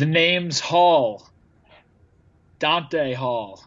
The 0.00 0.06
name's 0.06 0.60
Hall. 0.60 1.28
Dante 2.58 3.12
Hall. 3.12 3.62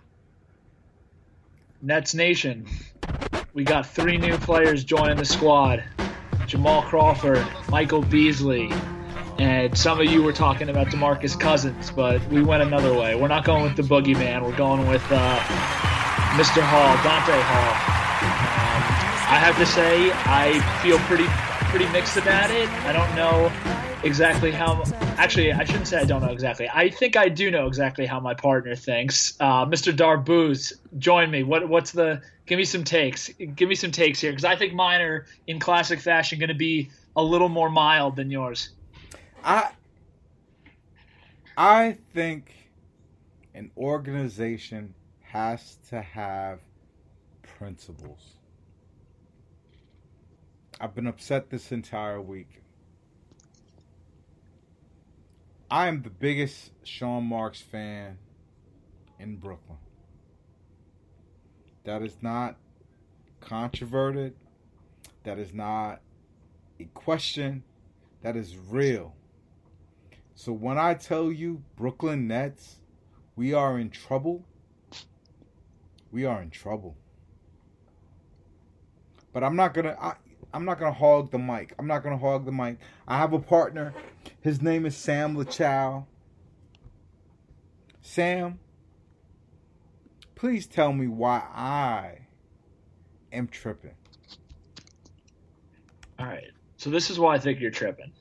Nets 1.80 2.16
Nation. 2.16 2.66
We 3.54 3.64
got 3.64 3.86
three 3.86 4.18
new 4.18 4.40
players 4.40 4.84
joining 4.84 5.18
the 5.18 5.26
squad. 5.26 5.84
Jamal 6.48 6.82
Crawford, 6.82 7.46
Michael 7.70 8.02
Beasley, 8.02 8.72
and 9.38 9.78
some 9.78 10.00
of 10.00 10.08
you 10.08 10.24
were 10.24 10.34
talking 10.34 10.70
about 10.70 10.88
DeMarcus 10.88 11.40
Cousins, 11.40 11.92
but 11.92 12.28
we 12.30 12.42
went 12.42 12.64
another 12.64 12.96
way. 12.96 13.14
We're 13.14 13.28
not 13.28 13.46
going 13.46 13.66
with 13.66 13.76
the 13.76 13.84
boogeyman. 13.84 14.42
We're 14.42 14.58
going 14.58 14.88
with 14.88 15.06
uh, 15.12 15.38
Mr. 16.34 16.64
Hall, 16.64 16.96
Dante 17.04 17.40
Hall. 17.46 17.74
Um, 18.24 18.82
I 19.30 19.38
have 19.38 19.56
to 19.60 19.68
say, 19.68 20.12
I 20.26 20.60
feel 20.82 20.98
pretty 21.02 21.28
pretty 21.70 21.88
mixed 21.92 22.18
about 22.18 22.50
it. 22.50 22.68
I 22.86 22.92
don't 22.92 23.16
know 23.16 23.83
exactly 24.04 24.52
how. 24.52 24.84
Actually, 25.18 25.52
I 25.52 25.64
shouldn't 25.64 25.88
say 25.88 26.00
I 26.00 26.06
don't 26.06 26.22
know 26.22 26.32
exactly. 26.32 26.70
I 26.74 26.90
think 26.90 27.16
I 27.16 27.30
do 27.30 27.52
know 27.52 27.68
exactly 27.68 28.06
how 28.06 28.20
my 28.20 28.34
partner 28.34 28.76
thinks. 28.76 29.36
Uh, 29.40 29.66
Mr. 29.66 29.96
Darbooz, 29.96 30.74
join 30.98 31.32
me. 31.32 31.44
What 31.44 31.68
what's 31.68 31.92
the? 31.92 32.22
Give 32.46 32.58
me 32.58 32.66
some 32.66 32.84
takes. 32.84 33.30
Give 33.30 33.70
me 33.70 33.76
some 33.76 33.92
takes 33.92 34.20
here 34.20 34.32
because 34.32 34.46
I 34.46 34.56
think 34.56 34.74
mine 34.74 35.02
are 35.02 35.26
in 35.48 35.60
classic 35.60 36.00
fashion 36.00 36.40
going 36.40 36.50
to 36.50 36.56
be 36.56 36.90
a 37.16 37.24
little 37.24 37.50
more 37.50 37.70
mild 37.70 38.16
than 38.16 38.30
yours. 38.30 38.70
I 39.44 39.72
I 41.58 41.98
think 42.14 42.52
an 43.54 43.72
organization 43.78 44.94
has 45.22 45.78
to 45.90 46.02
have 46.02 46.60
principles. 47.58 48.34
I've 50.82 50.96
been 50.96 51.08
upset 51.08 51.50
this 51.50 51.72
entire 51.72 52.20
week. 52.22 52.62
I 55.74 55.88
am 55.88 56.04
the 56.04 56.12
biggest 56.12 56.70
Sean 56.84 57.24
Marks 57.24 57.60
fan 57.60 58.20
in 59.18 59.38
Brooklyn. 59.38 59.80
That 61.84 62.04
is 62.04 62.16
not 62.22 62.58
controverted. 63.42 64.36
That 65.24 65.40
is 65.40 65.52
not 65.52 66.02
a 66.80 66.84
question. 66.94 67.64
That 68.22 68.38
is 68.38 68.56
real. 68.56 69.16
So 70.36 70.54
when 70.54 70.78
I 70.78 70.94
tell 70.94 71.32
you 71.32 71.64
Brooklyn 71.76 72.28
Nets, 72.28 72.76
we 73.36 73.56
are 73.56 73.80
in 73.80 73.90
trouble, 73.90 74.46
we 76.12 76.24
are 76.24 76.40
in 76.44 76.52
trouble. 76.52 76.96
But 79.34 79.44
I'm 79.44 79.56
not 79.56 79.74
gonna. 79.74 79.98
I, 80.00 80.14
I'm 80.54 80.66
not 80.66 80.78
gonna 80.78 80.94
hog 80.94 81.32
the 81.32 81.40
mic. 81.40 81.74
I'm 81.80 81.88
not 81.88 82.04
gonna 82.04 82.20
hog 82.20 82.46
the 82.46 82.52
mic. 82.52 82.78
I 83.08 83.18
have 83.18 83.34
a 83.34 83.40
partner. 83.40 83.92
His 84.44 84.62
name 84.62 84.86
is 84.86 84.98
Sam 84.98 85.38
LaChow. 85.38 86.06
Sam, 88.02 88.60
please 90.36 90.68
tell 90.68 90.92
me 90.92 91.08
why 91.08 91.38
I 91.38 92.28
am 93.32 93.48
tripping. 93.48 93.96
All 96.20 96.26
right. 96.26 96.52
So 96.76 96.90
this 96.90 97.10
is 97.10 97.18
why 97.18 97.36
I 97.36 97.40
think 97.40 97.62
you're 97.62 97.72
tripping. 97.72 98.12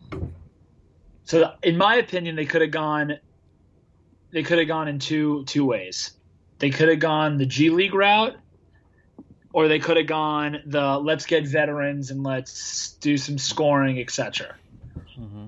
So 1.25 1.55
in 1.61 1.77
my 1.77 1.97
opinion, 1.97 2.37
they 2.37 2.47
could 2.47 2.63
have 2.63 2.71
gone. 2.71 3.19
They 4.31 4.45
could 4.45 4.59
have 4.61 4.69
gone 4.69 4.87
in 4.87 5.01
two 5.01 5.45
two 5.47 5.65
ways. 5.65 6.13
They 6.61 6.71
could 6.71 6.89
have 6.89 7.01
gone 7.01 7.39
the 7.39 7.47
G 7.47 7.71
League 7.71 7.95
route, 7.95 8.37
or 9.53 9.67
they 9.67 9.81
could 9.81 9.97
have 9.97 10.07
gone 10.07 10.59
the 10.67 10.99
let's 10.99 11.27
get 11.27 11.49
veterans 11.49 12.13
and 12.13 12.23
let's 12.23 12.93
do 13.01 13.17
some 13.19 13.39
scoring, 13.39 13.99
etc. 13.99 14.55
Mm-hmm. 15.19 15.47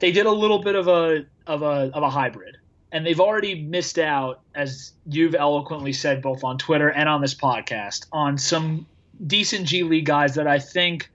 They 0.00 0.12
did 0.12 0.26
a 0.26 0.32
little 0.32 0.58
bit 0.58 0.74
of 0.74 0.88
a 0.88 1.26
of 1.46 1.62
a 1.62 1.90
of 1.94 2.02
a 2.02 2.10
hybrid, 2.10 2.56
and 2.90 3.06
they've 3.06 3.20
already 3.20 3.62
missed 3.62 3.98
out, 3.98 4.40
as 4.54 4.92
you've 5.06 5.34
eloquently 5.34 5.92
said 5.92 6.22
both 6.22 6.42
on 6.42 6.58
Twitter 6.58 6.90
and 6.90 7.08
on 7.08 7.20
this 7.20 7.34
podcast, 7.34 8.06
on 8.10 8.38
some 8.38 8.86
decent 9.24 9.66
G 9.66 9.82
League 9.82 10.06
guys 10.06 10.34
that 10.34 10.46
I 10.46 10.58
think 10.58 11.10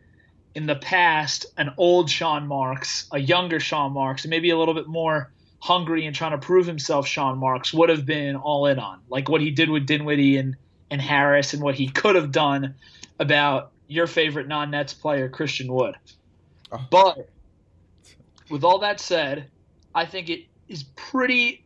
in 0.53 0.67
the 0.67 0.75
past 0.75 1.47
an 1.57 1.73
old 1.77 2.09
Sean 2.09 2.47
Marks, 2.47 3.07
a 3.11 3.19
younger 3.19 3.59
Sean 3.59 3.91
Marks, 3.91 4.23
and 4.23 4.29
maybe 4.29 4.51
a 4.51 4.57
little 4.57 4.73
bit 4.73 4.87
more 4.87 5.31
hungry 5.59 6.05
and 6.05 6.15
trying 6.15 6.31
to 6.31 6.37
prove 6.37 6.67
himself, 6.67 7.07
Sean 7.07 7.39
Marks 7.39 7.73
would 7.73 7.89
have 7.89 8.05
been 8.05 8.35
all 8.35 8.67
in 8.67 8.77
on, 8.77 8.99
like 9.09 9.27
what 9.27 9.41
he 9.41 9.49
did 9.51 9.69
with 9.69 9.85
Dinwiddie 9.85 10.37
and 10.37 10.55
and 10.91 11.01
Harris, 11.01 11.53
and 11.53 11.63
what 11.63 11.73
he 11.73 11.87
could 11.87 12.13
have 12.13 12.31
done 12.31 12.75
about 13.19 13.71
your 13.87 14.05
favorite 14.05 14.47
non-Nets 14.47 14.93
player, 14.93 15.27
Christian 15.27 15.73
Wood. 15.73 15.95
Oh. 16.71 16.79
But 16.91 17.29
with 18.49 18.63
all 18.63 18.79
that 18.79 18.99
said, 18.99 19.49
I 19.93 20.05
think 20.05 20.29
it 20.29 20.41
is 20.67 20.83
pretty 20.95 21.65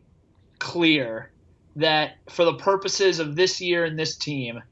clear 0.58 1.32
that 1.76 2.16
for 2.28 2.44
the 2.44 2.54
purposes 2.54 3.18
of 3.18 3.36
this 3.36 3.60
year 3.60 3.84
and 3.84 3.98
this 3.98 4.16
team, 4.16 4.62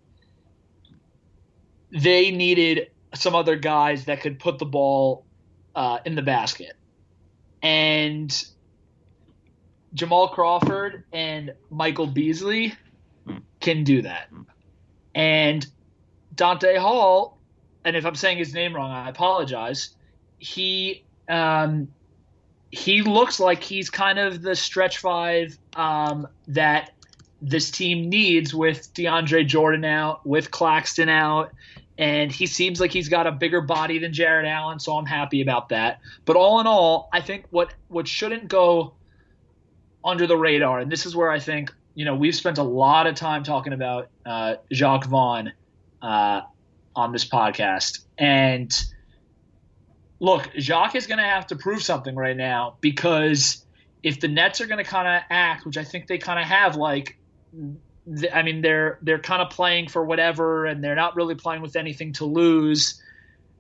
they 1.90 2.30
needed 2.30 2.88
some 3.14 3.34
other 3.34 3.56
guys 3.56 4.04
that 4.06 4.20
could 4.20 4.38
put 4.38 4.58
the 4.58 4.66
ball 4.66 5.24
uh, 5.74 5.98
in 6.04 6.14
the 6.14 6.22
basket. 6.22 6.74
And 7.62 8.30
Jamal 9.94 10.28
Crawford 10.28 11.04
and 11.12 11.52
Michael 11.70 12.06
Beasley 12.06 12.74
can 13.60 13.84
do 13.84 14.02
that. 14.02 14.28
And 15.14 15.66
Dante 16.34 16.76
Hall, 16.76 17.38
and 17.84 17.96
if 17.96 18.04
I'm 18.04 18.14
saying 18.14 18.38
his 18.38 18.52
name 18.54 18.74
wrong, 18.74 18.90
I 18.90 19.08
apologize. 19.08 19.94
He 20.38 21.04
um, 21.28 21.88
he 22.70 23.02
looks 23.02 23.40
like 23.40 23.62
he's 23.62 23.90
kind 23.90 24.18
of 24.18 24.42
the 24.42 24.54
stretch 24.54 24.98
five 24.98 25.56
um, 25.74 26.28
that 26.48 26.90
this 27.40 27.70
team 27.70 28.08
needs 28.08 28.54
with 28.54 28.92
DeAndre 28.94 29.46
Jordan 29.46 29.84
out, 29.84 30.26
with 30.26 30.50
Claxton 30.50 31.08
out, 31.08 31.52
and 31.96 32.30
he 32.30 32.46
seems 32.46 32.80
like 32.80 32.92
he's 32.92 33.08
got 33.08 33.26
a 33.26 33.32
bigger 33.32 33.60
body 33.60 33.98
than 33.98 34.12
Jarrett 34.12 34.46
Allen, 34.46 34.78
so 34.80 34.96
I'm 34.96 35.06
happy 35.06 35.40
about 35.40 35.70
that. 35.70 36.00
But 36.24 36.36
all 36.36 36.60
in 36.60 36.66
all, 36.66 37.08
I 37.12 37.20
think 37.20 37.46
what 37.50 37.72
what 37.88 38.06
shouldn't 38.06 38.48
go 38.48 38.94
under 40.04 40.26
the 40.26 40.36
radar, 40.36 40.80
and 40.80 40.90
this 40.90 41.06
is 41.06 41.16
where 41.16 41.30
I 41.30 41.38
think 41.38 41.72
you 41.94 42.04
know 42.04 42.14
we've 42.14 42.36
spent 42.36 42.58
a 42.58 42.62
lot 42.62 43.06
of 43.06 43.14
time 43.14 43.44
talking 43.44 43.72
about 43.72 44.08
uh, 44.26 44.56
Jacque 44.70 45.06
Vaughn 45.06 45.52
uh, 46.02 46.42
on 46.94 47.12
this 47.12 47.24
podcast, 47.24 48.00
and 48.16 48.72
look, 50.20 50.50
Jacque 50.54 50.94
is 50.94 51.06
going 51.06 51.18
to 51.18 51.24
have 51.24 51.46
to 51.48 51.56
prove 51.56 51.82
something 51.82 52.14
right 52.14 52.36
now 52.36 52.76
because 52.80 53.64
if 54.02 54.20
the 54.20 54.28
Nets 54.28 54.60
are 54.60 54.66
going 54.66 54.82
to 54.82 54.88
kind 54.88 55.08
of 55.08 55.22
act, 55.30 55.66
which 55.66 55.76
I 55.76 55.84
think 55.84 56.06
they 56.06 56.18
kind 56.18 56.38
of 56.38 56.46
have, 56.46 56.76
like 56.76 57.18
I 58.32 58.42
mean, 58.42 58.62
they're 58.62 58.98
they're 59.02 59.18
kind 59.18 59.42
of 59.42 59.50
playing 59.50 59.88
for 59.88 60.04
whatever, 60.04 60.66
and 60.66 60.82
they're 60.82 60.94
not 60.94 61.16
really 61.16 61.34
playing 61.34 61.62
with 61.62 61.76
anything 61.76 62.12
to 62.14 62.24
lose. 62.24 63.02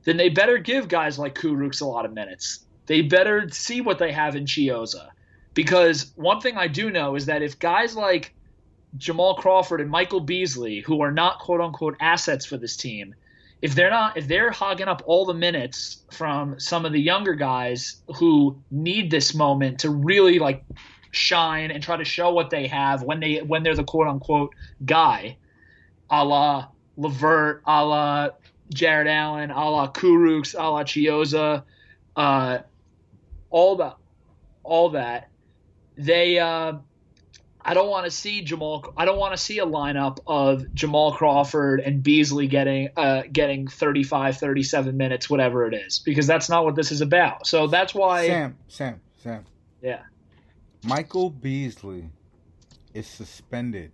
Then 0.04 0.16
they 0.16 0.28
better 0.30 0.58
give 0.58 0.88
guys 0.88 1.18
like 1.18 1.34
Kurucs 1.34 1.82
a 1.82 1.84
lot 1.84 2.04
of 2.04 2.12
minutes. 2.12 2.60
They 2.86 3.02
better 3.02 3.48
see 3.50 3.80
what 3.82 3.98
they 3.98 4.12
have 4.12 4.36
in 4.36 4.46
Chiozza, 4.46 5.08
because 5.54 6.12
one 6.16 6.40
thing 6.40 6.56
I 6.56 6.68
do 6.68 6.90
know 6.90 7.14
is 7.14 7.26
that 7.26 7.42
if 7.42 7.58
guys 7.58 7.94
like 7.94 8.34
Jamal 8.96 9.34
Crawford 9.34 9.82
and 9.82 9.90
Michael 9.90 10.20
Beasley, 10.20 10.80
who 10.80 11.02
are 11.02 11.12
not 11.12 11.40
quote 11.40 11.60
unquote 11.60 11.96
assets 12.00 12.46
for 12.46 12.56
this 12.56 12.76
team, 12.76 13.14
if 13.60 13.74
they're 13.74 13.90
not 13.90 14.16
if 14.16 14.28
they're 14.28 14.50
hogging 14.50 14.88
up 14.88 15.02
all 15.06 15.24
the 15.24 15.34
minutes 15.34 16.04
from 16.12 16.58
some 16.60 16.84
of 16.84 16.92
the 16.92 17.00
younger 17.00 17.34
guys 17.34 18.02
who 18.16 18.62
need 18.70 19.10
this 19.10 19.34
moment 19.34 19.80
to 19.80 19.90
really 19.90 20.38
like 20.38 20.64
shine 21.10 21.70
and 21.70 21.82
try 21.82 21.96
to 21.96 22.04
show 22.04 22.32
what 22.32 22.50
they 22.50 22.66
have 22.66 23.02
when 23.02 23.20
they 23.20 23.38
when 23.38 23.62
they're 23.62 23.74
the 23.74 23.84
quote 23.84 24.06
unquote 24.06 24.54
guy, 24.84 25.36
a 26.10 26.24
la 26.24 26.68
Levert, 26.96 27.62
a 27.66 27.84
la 27.84 28.28
Jarrett 28.72 29.08
Allen, 29.08 29.50
a 29.50 29.70
la 29.70 29.90
Kurucs, 29.90 30.54
a 30.54 30.70
la 30.70 30.82
Chiozza, 30.82 31.64
uh, 32.16 32.58
all 33.50 33.76
that, 33.76 33.96
all 34.62 34.90
that. 34.90 35.30
They, 35.96 36.38
uh, 36.38 36.74
I 37.68 37.74
don't 37.74 37.90
want 37.90 38.06
to 38.06 38.10
see 38.10 38.40
Jamal. 38.40 38.94
I 38.96 39.04
don't 39.04 39.18
want 39.18 39.34
to 39.34 39.36
see 39.36 39.58
a 39.58 39.66
lineup 39.66 40.20
of 40.26 40.72
Jamal 40.72 41.12
Crawford 41.12 41.80
and 41.80 42.02
Beasley 42.02 42.46
getting 42.46 42.88
uh, 42.96 43.24
getting 43.30 43.68
35, 43.68 44.38
37 44.38 44.96
minutes, 44.96 45.28
whatever 45.28 45.66
it 45.66 45.74
is, 45.74 45.98
because 45.98 46.26
that's 46.26 46.48
not 46.48 46.64
what 46.64 46.76
this 46.76 46.90
is 46.90 47.02
about. 47.02 47.46
So 47.46 47.66
that's 47.66 47.94
why. 47.94 48.26
Sam, 48.26 48.56
Sam, 48.68 49.00
Sam 49.22 49.44
Yeah. 49.82 50.00
Michael 50.82 51.28
Beasley 51.28 52.08
is 52.94 53.06
suspended 53.06 53.92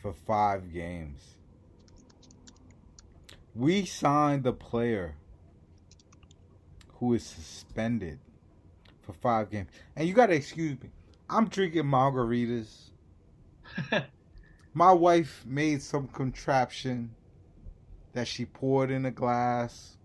for 0.00 0.14
five 0.26 0.72
games. 0.72 1.20
We 3.54 3.84
signed 3.84 4.44
the 4.44 4.54
player 4.54 5.16
who 6.94 7.12
is 7.12 7.26
suspended 7.26 8.20
for 9.02 9.12
five 9.12 9.50
games. 9.50 9.68
And 9.94 10.08
you 10.08 10.14
gotta 10.14 10.32
excuse 10.32 10.80
me. 10.82 10.88
I'm 11.30 11.48
drinking 11.48 11.84
margaritas. 11.84 12.90
My 14.74 14.92
wife 14.92 15.44
made 15.46 15.82
some 15.82 16.08
contraption 16.08 17.14
that 18.14 18.26
she 18.26 18.46
poured 18.46 18.90
in 18.90 19.04
a 19.04 19.10
glass. 19.10 19.98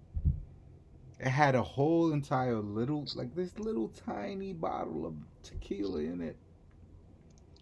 It 1.19 1.29
had 1.29 1.55
a 1.55 1.61
whole 1.61 2.11
entire 2.11 2.57
little, 2.57 3.07
like 3.15 3.33
this 3.35 3.57
little 3.57 3.87
tiny 4.05 4.51
bottle 4.51 5.05
of 5.05 5.15
tequila 5.43 5.99
in 5.99 6.19
it. 6.19 6.35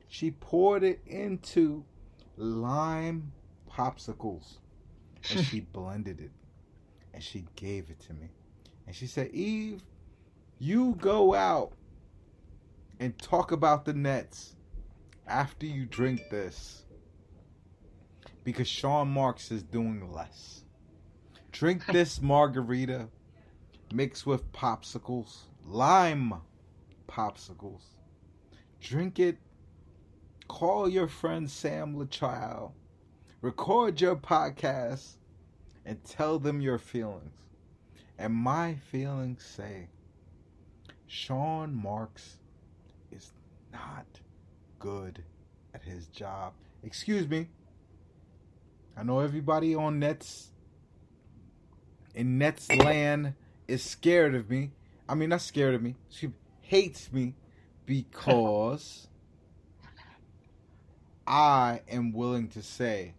She 0.08 0.32
poured 0.32 0.84
it 0.84 1.00
into 1.06 1.86
lime 2.38 3.32
popsicles 3.70 4.58
and 5.30 5.46
she 5.46 5.60
blended 5.74 6.20
it 6.20 6.32
and 7.14 7.24
she 7.24 7.46
gave 7.56 7.90
it 7.92 8.00
to 8.08 8.14
me. 8.14 8.30
And 8.88 8.96
she 8.96 9.06
said, 9.06 9.30
Eve, 9.32 9.84
you 10.58 10.96
go 11.00 11.36
out 11.36 11.74
and 13.02 13.18
talk 13.18 13.52
about 13.52 13.84
the 13.84 13.94
Nets 13.94 14.56
after 15.28 15.66
you 15.66 15.88
drink 15.88 16.22
this 16.30 16.84
because 18.44 18.68
Sean 18.68 19.08
Marks 19.08 19.50
is 19.50 19.64
doing 19.64 20.12
less. 20.14 20.62
Drink 21.52 21.84
this 21.92 22.22
margarita 22.22 23.10
mixed 23.92 24.28
with 24.28 24.54
popsicles, 24.54 25.46
lime 25.66 26.36
popsicles. 27.10 27.82
Drink 28.80 29.18
it. 29.18 29.40
Call 30.48 30.88
your 30.88 31.08
friend 31.08 31.50
Sam 31.50 31.96
LaChild. 31.96 32.74
Record 33.42 34.00
your 34.00 34.16
podcast 34.16 35.16
and 35.88 36.04
tell 36.04 36.38
them 36.38 36.62
your 36.62 36.78
feelings. 36.78 37.34
And 38.20 38.36
my 38.36 38.76
feelings 38.76 39.44
say 39.44 39.88
Sean 41.08 41.74
Marks 41.74 42.38
is 43.12 43.32
not 43.72 44.06
good 44.80 45.24
at 45.74 45.84
his 45.84 46.08
job. 46.08 46.54
Excuse 46.84 47.28
me. 47.28 47.48
I 48.98 49.04
know 49.04 49.20
everybody 49.20 49.76
on 49.76 50.00
Nets 50.00 50.50
in 52.14 52.38
Nets 52.38 52.70
land 52.72 53.34
is 53.68 53.84
scared 53.84 54.36
of 54.36 54.50
me. 54.50 54.72
I 55.08 55.16
mean, 55.16 55.30
not 55.30 55.42
scared 55.42 55.76
of 55.76 55.82
me. 55.82 55.96
She 56.10 56.32
hates 56.62 57.12
me 57.12 57.36
because 57.86 59.08
I 61.28 61.82
am 61.90 62.12
willing 62.12 62.50
to 62.50 62.62
say 62.62 63.14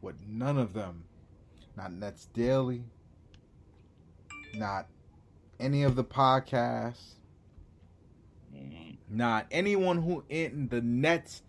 what 0.00 0.14
none 0.26 0.58
of 0.58 0.72
them, 0.72 1.04
not 1.76 1.92
Nets 1.92 2.26
Daily, 2.34 2.84
not 4.54 4.86
any 5.60 5.84
of 5.84 5.94
the 5.94 6.04
podcasts, 6.04 7.14
mm. 8.54 8.91
Not 9.12 9.46
anyone 9.50 10.02
who 10.02 10.24
in 10.28 10.68
the 10.68 10.80
Nets 10.80 11.42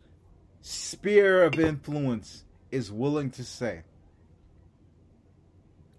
sphere 0.61 1.43
of 1.43 1.59
influence 1.59 2.43
is 2.71 2.91
willing 2.91 3.29
to 3.31 3.43
say. 3.43 3.83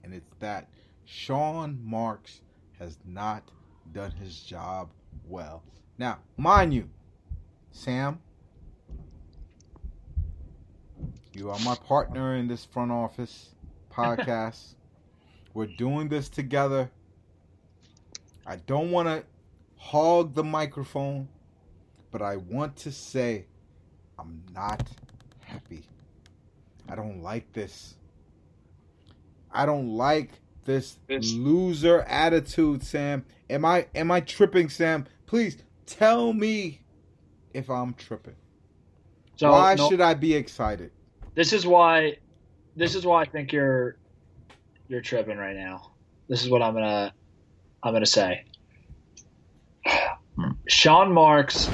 And 0.02 0.12
it's 0.12 0.34
that 0.40 0.68
Sean 1.04 1.78
Marks 1.82 2.40
has 2.78 2.98
not 3.06 3.50
done 3.92 4.10
his 4.12 4.40
job 4.40 4.90
well. 5.26 5.62
Now, 5.96 6.18
mind 6.36 6.74
you, 6.74 6.88
Sam, 7.70 8.20
you 11.32 11.50
are 11.50 11.58
my 11.60 11.76
partner 11.76 12.36
in 12.36 12.48
this 12.48 12.64
front 12.64 12.92
office 12.92 13.54
podcast. 13.92 14.74
We're 15.54 15.66
doing 15.66 16.08
this 16.08 16.28
together. 16.28 16.90
I 18.46 18.56
don't 18.56 18.90
want 18.90 19.08
to 19.08 19.24
hog 19.76 20.34
the 20.34 20.44
microphone, 20.44 21.28
but 22.14 22.22
I 22.22 22.36
want 22.36 22.76
to 22.76 22.92
say 22.92 23.44
I'm 24.20 24.40
not 24.54 24.88
happy. 25.40 25.82
I 26.88 26.94
don't 26.94 27.24
like 27.24 27.52
this. 27.52 27.96
I 29.50 29.66
don't 29.66 29.96
like 29.96 30.30
this 30.64 30.96
loser 31.08 32.02
attitude, 32.02 32.84
Sam. 32.84 33.24
Am 33.50 33.64
I 33.64 33.88
am 33.96 34.12
I 34.12 34.20
tripping, 34.20 34.68
Sam? 34.68 35.08
Please 35.26 35.56
tell 35.86 36.32
me 36.32 36.82
if 37.52 37.68
I'm 37.68 37.94
tripping. 37.94 38.36
So, 39.34 39.50
why 39.50 39.74
no, 39.74 39.88
should 39.88 40.00
I 40.00 40.14
be 40.14 40.34
excited? 40.34 40.92
This 41.34 41.52
is 41.52 41.66
why 41.66 42.18
this 42.76 42.94
is 42.94 43.04
why 43.04 43.22
I 43.22 43.24
think 43.24 43.52
you're 43.52 43.96
you're 44.86 45.02
tripping 45.02 45.36
right 45.36 45.56
now. 45.56 45.90
This 46.28 46.44
is 46.44 46.48
what 46.48 46.62
I'm 46.62 46.74
gonna 46.74 47.12
I'm 47.82 47.92
gonna 47.92 48.06
say. 48.06 48.44
Sean 50.68 51.12
Marks 51.12 51.68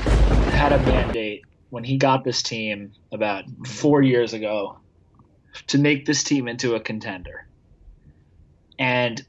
had 0.60 0.72
a 0.72 0.78
mandate 0.78 1.42
when 1.70 1.84
he 1.84 1.96
got 1.96 2.22
this 2.22 2.42
team 2.42 2.92
about 3.12 3.44
four 3.66 4.02
years 4.02 4.34
ago 4.34 4.78
to 5.68 5.78
make 5.78 6.04
this 6.04 6.22
team 6.22 6.48
into 6.48 6.74
a 6.74 6.80
contender. 6.80 7.46
And 8.78 9.24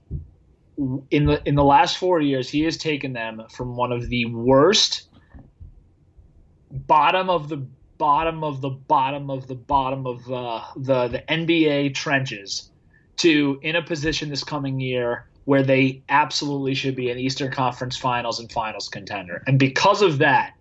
in 1.10 1.26
the 1.26 1.42
in 1.46 1.56
the 1.56 1.64
last 1.64 1.98
four 1.98 2.20
years, 2.20 2.50
he 2.50 2.64
has 2.64 2.76
taken 2.78 3.14
them 3.14 3.44
from 3.50 3.78
one 3.78 3.94
of 3.94 4.10
the 4.10 4.26
worst, 4.26 5.08
bottom 6.70 7.30
of 7.30 7.48
the 7.48 7.66
bottom 7.98 8.44
of 8.44 8.60
the 8.60 8.70
bottom 8.70 9.30
of 9.30 9.48
the 9.48 9.56
bottom 9.56 10.06
of 10.06 10.30
uh, 10.30 10.64
the 10.76 11.08
the 11.08 11.24
NBA 11.30 11.94
trenches 11.94 12.70
to 13.18 13.58
in 13.62 13.78
a 13.78 13.82
position 13.82 14.30
this 14.30 14.44
coming 14.44 14.82
year 14.82 15.28
where 15.46 15.64
they 15.64 16.04
absolutely 16.10 16.76
should 16.76 16.96
be 16.96 17.10
an 17.10 17.18
Eastern 17.18 17.52
Conference 17.52 17.96
Finals 17.96 18.40
and 18.40 18.52
Finals 18.52 18.90
contender. 18.90 19.44
And 19.48 19.58
because 19.58 20.02
of 20.02 20.18
that, 20.20 20.54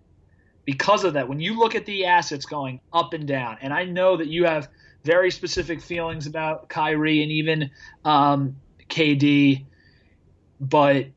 because 0.65 1.03
of 1.03 1.13
that, 1.13 1.27
when 1.27 1.39
you 1.39 1.57
look 1.57 1.75
at 1.75 1.85
the 1.85 2.05
assets 2.05 2.45
going 2.45 2.79
up 2.93 3.13
and 3.13 3.27
down, 3.27 3.57
and 3.61 3.73
I 3.73 3.85
know 3.85 4.17
that 4.17 4.27
you 4.27 4.45
have 4.45 4.69
very 5.03 5.31
specific 5.31 5.81
feelings 5.81 6.27
about 6.27 6.69
Kyrie 6.69 7.23
and 7.23 7.31
even 7.31 7.71
um, 8.05 8.55
KD, 8.89 9.65
but 10.59 11.07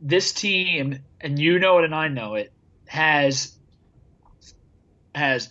this 0.00 0.32
team, 0.32 0.98
and 1.20 1.38
you 1.38 1.58
know 1.58 1.78
it 1.78 1.84
and 1.84 1.94
I 1.94 2.08
know 2.08 2.34
it, 2.34 2.52
has 2.86 3.56
has 5.14 5.50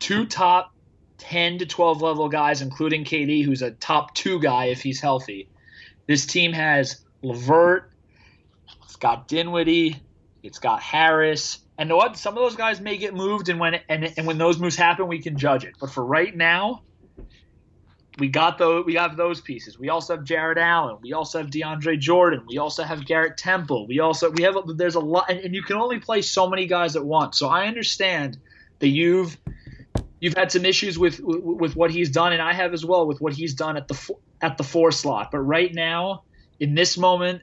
two 0.00 0.26
top 0.26 0.72
10 1.18 1.58
to 1.58 1.66
12 1.66 2.02
level 2.02 2.28
guys, 2.28 2.62
including 2.62 3.04
KD, 3.04 3.44
who's 3.44 3.62
a 3.62 3.70
top 3.70 4.14
two 4.14 4.40
guy 4.40 4.66
if 4.66 4.82
he's 4.82 5.00
healthy. 5.00 5.48
This 6.06 6.26
team 6.26 6.52
has 6.52 7.04
LeVert, 7.22 7.90
it's 8.84 8.96
got 8.96 9.28
Dinwiddie, 9.28 10.00
it's 10.42 10.58
got 10.58 10.80
Harris, 10.80 11.58
and 11.78 11.90
what 11.90 12.16
some 12.16 12.36
of 12.36 12.42
those 12.42 12.56
guys 12.56 12.80
may 12.80 12.98
get 12.98 13.14
moved, 13.14 13.48
and 13.48 13.60
when 13.60 13.80
and, 13.88 14.12
and 14.16 14.26
when 14.26 14.36
those 14.36 14.58
moves 14.58 14.74
happen, 14.74 15.06
we 15.06 15.20
can 15.20 15.38
judge 15.38 15.64
it. 15.64 15.76
But 15.80 15.90
for 15.90 16.04
right 16.04 16.36
now, 16.36 16.82
we 18.18 18.28
got 18.28 18.58
those 18.58 18.84
we 18.84 18.94
have 18.94 19.16
those 19.16 19.40
pieces. 19.40 19.78
We 19.78 19.88
also 19.88 20.16
have 20.16 20.24
Jarrett 20.24 20.58
Allen. 20.58 20.98
We 21.00 21.12
also 21.12 21.38
have 21.38 21.48
DeAndre 21.48 21.98
Jordan. 22.00 22.42
We 22.48 22.58
also 22.58 22.82
have 22.82 23.06
Garrett 23.06 23.36
Temple. 23.36 23.86
We 23.86 24.00
also 24.00 24.30
we 24.30 24.42
have 24.42 24.56
there's 24.76 24.96
a 24.96 25.00
lot, 25.00 25.30
and, 25.30 25.38
and 25.38 25.54
you 25.54 25.62
can 25.62 25.76
only 25.76 26.00
play 26.00 26.20
so 26.20 26.48
many 26.48 26.66
guys 26.66 26.96
at 26.96 27.04
once. 27.04 27.38
So 27.38 27.48
I 27.48 27.66
understand 27.68 28.38
that 28.80 28.88
you've 28.88 29.38
you've 30.20 30.34
had 30.34 30.50
some 30.50 30.64
issues 30.64 30.98
with 30.98 31.20
with 31.22 31.76
what 31.76 31.92
he's 31.92 32.10
done, 32.10 32.32
and 32.32 32.42
I 32.42 32.54
have 32.54 32.74
as 32.74 32.84
well 32.84 33.06
with 33.06 33.20
what 33.20 33.32
he's 33.32 33.54
done 33.54 33.76
at 33.76 33.86
the 33.86 34.14
at 34.40 34.58
the 34.58 34.64
four 34.64 34.90
slot. 34.90 35.30
But 35.30 35.40
right 35.40 35.72
now, 35.72 36.24
in 36.58 36.74
this 36.74 36.98
moment, 36.98 37.42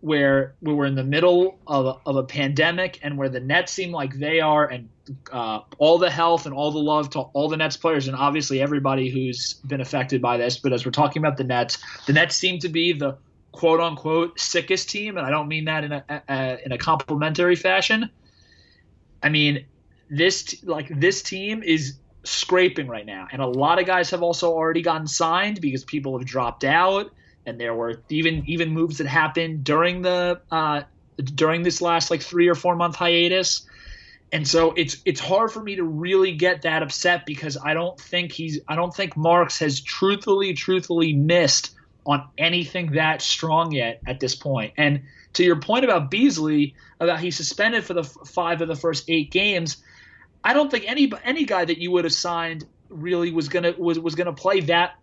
where 0.00 0.54
we 0.62 0.72
were 0.72 0.86
in 0.86 0.94
the 0.94 1.04
middle 1.04 1.58
of 1.66 1.86
a, 1.86 1.96
of 2.06 2.16
a 2.16 2.22
pandemic 2.22 2.98
and 3.02 3.18
where 3.18 3.28
the 3.28 3.40
Nets 3.40 3.72
seem 3.72 3.92
like 3.92 4.18
they 4.18 4.40
are, 4.40 4.66
and 4.66 4.88
uh, 5.30 5.60
all 5.78 5.98
the 5.98 6.10
health 6.10 6.46
and 6.46 6.54
all 6.54 6.70
the 6.70 6.78
love 6.78 7.10
to 7.10 7.20
all 7.20 7.48
the 7.48 7.56
Nets 7.56 7.76
players, 7.76 8.08
and 8.08 8.16
obviously 8.16 8.62
everybody 8.62 9.10
who's 9.10 9.54
been 9.66 9.80
affected 9.80 10.22
by 10.22 10.36
this. 10.36 10.58
But 10.58 10.72
as 10.72 10.86
we're 10.86 10.92
talking 10.92 11.20
about 11.22 11.36
the 11.36 11.44
Nets, 11.44 11.78
the 12.06 12.12
Nets 12.12 12.36
seem 12.36 12.58
to 12.60 12.68
be 12.68 12.92
the 12.92 13.18
quote 13.52 13.80
unquote 13.80 14.40
sickest 14.40 14.88
team, 14.88 15.18
and 15.18 15.26
I 15.26 15.30
don't 15.30 15.48
mean 15.48 15.66
that 15.66 15.84
in 15.84 15.92
a, 15.92 16.04
a 16.28 16.58
in 16.64 16.72
a 16.72 16.78
complimentary 16.78 17.56
fashion. 17.56 18.10
I 19.22 19.28
mean 19.28 19.66
this 20.08 20.62
like 20.64 20.88
this 20.88 21.22
team 21.22 21.62
is 21.62 21.98
scraping 22.24 22.88
right 22.88 23.06
now, 23.06 23.28
and 23.30 23.42
a 23.42 23.46
lot 23.46 23.78
of 23.78 23.86
guys 23.86 24.10
have 24.10 24.22
also 24.22 24.52
already 24.52 24.82
gotten 24.82 25.06
signed 25.06 25.60
because 25.60 25.84
people 25.84 26.18
have 26.18 26.26
dropped 26.26 26.64
out 26.64 27.12
and 27.50 27.60
there 27.60 27.74
were 27.74 28.00
even 28.08 28.44
even 28.46 28.70
moves 28.70 28.98
that 28.98 29.06
happened 29.06 29.64
during 29.64 30.00
the 30.00 30.40
uh, 30.50 30.82
during 31.22 31.62
this 31.62 31.82
last 31.82 32.10
like 32.10 32.22
three 32.22 32.48
or 32.48 32.54
four 32.54 32.76
month 32.76 32.96
hiatus. 32.96 33.66
And 34.32 34.46
so 34.46 34.72
it's 34.76 34.98
it's 35.04 35.20
hard 35.20 35.50
for 35.50 35.60
me 35.60 35.76
to 35.76 35.82
really 35.82 36.32
get 36.32 36.62
that 36.62 36.82
upset 36.82 37.26
because 37.26 37.58
I 37.62 37.74
don't 37.74 38.00
think 38.00 38.32
he's 38.32 38.60
I 38.68 38.76
don't 38.76 38.94
think 38.94 39.16
Marks 39.16 39.58
has 39.58 39.80
truthfully 39.80 40.54
truthfully 40.54 41.12
missed 41.12 41.74
on 42.06 42.28
anything 42.38 42.92
that 42.92 43.20
strong 43.20 43.72
yet 43.72 44.00
at 44.06 44.20
this 44.20 44.34
point. 44.36 44.72
And 44.76 45.02
to 45.34 45.44
your 45.44 45.56
point 45.56 45.84
about 45.84 46.10
Beasley, 46.10 46.74
about 47.00 47.20
he's 47.20 47.36
suspended 47.36 47.84
for 47.84 47.94
the 47.94 48.04
five 48.04 48.62
of 48.62 48.68
the 48.68 48.76
first 48.76 49.04
eight 49.08 49.32
games, 49.32 49.78
I 50.44 50.54
don't 50.54 50.70
think 50.70 50.84
any 50.88 51.12
any 51.24 51.44
guy 51.44 51.64
that 51.64 51.78
you 51.78 51.90
would 51.90 52.04
have 52.04 52.14
signed 52.14 52.64
really 52.88 53.32
was 53.32 53.48
gonna 53.48 53.74
was 53.76 53.98
was 53.98 54.14
gonna 54.14 54.32
play 54.32 54.60
that 54.60 54.94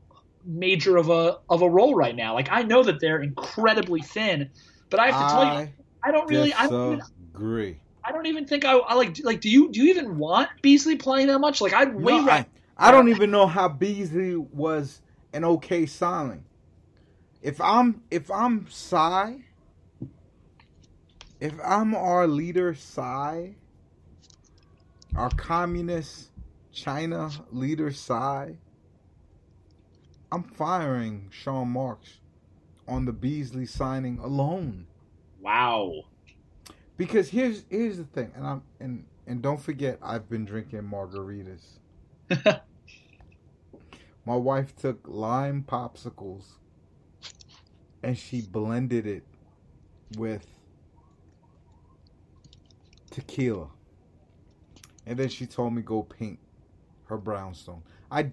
major 0.48 0.98
of 0.98 1.10
a 1.10 1.38
of 1.50 1.62
a 1.62 1.70
role 1.70 1.94
right 1.94 2.16
now. 2.16 2.34
Like 2.34 2.48
I 2.50 2.64
know 2.64 2.84
that 2.84 3.00
they're 3.00 3.22
incredibly 3.22 4.02
thin, 4.02 4.50
but 4.90 5.00
I 5.00 5.12
have 5.12 5.28
to 5.28 5.34
tell 5.34 5.62
you, 5.62 5.70
I 6.04 6.12
don't 6.12 6.30
really. 6.30 6.54
I 6.54 6.68
don't 6.68 7.02
agree. 7.34 7.80
I 8.04 8.12
don't 8.14 8.26
even 8.28 8.48
think 8.48 8.64
I, 8.64 8.78
I 8.78 8.94
like 8.96 9.18
like. 9.24 9.42
Do 9.42 9.50
you 9.50 9.70
do 9.72 9.84
you 9.84 9.90
even 9.90 10.18
want 10.18 10.50
Beasley 10.62 10.96
playing 10.96 11.28
that 11.28 11.40
much? 11.40 11.60
Like 11.60 11.74
I'd 11.74 11.94
way. 11.94 12.14
No, 12.14 12.30
I, 12.30 12.46
I 12.78 12.92
don't 12.92 13.10
even 13.10 13.32
know 13.32 13.48
how 13.48 13.68
Beasley 13.68 14.36
was 14.38 15.02
an 15.34 15.44
okay 15.44 15.86
signing. 15.86 16.46
If 17.42 17.60
I'm 17.60 18.02
if 18.10 18.32
I'm 18.32 18.66
Tsai, 18.68 19.44
if 21.40 21.54
I'm 21.64 21.94
our 21.94 22.28
leader 22.28 22.74
Tsai, 22.74 23.56
our 25.16 25.30
communist 25.32 26.30
China 26.72 27.30
leader 27.52 27.92
Tsai, 27.92 28.58
I'm 30.32 30.44
firing 30.44 31.30
Sean 31.32 31.70
Marks 31.70 32.18
on 32.88 33.06
the 33.06 33.14
Beasley 33.14 33.66
signing 33.66 34.20
alone. 34.20 34.88
Wow. 35.42 36.04
Because 36.98 37.30
here's 37.30 37.64
here's 37.70 37.98
the 37.98 38.04
thing, 38.06 38.32
and 38.36 38.46
I'm 38.46 38.62
and 38.80 39.06
and 39.26 39.42
don't 39.42 39.62
forget 39.62 40.00
I've 40.02 40.30
been 40.30 40.46
drinking 40.46 40.82
margaritas. 40.82 41.80
My 44.26 44.36
wife 44.36 44.76
took 44.76 45.00
lime 45.06 45.64
popsicles 45.66 46.44
and 48.04 48.18
she 48.18 48.42
blended 48.42 49.08
it 49.08 49.24
with 50.18 50.46
tequila. 53.10 53.70
And 55.06 55.18
then 55.18 55.30
she 55.30 55.46
told 55.46 55.74
me 55.74 55.82
go 55.82 56.04
paint 56.04 56.40
her 57.06 57.18
brownstone. 57.18 57.84
I 58.12 58.32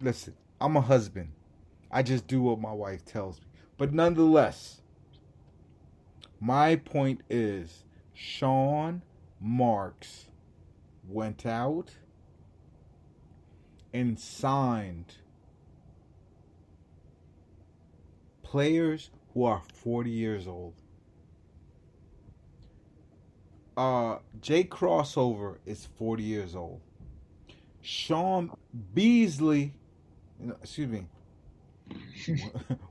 listen, 0.00 0.34
I'm 0.60 0.76
a 0.76 0.80
husband. 0.80 1.32
I 1.90 2.02
just 2.02 2.26
do 2.26 2.42
what 2.42 2.60
my 2.60 2.72
wife 2.72 3.04
tells 3.04 3.40
me. 3.40 3.46
But 3.78 3.92
nonetheless, 3.92 4.80
my 6.40 6.76
point 6.76 7.22
is 7.28 7.84
Sean 8.14 9.02
Marks 9.40 10.26
went 11.08 11.46
out 11.46 11.90
and 13.92 14.18
signed 14.18 15.14
players 18.42 19.10
who 19.34 19.44
are 19.44 19.62
40 19.82 20.10
years 20.10 20.46
old. 20.46 20.74
Uh, 23.76 24.18
Jay 24.40 24.64
Crossover 24.64 25.56
is 25.66 25.86
40 25.98 26.22
years 26.22 26.54
old. 26.54 26.80
Sean 27.82 28.50
Beasley, 28.94 29.74
excuse 30.62 30.88
me. 30.88 31.06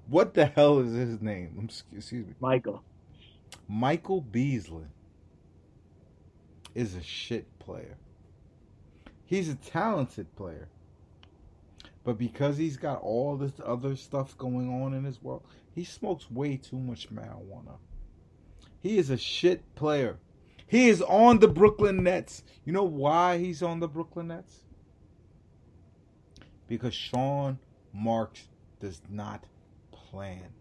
what 0.08 0.34
the 0.34 0.46
hell 0.46 0.80
is 0.80 0.94
his 0.94 1.22
name? 1.22 1.70
Excuse 1.94 2.26
me. 2.26 2.34
Michael. 2.40 2.84
Michael 3.68 4.22
Beasley 4.22 4.86
is 6.74 6.96
a 6.96 7.02
shit 7.02 7.48
player. 7.60 7.98
He's 9.26 9.50
a 9.50 9.56
talented 9.56 10.36
player. 10.36 10.70
But 12.04 12.20
because 12.20 12.58
he's 12.58 12.78
got 12.78 13.02
all 13.02 13.36
this 13.36 13.54
other 13.66 13.96
stuff 13.96 14.38
going 14.38 14.70
on 14.70 14.94
in 14.94 15.04
his 15.04 15.22
world, 15.24 15.44
he 15.74 15.84
smokes 15.84 16.30
way 16.30 16.58
too 16.58 16.78
much 16.78 17.14
marijuana. 17.14 17.78
He 18.80 19.00
is 19.00 19.10
a 19.10 19.18
shit 19.18 19.74
player. 19.74 20.20
He 20.68 20.90
is 20.90 21.02
on 21.02 21.40
the 21.40 21.48
Brooklyn 21.48 22.04
Nets. 22.04 22.44
You 22.64 22.74
know 22.74 22.84
why 22.84 23.40
he's 23.40 23.64
on 23.64 23.80
the 23.80 23.88
Brooklyn 23.88 24.28
Nets? 24.28 24.62
Because 26.68 26.94
Sean 26.94 27.60
Marks 27.94 28.48
does 28.80 29.02
not 29.10 29.46
plan. 29.92 30.54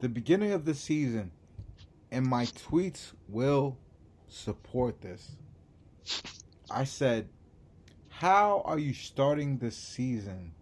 The 0.00 0.08
beginning 0.08 0.52
of 0.52 0.64
the 0.64 0.74
season, 0.74 1.30
and 2.10 2.26
my 2.26 2.46
tweets 2.46 3.12
will 3.28 3.78
support 4.28 5.00
this. 5.00 5.32
I 6.70 6.84
said 6.84 7.28
how 8.22 8.62
are 8.64 8.78
you 8.78 8.94
starting 8.94 9.58
this 9.58 9.76
season 9.76 10.52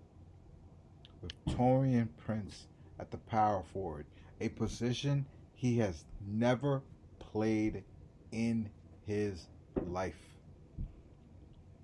with 1.20 1.32
Taurean 1.44 2.08
Prince 2.16 2.68
at 2.98 3.10
the 3.10 3.18
power 3.18 3.62
forward, 3.74 4.06
a 4.40 4.48
position 4.48 5.26
he 5.52 5.76
has 5.76 6.06
never 6.26 6.80
played 7.18 7.84
in 8.32 8.70
his 9.06 9.46
life? 9.88 10.16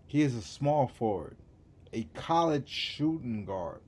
He 0.07 0.23
is 0.23 0.35
a 0.35 0.41
small 0.41 0.89
forward, 0.89 1.37
a 1.93 2.05
college 2.15 2.69
shooting 2.69 3.45
guard. 3.45 3.81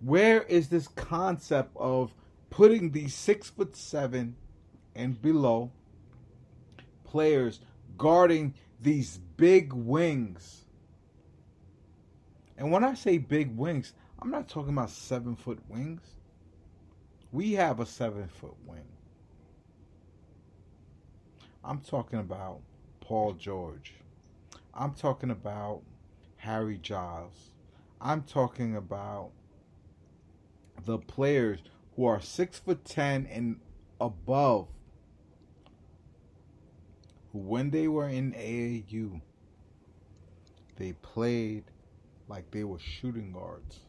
Where 0.00 0.42
is 0.42 0.68
this 0.68 0.88
concept 0.88 1.76
of 1.76 2.12
putting 2.50 2.92
these 2.92 3.14
six 3.14 3.50
foot 3.50 3.76
seven 3.76 4.36
and 4.94 5.20
below 5.20 5.70
players 7.04 7.60
guarding 7.96 8.54
these 8.80 9.18
big 9.36 9.72
wings. 9.72 10.64
And 12.58 12.70
when 12.70 12.84
I 12.84 12.94
say 12.94 13.18
big 13.18 13.56
wings, 13.56 13.92
I'm 14.20 14.30
not 14.30 14.48
talking 14.48 14.72
about 14.72 14.90
seven 14.90 15.36
foot 15.36 15.58
wings. 15.68 16.02
We 17.32 17.52
have 17.52 17.80
a 17.80 17.86
seven 17.86 18.28
foot 18.28 18.54
wing. 18.66 18.86
I'm 21.64 21.80
talking 21.80 22.20
about 22.20 22.60
Paul 23.00 23.34
George. 23.34 23.94
I'm 24.76 24.92
talking 24.92 25.30
about 25.30 25.82
Harry 26.36 26.78
Giles. 26.78 27.50
I'm 28.00 28.22
talking 28.22 28.76
about 28.76 29.30
the 30.84 30.98
players 30.98 31.60
who 31.94 32.04
are 32.04 32.20
six 32.20 32.58
foot 32.58 32.84
ten 32.84 33.26
and 33.26 33.58
above 34.00 34.68
when 37.32 37.70
they 37.70 37.88
were 37.88 38.08
in 38.08 38.32
AAU, 38.32 39.20
they 40.76 40.92
played 40.92 41.64
like 42.28 42.50
they 42.50 42.64
were 42.64 42.78
shooting 42.78 43.32
guards. 43.32 43.80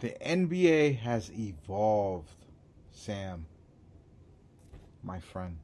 The 0.00 0.10
NBA 0.24 0.98
has 0.98 1.30
evolved, 1.30 2.46
Sam, 2.92 3.46
my 5.02 5.20
friend. 5.20 5.58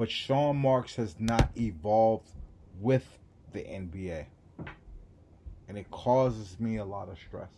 But 0.00 0.10
Sean 0.10 0.56
Marks 0.56 0.96
has 0.96 1.14
not 1.18 1.50
evolved 1.58 2.30
with 2.80 3.04
the 3.52 3.58
NBA. 3.58 4.24
And 5.68 5.76
it 5.76 5.90
causes 5.90 6.58
me 6.58 6.78
a 6.78 6.84
lot 6.86 7.10
of 7.10 7.18
stress. 7.18 7.50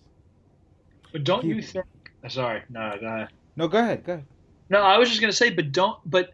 But 1.12 1.22
don't 1.22 1.44
you 1.44 1.62
think. 1.62 1.86
Sorry, 2.26 2.62
no, 2.68 2.96
go 3.00 3.06
ahead. 3.06 3.28
No, 3.54 3.68
go 3.68 3.78
ahead, 3.78 4.04
go 4.04 4.12
ahead. 4.14 4.24
No, 4.70 4.82
I 4.82 4.98
was 4.98 5.08
just 5.08 5.20
gonna 5.20 5.32
say, 5.32 5.50
but 5.50 5.70
don't, 5.70 5.98
but 6.04 6.32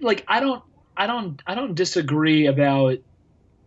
like 0.00 0.24
I 0.26 0.40
don't 0.40 0.62
I 0.96 1.06
don't 1.06 1.42
I 1.46 1.54
don't 1.54 1.74
disagree 1.74 2.46
about 2.46 2.96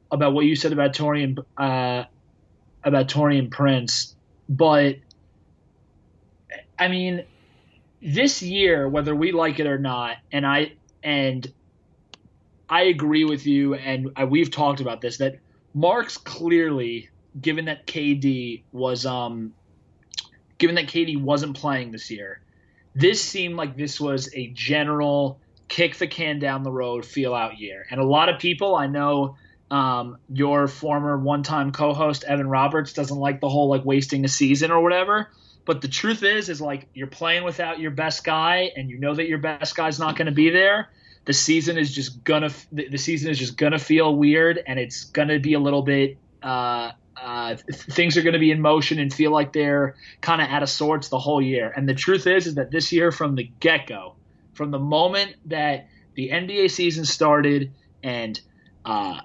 about 0.09 0.33
what 0.33 0.45
you 0.45 0.55
said 0.55 0.73
about 0.73 0.95
Taurean 0.95 1.37
uh, 1.55 2.05
about 2.83 3.09
Taurean 3.09 3.51
Prince, 3.51 4.15
but 4.49 4.95
I 6.79 6.87
mean 6.87 7.25
this 8.01 8.41
year, 8.41 8.89
whether 8.89 9.15
we 9.15 9.31
like 9.33 9.59
it 9.59 9.67
or 9.67 9.77
not, 9.77 10.17
and 10.31 10.47
I 10.47 10.71
and 11.03 11.51
I 12.69 12.83
agree 12.83 13.25
with 13.25 13.47
you, 13.47 13.73
and 13.73 14.11
we've 14.29 14.51
talked 14.51 14.79
about 14.79 15.01
this 15.01 15.17
that 15.17 15.39
Marks 15.73 16.17
clearly, 16.17 17.09
given 17.39 17.65
that 17.65 17.87
KD 17.87 18.63
was 18.71 19.05
um, 19.05 19.53
given 20.57 20.75
that 20.75 20.87
KD 20.87 21.21
wasn't 21.21 21.55
playing 21.55 21.91
this 21.91 22.11
year, 22.11 22.41
this 22.93 23.21
seemed 23.21 23.55
like 23.55 23.75
this 23.75 23.99
was 23.99 24.29
a 24.35 24.47
general 24.47 25.39
kick 25.67 25.95
the 25.95 26.07
can 26.07 26.39
down 26.39 26.63
the 26.63 26.71
road, 26.71 27.05
feel 27.05 27.33
out 27.33 27.59
year. 27.59 27.85
And 27.89 27.99
a 27.99 28.05
lot 28.05 28.29
of 28.29 28.39
people 28.39 28.75
I 28.75 28.87
know. 28.87 29.35
Um, 29.71 30.17
your 30.33 30.67
former 30.67 31.15
one-time 31.15 31.71
co-host 31.71 32.23
Evan 32.23 32.49
Roberts 32.49 32.93
doesn't 32.93 33.19
like 33.19 33.39
the 33.39 33.49
whole 33.49 33.69
like 33.69 33.85
wasting 33.85 34.25
a 34.25 34.27
season 34.27 34.71
or 34.71 34.81
whatever. 34.81 35.29
But 35.65 35.81
the 35.81 35.87
truth 35.87 36.23
is, 36.23 36.49
is 36.49 36.61
like 36.61 36.87
you're 36.93 37.07
playing 37.07 37.43
without 37.43 37.79
your 37.79 37.91
best 37.91 38.23
guy, 38.23 38.71
and 38.75 38.89
you 38.89 38.97
know 38.97 39.13
that 39.15 39.27
your 39.27 39.37
best 39.37 39.75
guy's 39.75 39.99
not 39.99 40.15
going 40.15 40.25
to 40.25 40.31
be 40.31 40.49
there. 40.49 40.89
The 41.25 41.33
season 41.33 41.77
is 41.77 41.93
just 41.93 42.23
gonna 42.23 42.49
the 42.71 42.97
season 42.97 43.29
is 43.29 43.37
just 43.37 43.55
gonna 43.55 43.77
feel 43.77 44.15
weird, 44.15 44.63
and 44.65 44.79
it's 44.79 45.03
gonna 45.05 45.39
be 45.39 45.53
a 45.53 45.59
little 45.59 45.83
bit. 45.83 46.17
Uh, 46.41 46.91
uh, 47.21 47.55
things 47.71 48.17
are 48.17 48.21
going 48.21 48.33
to 48.33 48.39
be 48.39 48.51
in 48.51 48.61
motion 48.61 48.97
and 48.97 49.13
feel 49.13 49.31
like 49.31 49.51
they're 49.51 49.95
kind 50.21 50.41
of 50.41 50.47
out 50.47 50.63
of 50.63 50.69
sorts 50.69 51.09
the 51.09 51.19
whole 51.19 51.41
year. 51.41 51.71
And 51.75 51.87
the 51.87 51.93
truth 51.93 52.27
is, 52.27 52.47
is 52.47 52.55
that 52.55 52.71
this 52.71 52.91
year 52.91 53.11
from 53.11 53.35
the 53.35 53.51
get 53.59 53.87
go, 53.87 54.15
from 54.53 54.71
the 54.71 54.79
moment 54.79 55.35
that 55.45 55.87
the 56.15 56.29
NBA 56.29 56.71
season 56.71 57.05
started 57.05 57.73
and 58.03 58.39
uh, 58.85 59.19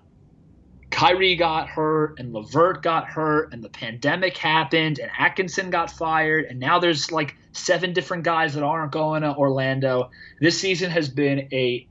Kyrie 1.05 1.37
got 1.37 1.69
hurt 1.69 2.19
and 2.19 2.33
LeVert 2.33 2.83
got 2.83 3.07
hurt 3.07 3.53
and 3.53 3.63
the 3.63 3.69
pandemic 3.69 4.39
happened 4.39 4.99
and 4.99 5.11
Atkinson 5.19 5.69
got 5.69 5.91
fired 5.91 6.47
and 6.47 6.59
now 6.59 6.79
there's 6.79 7.13
like 7.13 7.37
seven 7.53 7.93
different 7.93 8.23
guys 8.23 8.55
that 8.55 8.63
aren't 8.63 8.91
going 8.91 9.21
to 9.21 9.37
Orlando. 9.37 10.11
This 10.41 10.59
season 10.59 10.91
has 10.91 11.11
been 11.11 11.47
a 11.53 11.87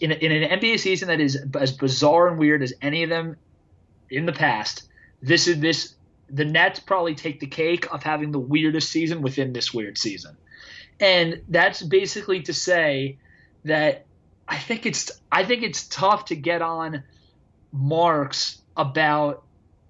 in, 0.00 0.10
in 0.10 0.32
an 0.32 0.58
NBA 0.58 0.80
season 0.80 1.06
that 1.06 1.20
is 1.20 1.38
as 1.56 1.70
bizarre 1.70 2.26
and 2.26 2.36
weird 2.36 2.64
as 2.64 2.74
any 2.82 3.04
of 3.04 3.10
them 3.10 3.36
in 4.10 4.26
the 4.26 4.32
past. 4.32 4.88
This 5.22 5.46
is 5.46 5.60
this 5.60 5.94
the 6.28 6.44
Nets 6.44 6.80
probably 6.80 7.14
take 7.14 7.38
the 7.38 7.46
cake 7.46 7.92
of 7.94 8.02
having 8.02 8.32
the 8.32 8.40
weirdest 8.40 8.90
season 8.90 9.22
within 9.22 9.52
this 9.52 9.72
weird 9.72 9.98
season. 9.98 10.36
And 10.98 11.42
that's 11.48 11.80
basically 11.80 12.42
to 12.42 12.54
say 12.54 13.18
that 13.64 14.06
I 14.48 14.58
think 14.58 14.84
it's 14.84 15.12
I 15.30 15.44
think 15.44 15.62
it's 15.62 15.86
tough 15.86 16.24
to 16.26 16.34
get 16.34 16.60
on 16.60 17.04
Marks 17.74 18.62
about 18.76 19.42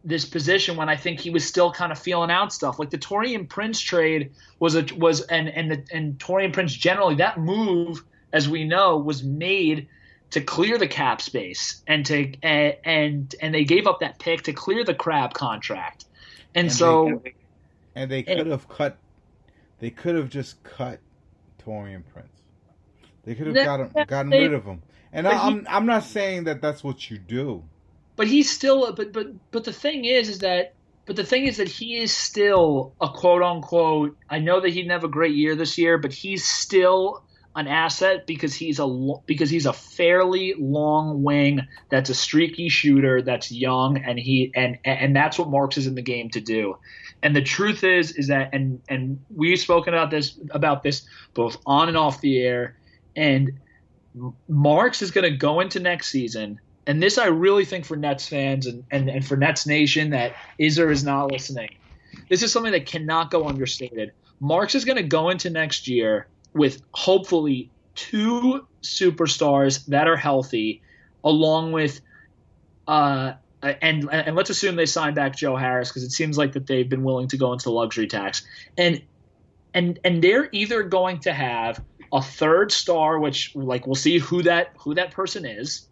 this 0.05 0.25
position 0.25 0.77
when 0.77 0.89
I 0.89 0.97
think 0.97 1.21
he 1.21 1.31
was 1.31 1.47
still 1.47 1.71
kind 1.71 1.93
of 1.93 1.99
feeling 1.99 2.31
out 2.31 2.53
stuff. 2.53 2.79
Like 2.79 2.91
the 2.91 2.99
Taurean 2.99 3.49
Prince 3.49 3.81
trade 3.81 4.33
was 4.59 4.75
a 4.75 4.87
was 4.97 5.21
and 5.23 5.49
and 5.49 5.71
the, 5.71 5.85
and 5.93 6.19
Taurean 6.19 6.53
Prince 6.53 6.75
generally 6.75 7.17
that 7.17 7.39
move, 7.39 8.03
as 8.33 8.49
we 8.49 8.65
know, 8.65 8.99
was 8.99 9.23
made 9.23 9.89
to 10.31 10.41
clear 10.41 10.79
the 10.79 10.89
cap 10.89 11.23
space 11.23 11.83
and 11.87 12.05
to 12.07 12.33
and 12.43 12.77
and, 12.85 13.35
and 13.41 13.55
they 13.55 13.65
gave 13.65 13.87
up 13.87 14.01
that 14.01 14.19
pick 14.19 14.43
to 14.43 14.53
clear 14.53 14.85
the 14.85 14.95
Crabbe 14.95 15.33
contract. 15.33 16.05
And, 16.55 16.67
and 16.67 16.73
so 16.73 17.23
they, 17.23 17.35
and 17.95 18.11
they 18.11 18.23
could 18.23 18.47
have 18.47 18.69
cut 18.69 18.99
they 19.79 19.91
could 19.91 20.17
have 20.17 20.29
just 20.29 20.63
cut 20.63 21.01
Taurean 21.65 22.03
Prince. 22.13 22.29
They 23.25 23.35
could 23.35 23.47
have 23.49 23.57
gotten 23.57 24.05
gotten 24.07 24.31
they, 24.31 24.41
rid 24.41 24.53
of 24.53 24.65
him. 24.65 24.83
And 25.13 25.27
I, 25.27 25.47
I'm 25.47 25.67
I'm 25.69 25.87
not 25.87 26.05
saying 26.05 26.45
that 26.45 26.61
that's 26.61 26.85
what 26.85 27.11
you 27.11 27.19
do. 27.19 27.65
But 28.17 28.29
he's 28.29 28.51
still 28.51 28.93
but 28.93 29.13
but 29.13 29.29
but 29.51 29.65
the 29.65 29.73
thing 29.73 30.05
is 30.05 30.29
is 30.29 30.39
that 30.41 30.75
but 31.07 31.17
the 31.17 31.25
thing 31.25 31.47
is 31.47 31.59
that 31.59 31.69
he 31.69 31.97
is 31.97 32.13
still 32.13 32.95
a 33.01 33.09
quote 33.09 33.43
unquote. 33.43 34.17
I 34.31 34.39
know 34.39 34.61
that 34.61 34.71
he 34.71 34.77
didn't 34.77 34.93
have 34.93 35.05
a 35.05 35.09
great 35.09 35.35
year 35.35 35.55
this 35.55 35.77
year, 35.77 35.99
but 35.99 36.13
he's 36.13 36.45
still 36.45 37.25
an 37.57 37.69
asset 37.69 38.27
because 38.27 38.55
he's 38.55 38.81
a 38.81 39.15
because 39.27 39.49
he's 39.49 39.67
a 39.67 39.73
fairly 39.73 40.55
long 40.59 41.23
wing 41.23 41.61
that's 41.89 42.11
a 42.11 42.15
streaky 42.15 42.69
shooter 42.69 43.23
that's 43.23 43.53
young 43.53 43.99
and 43.99 44.19
he 44.19 44.51
and 44.55 44.79
and 44.85 45.15
that's 45.15 45.39
what 45.39 45.49
Marks 45.49 45.77
is 45.77 45.87
in 45.87 45.95
the 45.95 46.03
game 46.03 46.31
to 46.31 46.41
do. 46.41 46.77
And 47.23 47.35
the 47.35 47.43
truth 47.43 47.85
is 47.85 48.13
is 48.13 48.29
that 48.29 48.51
and 48.53 48.81
and 48.89 49.21
we've 49.35 49.61
spoken 49.61 49.95
about 49.95 50.11
this 50.11 50.39
about 50.51 50.83
this 50.83 51.07
both 51.35 51.59
on 51.67 51.89
and 51.89 51.97
off 51.97 52.21
the 52.21 52.41
air 52.41 52.77
and 53.15 53.53
Marks 54.49 55.03
is 55.03 55.11
going 55.11 55.31
to 55.31 55.37
go 55.37 55.61
into 55.61 55.81
next 55.81 56.09
season 56.09 56.61
and 56.87 57.03
this 57.03 57.19
I 57.19 57.27
really 57.27 57.65
think 57.65 57.85
for 57.85 57.97
Nets 57.97 58.29
fans 58.29 58.67
and, 58.67 58.85
and, 58.91 59.09
and 59.09 59.27
for 59.27 59.37
Nets 59.37 59.67
Nation 59.67 60.11
that 60.11 60.35
is 60.59 60.79
or 60.79 60.91
is 60.91 61.05
not 61.05 61.31
listening. 61.33 61.71
This 62.29 62.43
is 62.43 62.53
something 62.53 62.73
that 62.73 62.87
cannot 62.87 63.31
go 63.31 63.49
understated. 63.49 64.13
Marks 64.41 64.75
is 64.75 64.85
going 64.85 64.97
to 64.97 65.03
go 65.03 65.31
into 65.31 65.51
next 65.51 65.89
year 65.89 66.27
with 66.53 66.83
hopefully 66.93 67.71
two 67.95 68.67
superstars 68.83 69.85
that 69.87 70.09
are 70.09 70.17
healthy, 70.17 70.83
along 71.23 71.73
with 71.73 72.01
uh, 72.87 73.35
and 73.63 74.09
and 74.13 74.37
let's 74.37 74.51
assume 74.51 74.77
they 74.77 74.87
sign 74.87 75.15
back 75.15 75.37
Joe 75.37 75.57
Harris 75.57 75.89
because 75.89 76.03
it 76.03 76.11
seems 76.11 76.37
like 76.37 76.53
that 76.53 76.67
they've 76.67 76.89
been 76.89 77.03
willing 77.03 77.29
to 77.29 77.37
go 77.37 77.53
into 77.53 77.71
luxury 77.71 78.07
tax 78.07 78.45
and 78.77 79.03
and 79.73 79.99
and 80.05 80.23
they're 80.23 80.49
either 80.53 80.83
going 80.83 81.21
to 81.21 81.33
have 81.33 81.83
a 82.13 82.23
third 82.23 82.71
star, 82.71 83.19
which 83.19 83.55
like 83.57 83.87
we'll 83.87 83.95
see 83.95 84.19
who 84.19 84.43
that 84.43 84.73
who 84.79 84.95
that 84.95 85.11
person 85.11 85.45
is, 85.45 85.89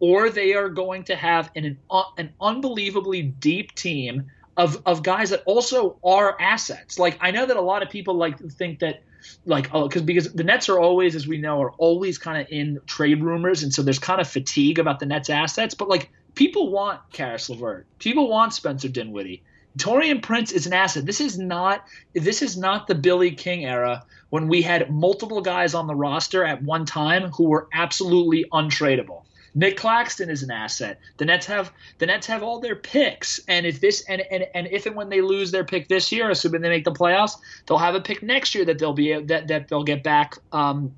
or 0.00 0.30
they 0.30 0.54
are 0.54 0.68
going 0.68 1.04
to 1.04 1.16
have 1.16 1.50
an 1.56 1.78
an, 2.16 2.32
unbelievably 2.40 3.22
deep 3.22 3.74
team 3.74 4.30
of 4.56 4.82
of 4.86 5.02
guys 5.02 5.30
that 5.30 5.42
also 5.46 5.98
are 6.04 6.36
assets. 6.40 6.98
Like 6.98 7.16
I 7.20 7.30
know 7.30 7.46
that 7.46 7.56
a 7.56 7.60
lot 7.60 7.82
of 7.82 7.90
people 7.90 8.14
like 8.14 8.38
think 8.52 8.80
that 8.80 9.02
like 9.46 9.70
oh 9.72 9.88
because 9.88 10.02
because 10.02 10.32
the 10.32 10.44
Nets 10.44 10.68
are 10.68 10.78
always 10.78 11.14
as 11.14 11.26
we 11.26 11.38
know 11.38 11.62
are 11.62 11.72
always 11.72 12.18
kind 12.18 12.40
of 12.40 12.48
in 12.50 12.80
trade 12.86 13.22
rumors 13.22 13.62
and 13.62 13.72
so 13.72 13.82
there's 13.82 13.98
kind 13.98 14.20
of 14.20 14.28
fatigue 14.28 14.78
about 14.78 15.00
the 15.00 15.06
Nets 15.06 15.30
assets 15.30 15.74
but 15.74 15.88
like 15.88 16.10
people 16.34 16.70
want 16.70 17.00
Caris 17.12 17.50
LeVert. 17.50 17.86
People 17.98 18.28
want 18.28 18.54
Spencer 18.54 18.88
Dinwiddie. 18.88 19.42
Taurean 19.76 20.22
Prince 20.22 20.50
is 20.50 20.66
an 20.66 20.72
asset. 20.72 21.06
This 21.06 21.20
is 21.20 21.38
not 21.38 21.84
this 22.12 22.42
is 22.42 22.56
not 22.56 22.86
the 22.86 22.94
Billy 22.94 23.32
King 23.32 23.64
era 23.64 24.04
when 24.30 24.48
we 24.48 24.62
had 24.62 24.90
multiple 24.90 25.40
guys 25.40 25.74
on 25.74 25.86
the 25.86 25.94
roster 25.94 26.44
at 26.44 26.62
one 26.62 26.84
time 26.84 27.30
who 27.30 27.44
were 27.44 27.68
absolutely 27.72 28.44
untradeable 28.52 29.22
Nic 29.58 29.76
Claxton 29.76 30.30
is 30.30 30.44
an 30.44 30.52
asset. 30.52 31.00
The 31.16 31.24
Nets 31.24 31.46
have 31.46 31.72
the 31.98 32.06
Nets 32.06 32.28
have 32.28 32.44
all 32.44 32.60
their 32.60 32.76
picks, 32.76 33.40
and 33.48 33.66
if 33.66 33.80
this 33.80 34.04
and 34.08 34.22
and, 34.30 34.46
and 34.54 34.68
if 34.70 34.86
and 34.86 34.94
when 34.94 35.08
they 35.08 35.20
lose 35.20 35.50
their 35.50 35.64
pick 35.64 35.88
this 35.88 36.12
year, 36.12 36.30
assuming 36.30 36.60
they 36.60 36.68
make 36.68 36.84
the 36.84 36.92
playoffs, 36.92 37.32
they'll 37.66 37.76
have 37.76 37.96
a 37.96 38.00
pick 38.00 38.22
next 38.22 38.54
year 38.54 38.64
that 38.64 38.78
they'll 38.78 38.92
be 38.92 39.20
that 39.20 39.48
that 39.48 39.66
they'll 39.66 39.82
get 39.82 40.04
back. 40.04 40.36
Um, 40.52 40.94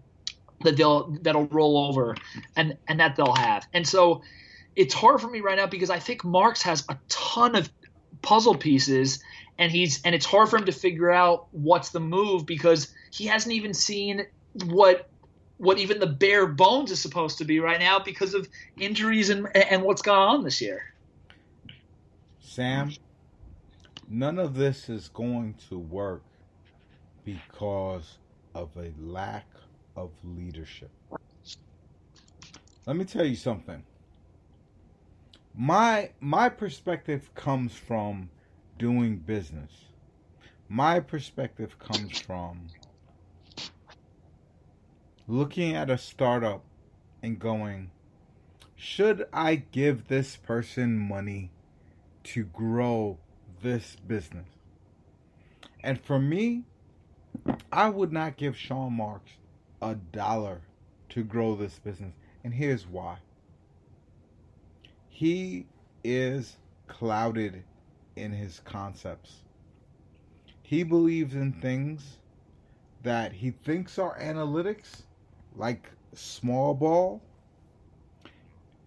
that 0.62 0.76
they'll 0.76 1.10
that'll 1.22 1.46
roll 1.46 1.88
over, 1.88 2.14
and 2.54 2.76
and 2.86 3.00
that 3.00 3.16
they'll 3.16 3.34
have. 3.34 3.66
And 3.72 3.88
so, 3.88 4.20
it's 4.76 4.92
hard 4.92 5.22
for 5.22 5.30
me 5.30 5.40
right 5.40 5.56
now 5.56 5.66
because 5.66 5.88
I 5.88 5.98
think 5.98 6.22
Marks 6.22 6.60
has 6.60 6.84
a 6.90 6.98
ton 7.08 7.56
of 7.56 7.70
puzzle 8.20 8.54
pieces 8.54 9.22
and 9.58 9.72
he's 9.72 10.02
and 10.02 10.14
it's 10.14 10.26
hard 10.26 10.50
for 10.50 10.58
him 10.58 10.66
to 10.66 10.72
figure 10.72 11.10
out 11.10 11.48
what's 11.52 11.90
the 11.90 12.00
move 12.00 12.44
because 12.44 12.92
he 13.10 13.26
hasn't 13.26 13.54
even 13.54 13.72
seen 13.72 14.26
what 14.66 15.09
what 15.60 15.78
even 15.78 15.98
the 15.98 16.06
bare 16.06 16.46
bones 16.46 16.90
is 16.90 16.98
supposed 16.98 17.36
to 17.36 17.44
be 17.44 17.60
right 17.60 17.78
now 17.78 17.98
because 17.98 18.32
of 18.32 18.48
injuries 18.78 19.28
and 19.28 19.46
and 19.54 19.82
what's 19.82 20.00
gone 20.00 20.28
on 20.28 20.42
this 20.42 20.60
year. 20.60 20.94
Sam, 22.40 22.90
none 24.08 24.38
of 24.38 24.54
this 24.54 24.88
is 24.88 25.08
going 25.08 25.54
to 25.68 25.78
work 25.78 26.22
because 27.24 28.16
of 28.54 28.70
a 28.76 28.90
lack 28.98 29.46
of 29.96 30.10
leadership. 30.24 30.90
Let 32.86 32.96
me 32.96 33.04
tell 33.04 33.26
you 33.26 33.36
something. 33.36 33.84
My 35.54 36.10
my 36.20 36.48
perspective 36.48 37.34
comes 37.34 37.74
from 37.74 38.30
doing 38.78 39.18
business. 39.18 39.72
My 40.70 41.00
perspective 41.00 41.78
comes 41.78 42.18
from 42.18 42.68
looking 45.30 45.76
at 45.76 45.88
a 45.88 45.96
startup 45.96 46.64
and 47.22 47.38
going, 47.38 47.88
should 48.74 49.28
I 49.32 49.54
give 49.54 50.08
this 50.08 50.34
person 50.34 50.98
money 50.98 51.52
to 52.24 52.42
grow 52.42 53.16
this 53.62 53.96
business? 54.08 54.48
And 55.84 56.00
for 56.00 56.18
me, 56.18 56.64
I 57.70 57.90
would 57.90 58.12
not 58.12 58.36
give 58.36 58.56
Sean 58.56 58.94
Marks 58.94 59.30
a 59.80 59.94
dollar 59.94 60.62
to 61.10 61.22
grow 61.22 61.54
this 61.54 61.78
business. 61.78 62.12
And 62.42 62.52
here's 62.52 62.86
why 62.86 63.18
he 65.08 65.66
is 66.02 66.56
clouded 66.88 67.62
in 68.16 68.32
his 68.32 68.60
concepts. 68.64 69.44
He 70.60 70.82
believes 70.82 71.34
in 71.34 71.52
things 71.52 72.16
that 73.04 73.32
he 73.32 73.52
thinks 73.52 73.96
are 73.96 74.18
analytics 74.18 75.02
like 75.56 75.90
small 76.14 76.74
ball. 76.74 77.22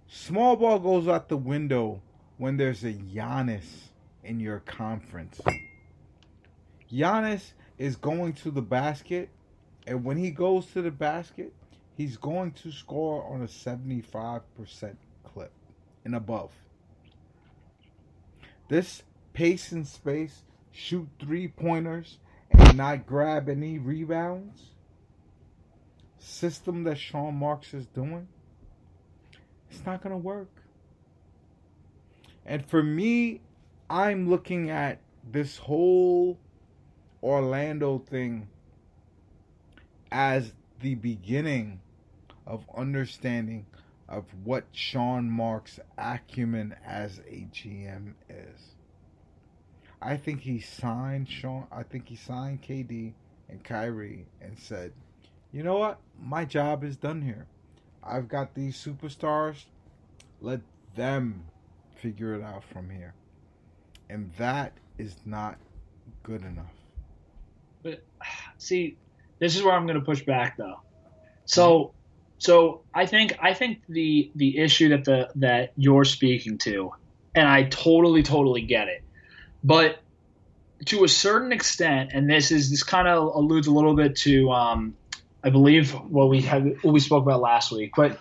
Small 0.08 0.56
ball 0.56 0.80
goes 0.80 1.08
out 1.08 1.30
the 1.30 1.38
window 1.38 2.02
when 2.38 2.58
there's 2.58 2.84
a 2.84 2.94
Giannis 2.94 3.66
in 4.24 4.40
your 4.40 4.60
conference. 4.60 5.42
Giannis 6.92 7.54
is 7.78 7.96
going 7.96 8.34
to 8.34 8.52
the 8.52 8.62
basket, 8.62 9.30
and 9.88 10.04
when 10.04 10.18
he 10.18 10.30
goes 10.30 10.68
to 10.68 10.82
the 10.82 10.92
basket, 10.92 11.54
he's 11.96 12.18
going 12.18 12.52
to 12.52 12.72
score 12.72 13.24
on 13.26 13.42
a 13.42 13.48
75% 13.48 14.42
clip 15.24 15.52
and 16.06 16.16
above. 16.16 16.52
This 18.70 19.04
pace 19.34 19.72
and 19.72 19.88
space, 19.88 20.44
shoot 20.72 21.08
three 21.20 21.48
pointers, 21.48 22.20
and 22.52 22.78
not 22.78 23.08
grab 23.08 23.50
any 23.50 23.80
rebounds 23.80 24.73
system 26.24 26.84
that 26.84 26.98
Sean 26.98 27.36
Marks 27.36 27.74
is 27.74 27.86
doing, 27.88 28.28
it's 29.70 29.86
not 29.86 30.02
going 30.02 30.14
to 30.14 30.18
work. 30.18 30.50
And 32.46 32.66
for 32.66 32.84
me, 32.84 33.42
I'm 33.90 34.30
looking 34.30 34.70
at 34.70 35.00
this 35.32 35.58
whole 35.58 36.38
Orlando 37.22 38.00
thing 38.00 38.48
as 40.12 40.54
the 40.82 40.96
beginning 40.96 41.80
of 42.46 42.66
understanding 42.76 43.66
of 44.10 44.26
what 44.44 44.66
Sean 44.74 45.30
Marks' 45.30 45.80
acumen 45.98 46.76
as 46.86 47.20
a 47.20 47.48
GM 47.54 48.14
is. 48.30 48.76
I 50.02 50.18
think 50.18 50.42
he 50.42 50.60
signed 50.60 51.30
Sean. 51.30 51.66
I 51.72 51.84
think 51.84 52.10
he 52.10 52.18
signed 52.18 52.62
KD 52.62 53.14
and 53.48 53.64
Kyrie 53.64 54.26
and 54.42 54.60
said, 54.60 54.92
you 55.54 55.62
know 55.62 55.78
what? 55.78 56.00
My 56.20 56.44
job 56.44 56.84
is 56.84 56.98
done 56.98 57.22
here. 57.22 57.46
I've 58.04 58.28
got 58.28 58.56
these 58.56 58.76
superstars. 58.76 59.66
Let 60.42 60.62
them 60.96 61.46
figure 61.96 62.34
it 62.34 62.42
out 62.42 62.64
from 62.64 62.90
here. 62.90 63.14
And 64.10 64.32
that 64.38 64.74
is 64.98 65.16
not 65.26 65.58
good 66.24 66.42
enough. 66.42 66.74
But 67.84 68.04
see, 68.58 68.98
this 69.40 69.56
is 69.56 69.64
where 69.64 69.74
I'm 69.74 69.86
going 69.86 70.00
to 70.00 70.06
push 70.06 70.26
back 70.26 70.58
though. 70.58 70.80
So, 71.46 71.94
so 72.40 72.82
I 72.94 73.06
think 73.06 73.38
I 73.42 73.54
think 73.54 73.82
the 73.88 74.32
the 74.36 74.58
issue 74.58 74.90
that 74.90 75.06
the 75.06 75.30
that 75.36 75.74
you're 75.78 76.06
speaking 76.06 76.58
to, 76.60 76.92
and 77.36 77.48
I 77.48 77.64
totally 77.64 78.24
totally 78.24 78.62
get 78.62 78.88
it, 78.88 79.04
but 79.64 80.00
to 80.86 81.04
a 81.04 81.08
certain 81.08 81.52
extent, 81.52 82.12
and 82.14 82.30
this 82.30 82.52
is 82.52 82.70
this 82.70 82.84
kind 82.84 83.08
of 83.08 83.36
alludes 83.36 83.68
a 83.68 83.72
little 83.72 83.96
bit 83.96 84.16
to 84.18 84.52
um, 84.52 84.96
I 85.44 85.50
believe 85.50 85.92
what 85.92 86.30
we 86.30 86.42
had 86.42 86.82
what 86.84 86.94
we 86.94 87.00
spoke 87.00 87.24
about 87.24 87.42
last 87.42 87.72
week, 87.72 87.92
but 87.96 88.20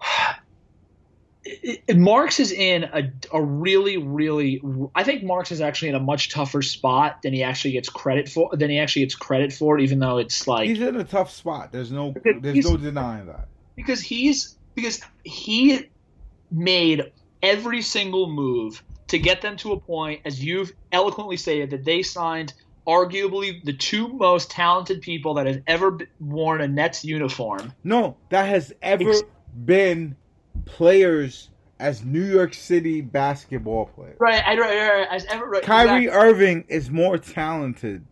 Marks 1.94 2.40
is 2.40 2.52
in 2.52 2.84
a, 2.84 3.12
a 3.32 3.42
really, 3.42 3.96
really. 3.98 4.62
I 4.94 5.02
think 5.04 5.24
Marks 5.24 5.50
is 5.52 5.60
actually 5.60 5.88
in 5.88 5.94
a 5.94 6.00
much 6.00 6.30
tougher 6.30 6.62
spot 6.62 7.22
than 7.22 7.32
he 7.32 7.42
actually 7.42 7.72
gets 7.72 7.88
credit 7.88 8.28
for. 8.28 8.50
Than 8.54 8.70
he 8.70 8.78
actually 8.78 9.02
gets 9.02 9.14
credit 9.14 9.52
for, 9.52 9.78
even 9.78 9.98
though 9.98 10.18
it's 10.18 10.46
like 10.46 10.68
he's 10.68 10.80
in 10.80 10.96
a 10.96 11.04
tough 11.04 11.30
spot. 11.30 11.72
There's 11.72 11.90
no, 11.90 12.14
there's 12.40 12.64
no 12.64 12.76
denying 12.76 13.26
that. 13.26 13.48
Because 13.74 14.00
he's 14.00 14.56
because 14.74 15.00
he 15.24 15.90
made 16.50 17.12
every 17.42 17.82
single 17.82 18.30
move 18.30 18.82
to 19.08 19.18
get 19.18 19.42
them 19.42 19.56
to 19.58 19.72
a 19.72 19.80
point, 19.80 20.22
as 20.24 20.42
you've 20.42 20.72
eloquently 20.92 21.36
stated, 21.36 21.70
that 21.70 21.84
they 21.84 22.02
signed 22.02 22.54
arguably 22.86 23.64
the 23.64 23.72
two 23.72 24.08
most 24.08 24.50
talented 24.50 25.00
people 25.00 25.34
that 25.34 25.46
have 25.46 25.62
ever 25.66 25.98
worn 26.20 26.60
a 26.60 26.68
Nets 26.68 27.04
uniform. 27.04 27.72
No, 27.82 28.16
that 28.30 28.48
has 28.48 28.72
ever 28.82 29.14
been 29.64 30.16
players 30.64 31.50
as 31.78 32.04
New 32.04 32.24
York 32.24 32.54
City 32.54 33.00
basketball 33.00 33.86
players. 33.86 34.16
Right, 34.20 34.42
I, 34.46 34.58
right, 34.58 34.88
right, 34.88 35.08
as 35.10 35.24
ever. 35.26 35.46
Right, 35.46 35.62
Kyrie 35.62 36.06
exactly. 36.06 36.08
Irving 36.08 36.64
is 36.68 36.90
more 36.90 37.18
talented 37.18 38.04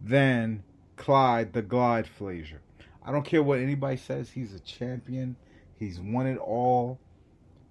than 0.00 0.62
Clyde 0.96 1.52
the 1.52 1.62
Glide 1.62 2.06
Frazier. 2.06 2.60
I 3.04 3.12
don't 3.12 3.24
care 3.24 3.42
what 3.42 3.58
anybody 3.58 3.96
says. 3.96 4.30
He's 4.30 4.54
a 4.54 4.60
champion. 4.60 5.36
He's 5.78 6.00
won 6.00 6.26
it 6.26 6.38
all. 6.38 6.98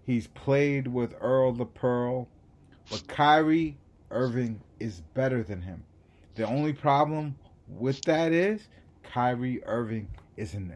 He's 0.05 0.27
played 0.27 0.87
with 0.87 1.15
Earl 1.19 1.53
the 1.53 1.65
Pearl. 1.65 2.27
But 2.91 3.07
Kyrie 3.07 3.77
Irving 4.11 4.61
is 4.79 5.01
better 5.13 5.41
than 5.41 5.61
him. 5.61 5.83
The 6.35 6.47
only 6.47 6.73
problem 6.73 7.35
with 7.67 8.01
that 8.03 8.31
is 8.31 8.67
Kyrie 9.03 9.63
Irving 9.65 10.07
is 10.37 10.53
an 10.53 10.75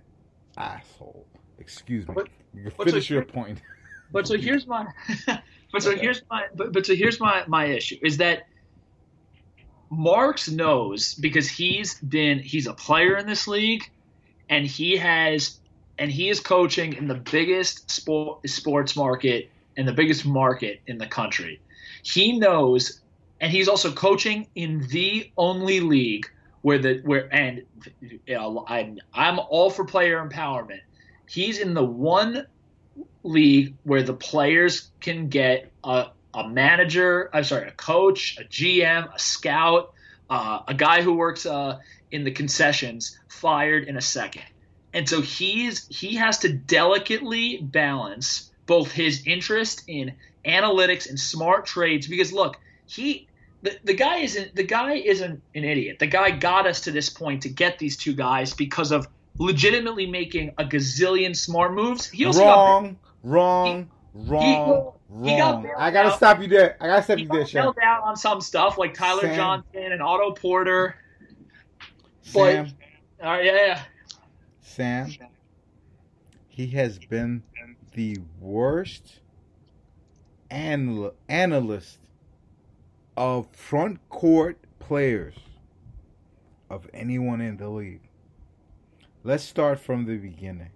asshole. 0.58 1.26
Excuse 1.60 2.08
me. 2.08 2.14
But, 2.16 2.30
you 2.54 2.64
can 2.64 2.86
finish 2.86 3.08
so 3.08 3.14
your 3.16 3.24
point. 3.24 3.60
But 4.12 4.28
so 4.28 4.38
here's 4.38 4.68
my 4.68 4.88
but 5.72 5.84
so 5.84 5.96
here's 5.96 6.22
my 6.30 6.46
but, 6.56 6.72
but 6.74 6.86
so 6.86 6.96
here's 6.96 7.20
my 7.20 7.44
my 7.48 7.66
issue 7.66 7.98
is 8.02 8.18
that 8.18 8.48
Marks 9.90 10.50
knows 10.50 11.16
because 11.16 11.50
he's 11.50 12.00
been 12.00 12.40
he's 12.40 12.68
a 12.68 12.74
player 12.74 13.18
in 13.18 13.26
this 13.26 13.48
league 13.48 13.84
and 14.50 14.66
he 14.66 14.98
has 14.98 15.60
and 15.98 16.12
he 16.12 16.30
is 16.30 16.40
coaching 16.40 16.94
in 16.94 17.08
the 17.08 17.16
biggest 17.16 17.90
sport 17.90 18.48
sports 18.48 18.96
market 18.96 19.50
and 19.76 19.88
the 19.88 19.94
biggest 19.94 20.26
market 20.26 20.82
in 20.88 20.98
the 20.98 21.08
country. 21.08 21.62
He 22.04 22.38
knows 22.38 23.02
and 23.40 23.52
he's 23.52 23.68
also 23.68 23.92
coaching 23.92 24.48
in 24.56 24.88
the 24.90 25.32
only 25.38 25.80
league 25.80 26.30
where 26.62 26.80
the 26.80 27.02
where 27.04 27.34
and 27.34 27.64
you 28.02 28.20
know, 28.28 28.66
I'm 28.68 29.00
I'm 29.14 29.40
all 29.40 29.70
for 29.70 29.86
player 29.86 30.26
empowerment. 30.28 30.82
He's 31.30 31.60
in 31.60 31.74
the 31.74 31.84
one 31.84 32.46
league 33.24 33.76
where 33.84 34.04
the 34.04 34.14
players 34.14 34.90
can 35.00 35.30
get 35.30 35.72
a, 35.84 36.08
a 36.34 36.48
manager, 36.48 37.30
I'm 37.34 37.44
sorry, 37.44 37.68
a 37.68 37.72
coach, 37.72 38.38
a 38.40 38.44
GM, 38.44 39.14
a 39.14 39.20
scout, 39.20 39.94
uh, 40.30 40.62
a 40.68 40.74
guy 40.74 41.02
who 41.02 41.14
works 41.14 41.46
uh, 41.46 41.80
in 42.12 42.24
the 42.24 42.32
concessions 42.32 43.20
fired 43.28 43.84
in 43.84 43.98
a 43.98 44.02
second. 44.02 44.46
And 44.94 45.08
so 45.08 45.22
he's 45.22 45.88
he 45.88 46.16
has 46.16 46.40
to 46.40 46.52
delicately 46.52 47.58
balance 47.62 48.52
both 48.66 48.92
his 48.92 49.26
interest 49.26 49.84
in 49.88 50.14
analytics 50.46 51.10
and 51.10 51.20
smart 51.20 51.66
trades 51.66 52.08
because 52.08 52.34
look, 52.34 52.58
he 52.86 53.27
the, 53.62 53.78
the 53.84 53.94
guy 53.94 54.18
isn't 54.18 54.56
the 54.56 54.64
guy 54.64 54.94
isn't 54.94 55.42
an 55.56 55.64
idiot. 55.64 56.00
The 56.00 56.08
guy 56.08 56.32
got 56.32 56.68
us 56.68 56.82
to 56.82 56.92
this 56.92 57.10
point 57.10 57.42
to 57.44 57.50
get 57.50 57.80
these 57.80 57.98
two 57.98 58.14
guys 58.14 58.54
because 58.54 58.92
of 58.92 59.08
legitimately 59.40 60.06
making 60.06 60.54
a 60.58 60.64
gazillion 60.64 61.36
smart 61.36 61.74
moves. 61.74 62.10
He 62.10 62.26
also 62.26 62.42
wrong, 62.44 62.84
got, 63.24 63.30
wrong, 63.30 63.92
he, 64.14 64.32
wrong, 64.32 64.94
he, 65.24 65.30
he 65.30 65.42
wrong. 65.42 65.70
I 65.78 65.92
gotta 65.92 66.10
out. 66.10 66.18
stop 66.18 66.42
you 66.42 66.48
there. 66.48 66.78
I 66.80 66.88
gotta 66.88 67.04
stop 67.04 67.18
he 67.18 67.24
you 67.24 67.30
there. 67.30 67.46
Sean. 67.46 67.74
down 67.80 68.04
on 68.04 68.16
some 68.16 68.42
stuff 68.42 68.78
like 68.78 68.94
Tyler 68.94 69.22
Sam. 69.22 69.36
Johnson 69.36 69.92
and 69.92 70.02
Otto 70.02 70.32
Porter. 70.32 70.96
Sam. 72.22 72.72
But, 73.20 73.28
uh, 73.28 73.40
yeah, 73.40 73.56
yeah. 73.56 73.82
Sam. 74.62 75.10
He 76.48 76.68
has 76.68 76.98
been 76.98 77.44
the 77.94 78.18
worst 78.40 79.20
anal- 80.50 81.14
analyst 81.30 82.00
of 83.18 83.48
front 83.52 84.00
court 84.10 84.60
players 84.78 85.34
of 86.70 86.88
anyone 86.94 87.42
in 87.42 87.58
the 87.58 87.68
league. 87.68 88.08
Let's 89.24 89.44
start 89.44 89.80
from 89.80 90.06
the 90.06 90.18
beginning. 90.18 90.70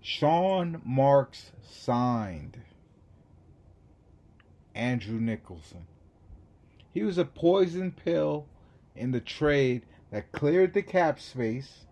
Sean 0.00 0.80
Marks 0.84 1.50
signed 1.60 2.60
Andrew 4.76 5.18
Nicholson. 5.18 5.88
He 6.94 7.02
was 7.02 7.18
a 7.18 7.24
poison 7.24 7.90
pill 7.90 8.46
in 8.94 9.10
the 9.10 9.20
trade 9.20 9.82
that 10.12 10.30
cleared 10.30 10.72
the 10.72 10.82
cap 10.82 11.18
space, 11.18 11.86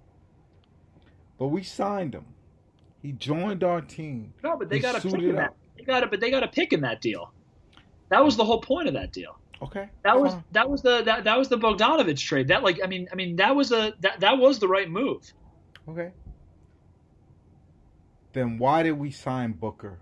but 1.37 1.48
we 1.48 1.64
signed 1.64 2.14
him. 2.14 2.27
He 3.03 3.11
joined 3.11 3.64
our 3.64 3.81
team. 3.81 4.33
No, 4.44 4.57
but 4.57 4.68
they 4.70 4.79
got 4.79 4.94
a 4.94 5.00
pick 5.00 5.20
in 5.20 5.35
that. 5.35 5.55
They 5.77 5.83
got 5.83 6.05
a, 6.05 6.07
but 6.07 6.20
they 6.20 6.31
got 6.31 6.44
a 6.44 6.48
pick 6.48 6.72
in 6.72 6.83
that 6.83 7.00
deal. 7.00 7.33
That 8.14 8.24
was 8.24 8.37
the 8.37 8.44
whole 8.44 8.61
point 8.61 8.87
of 8.87 8.94
that 8.94 9.12
deal. 9.12 9.37
Okay. 9.61 9.88
That 10.05 10.20
was 10.20 10.37
that 10.53 10.70
was 10.70 10.83
the 10.83 11.03
that, 11.03 11.24
that 11.24 11.37
was 11.37 11.48
the 11.48 11.59
Bogdanovich 11.59 12.20
trade. 12.20 12.46
That 12.46 12.62
like 12.62 12.79
I 12.83 12.87
mean 12.87 13.09
I 13.11 13.16
mean 13.16 13.35
that 13.37 13.57
was 13.57 13.72
a 13.72 13.92
that, 14.03 14.20
that 14.20 14.38
was 14.38 14.61
the 14.61 14.68
right 14.68 14.88
move. 14.88 15.33
Okay. 15.88 16.12
Then 18.33 18.59
why 18.59 18.85
did 18.85 18.92
we 18.92 19.11
sign 19.11 19.53
Booker? 19.53 19.98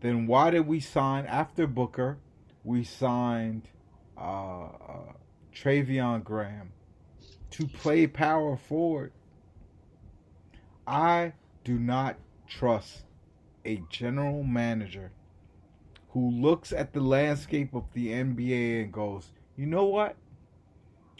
Then 0.00 0.26
why 0.26 0.50
did 0.50 0.66
we 0.66 0.80
sign 0.80 1.24
after 1.26 1.68
Booker? 1.68 2.18
We 2.64 2.82
signed 2.82 3.68
uh, 4.16 4.64
uh, 4.64 5.12
Treveon 5.54 6.24
Graham 6.24 6.72
to 7.52 7.68
play 7.68 8.08
power 8.08 8.56
forward. 8.56 9.12
I 10.84 11.34
do 11.62 11.78
not 11.78 12.16
trust 12.48 13.04
a 13.64 13.82
general 13.88 14.42
manager 14.42 15.12
who 16.10 16.30
looks 16.30 16.72
at 16.72 16.92
the 16.92 17.00
landscape 17.00 17.74
of 17.74 17.84
the 17.92 18.08
NBA 18.08 18.82
and 18.82 18.92
goes, 18.92 19.30
you 19.56 19.66
know 19.66 19.84
what? 19.84 20.16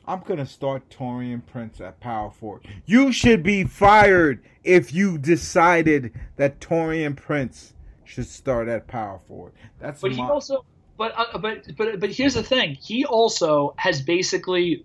I'm 0.07 0.21
going 0.21 0.39
to 0.39 0.47
start 0.47 0.89
Taurean 0.89 1.43
Prince 1.45 1.81
at 1.83 2.01
power 2.01 2.31
forward. 2.31 2.67
You 2.87 3.13
should 3.13 3.43
be 3.43 3.65
fired 3.65 4.43
if 4.65 4.95
you 4.95 5.19
decided 5.19 6.13
that 6.37 6.61
Taurean 6.61 7.15
Prince 7.15 7.75
should 8.05 8.27
start 8.27 8.69
at 8.69 8.87
power 8.87 9.21
forward. 9.29 9.53
That's 9.79 10.01
but 10.01 10.13
my... 10.13 10.17
he 10.17 10.23
also 10.23 10.65
but 10.97 11.13
uh, 11.15 11.37
but 11.39 11.77
but 11.77 12.01
but 12.01 12.11
here's 12.11 12.35
the 12.35 12.43
thing. 12.43 12.75
He 12.81 13.05
also 13.05 13.75
has 13.77 14.01
basically 14.01 14.85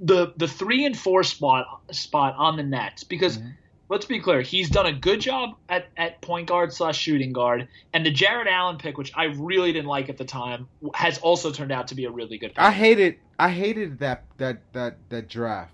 the 0.00 0.32
the 0.38 0.48
3 0.48 0.86
and 0.86 0.96
4 0.96 1.22
spot 1.22 1.82
spot 1.90 2.34
on 2.38 2.56
the 2.56 2.62
Nets 2.62 3.04
because 3.04 3.36
mm-hmm 3.36 3.50
let's 3.94 4.06
be 4.06 4.18
clear, 4.18 4.42
he's 4.42 4.68
done 4.68 4.86
a 4.86 4.92
good 4.92 5.20
job 5.20 5.54
at, 5.68 5.86
at 5.96 6.20
point 6.20 6.48
guard 6.48 6.72
slash 6.72 6.98
shooting 6.98 7.32
guard, 7.32 7.68
and 7.92 8.04
the 8.04 8.10
Jarrett 8.10 8.48
Allen 8.48 8.76
pick, 8.76 8.98
which 8.98 9.12
I 9.14 9.26
really 9.26 9.72
didn't 9.72 9.86
like 9.86 10.08
at 10.08 10.18
the 10.18 10.24
time, 10.24 10.66
has 10.94 11.18
also 11.18 11.52
turned 11.52 11.70
out 11.70 11.88
to 11.88 11.94
be 11.94 12.04
a 12.04 12.10
really 12.10 12.36
good. 12.36 12.50
Pick. 12.50 12.58
I 12.58 12.72
hated 12.72 13.16
I 13.38 13.50
hated 13.50 14.00
that 14.00 14.24
that 14.38 14.62
that 14.72 14.98
that 15.10 15.28
draft, 15.28 15.72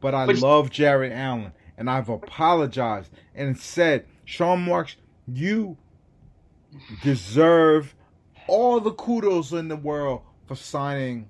but 0.00 0.12
I 0.12 0.26
but 0.26 0.38
love 0.38 0.70
Jarrett 0.70 1.12
Allen, 1.12 1.52
and 1.78 1.88
I've 1.88 2.08
apologized 2.08 3.12
and 3.32 3.56
said, 3.56 4.06
Sean 4.24 4.62
Marks, 4.62 4.96
you 5.28 5.76
deserve 7.04 7.94
all 8.48 8.80
the 8.80 8.92
kudos 8.92 9.52
in 9.52 9.68
the 9.68 9.76
world 9.76 10.22
for 10.48 10.56
signing 10.56 11.28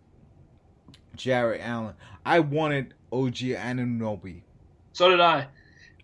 Jarrett 1.14 1.60
Allen. 1.62 1.94
I 2.24 2.40
wanted 2.40 2.94
OG 3.12 3.34
Anunoby. 3.34 4.40
So 4.94 5.10
did 5.10 5.20
I. 5.20 5.48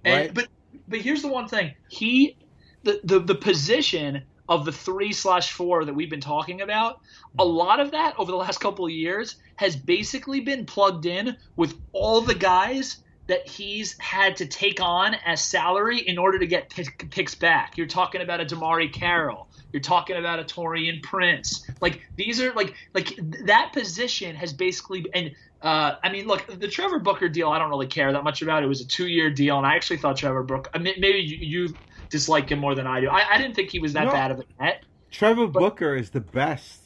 And, 0.05 0.15
right. 0.15 0.35
But 0.35 0.49
but 0.89 1.01
here's 1.01 1.23
the 1.23 1.29
one 1.29 1.49
thing: 1.49 1.75
he 1.89 2.37
the 2.83 3.01
the, 3.05 3.21
the 3.21 3.35
position 3.35 4.23
of 4.49 4.65
the 4.65 4.73
three 4.73 5.13
slash 5.13 5.53
four 5.53 5.85
that 5.85 5.95
we've 5.95 6.11
been 6.11 6.21
talking 6.21 6.61
about, 6.61 7.01
a 7.39 7.45
lot 7.45 7.81
of 7.81 7.93
that 7.93 8.15
over 8.19 8.31
the 8.31 8.37
last 8.37 8.59
couple 8.59 8.85
of 8.85 8.91
years 8.91 9.37
has 9.57 9.77
basically 9.77 10.41
been 10.41 10.67
plugged 10.67 11.07
in 11.07 11.37
with 11.57 11.75
all 11.93 12.21
the 12.21 12.35
guys 12.35 12.99
that 13.29 13.47
he's 13.49 13.97
had 13.99 14.37
to 14.37 14.47
take 14.47 14.81
on 14.81 15.15
as 15.25 15.41
salary 15.41 16.01
in 16.01 16.19
order 16.19 16.39
to 16.39 16.47
get 16.47 16.69
pick, 16.69 17.11
picks 17.11 17.35
back. 17.35 17.79
You're 17.79 17.87
talking 17.87 18.21
about 18.21 18.41
a 18.41 18.45
DeMarre 18.45 18.93
Carroll. 18.93 19.49
You're 19.73 19.81
talking 19.81 20.17
about 20.17 20.41
a 20.41 20.45
Taurean 20.45 21.03
Prince. 21.03 21.67
Like 21.81 22.03
these 22.17 22.41
are 22.41 22.53
like 22.53 22.75
like 22.95 23.19
that 23.47 23.73
position 23.73 24.35
has 24.37 24.53
basically 24.53 25.07
and 25.15 25.31
uh, 25.63 25.97
I 26.03 26.11
mean, 26.11 26.27
look, 26.27 26.47
the 26.59 26.69
Trevor 26.69 26.99
Booker 26.99 27.29
deal, 27.29 27.49
I 27.49 27.59
don't 27.59 27.71
really 27.71 27.87
care 27.87 28.13
that 28.13 28.25
much 28.25 28.43
about. 28.43 28.63
It 28.63 28.67
was 28.67 28.81
a 28.81 28.87
two-year 28.87 29.31
deal, 29.31 29.57
and 29.59 29.67
I 29.67 29.77
actually 29.77 29.99
thought 29.99 30.17
Trevor 30.17 30.43
Booker. 30.43 30.71
I 30.75 30.79
mean, 30.79 30.95
maybe 30.99 31.19
you, 31.19 31.37
you 31.67 31.79
dislike 32.11 32.51
him 32.51 32.59
more 32.59 32.75
than 32.75 32.87
I 32.87 33.01
do. 33.01 33.09
I, 33.09 33.35
I 33.35 33.39
didn't 33.39 33.55
think 33.55 33.71
he 33.71 33.79
was 33.79 33.93
that 33.93 34.07
No. 34.07 34.13
bad 34.13 34.31
of 34.33 34.41
a 34.41 34.45
net. 34.63 34.83
Trevor 35.11 35.47
Booker 35.47 35.95
is 35.95 36.11
the 36.11 36.21
best 36.21 36.81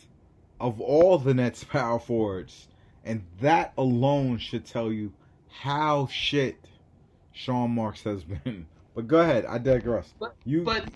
of 0.60 0.80
all 0.80 1.16
the 1.18 1.32
Nets 1.34 1.64
power 1.64 1.98
forwards, 1.98 2.68
and 3.04 3.24
that 3.40 3.72
alone 3.78 4.38
should 4.38 4.66
tell 4.66 4.92
you 4.92 5.12
how 5.48 6.06
shit 6.08 6.66
Sean 7.32 7.70
Marks 7.70 8.02
has 8.04 8.24
been. 8.24 8.66
But 8.94 9.08
go 9.08 9.20
ahead, 9.20 9.44
I 9.44 9.58
digress. 9.58 10.14
But- 10.18 10.34
you 10.46 10.62
But 10.62 10.86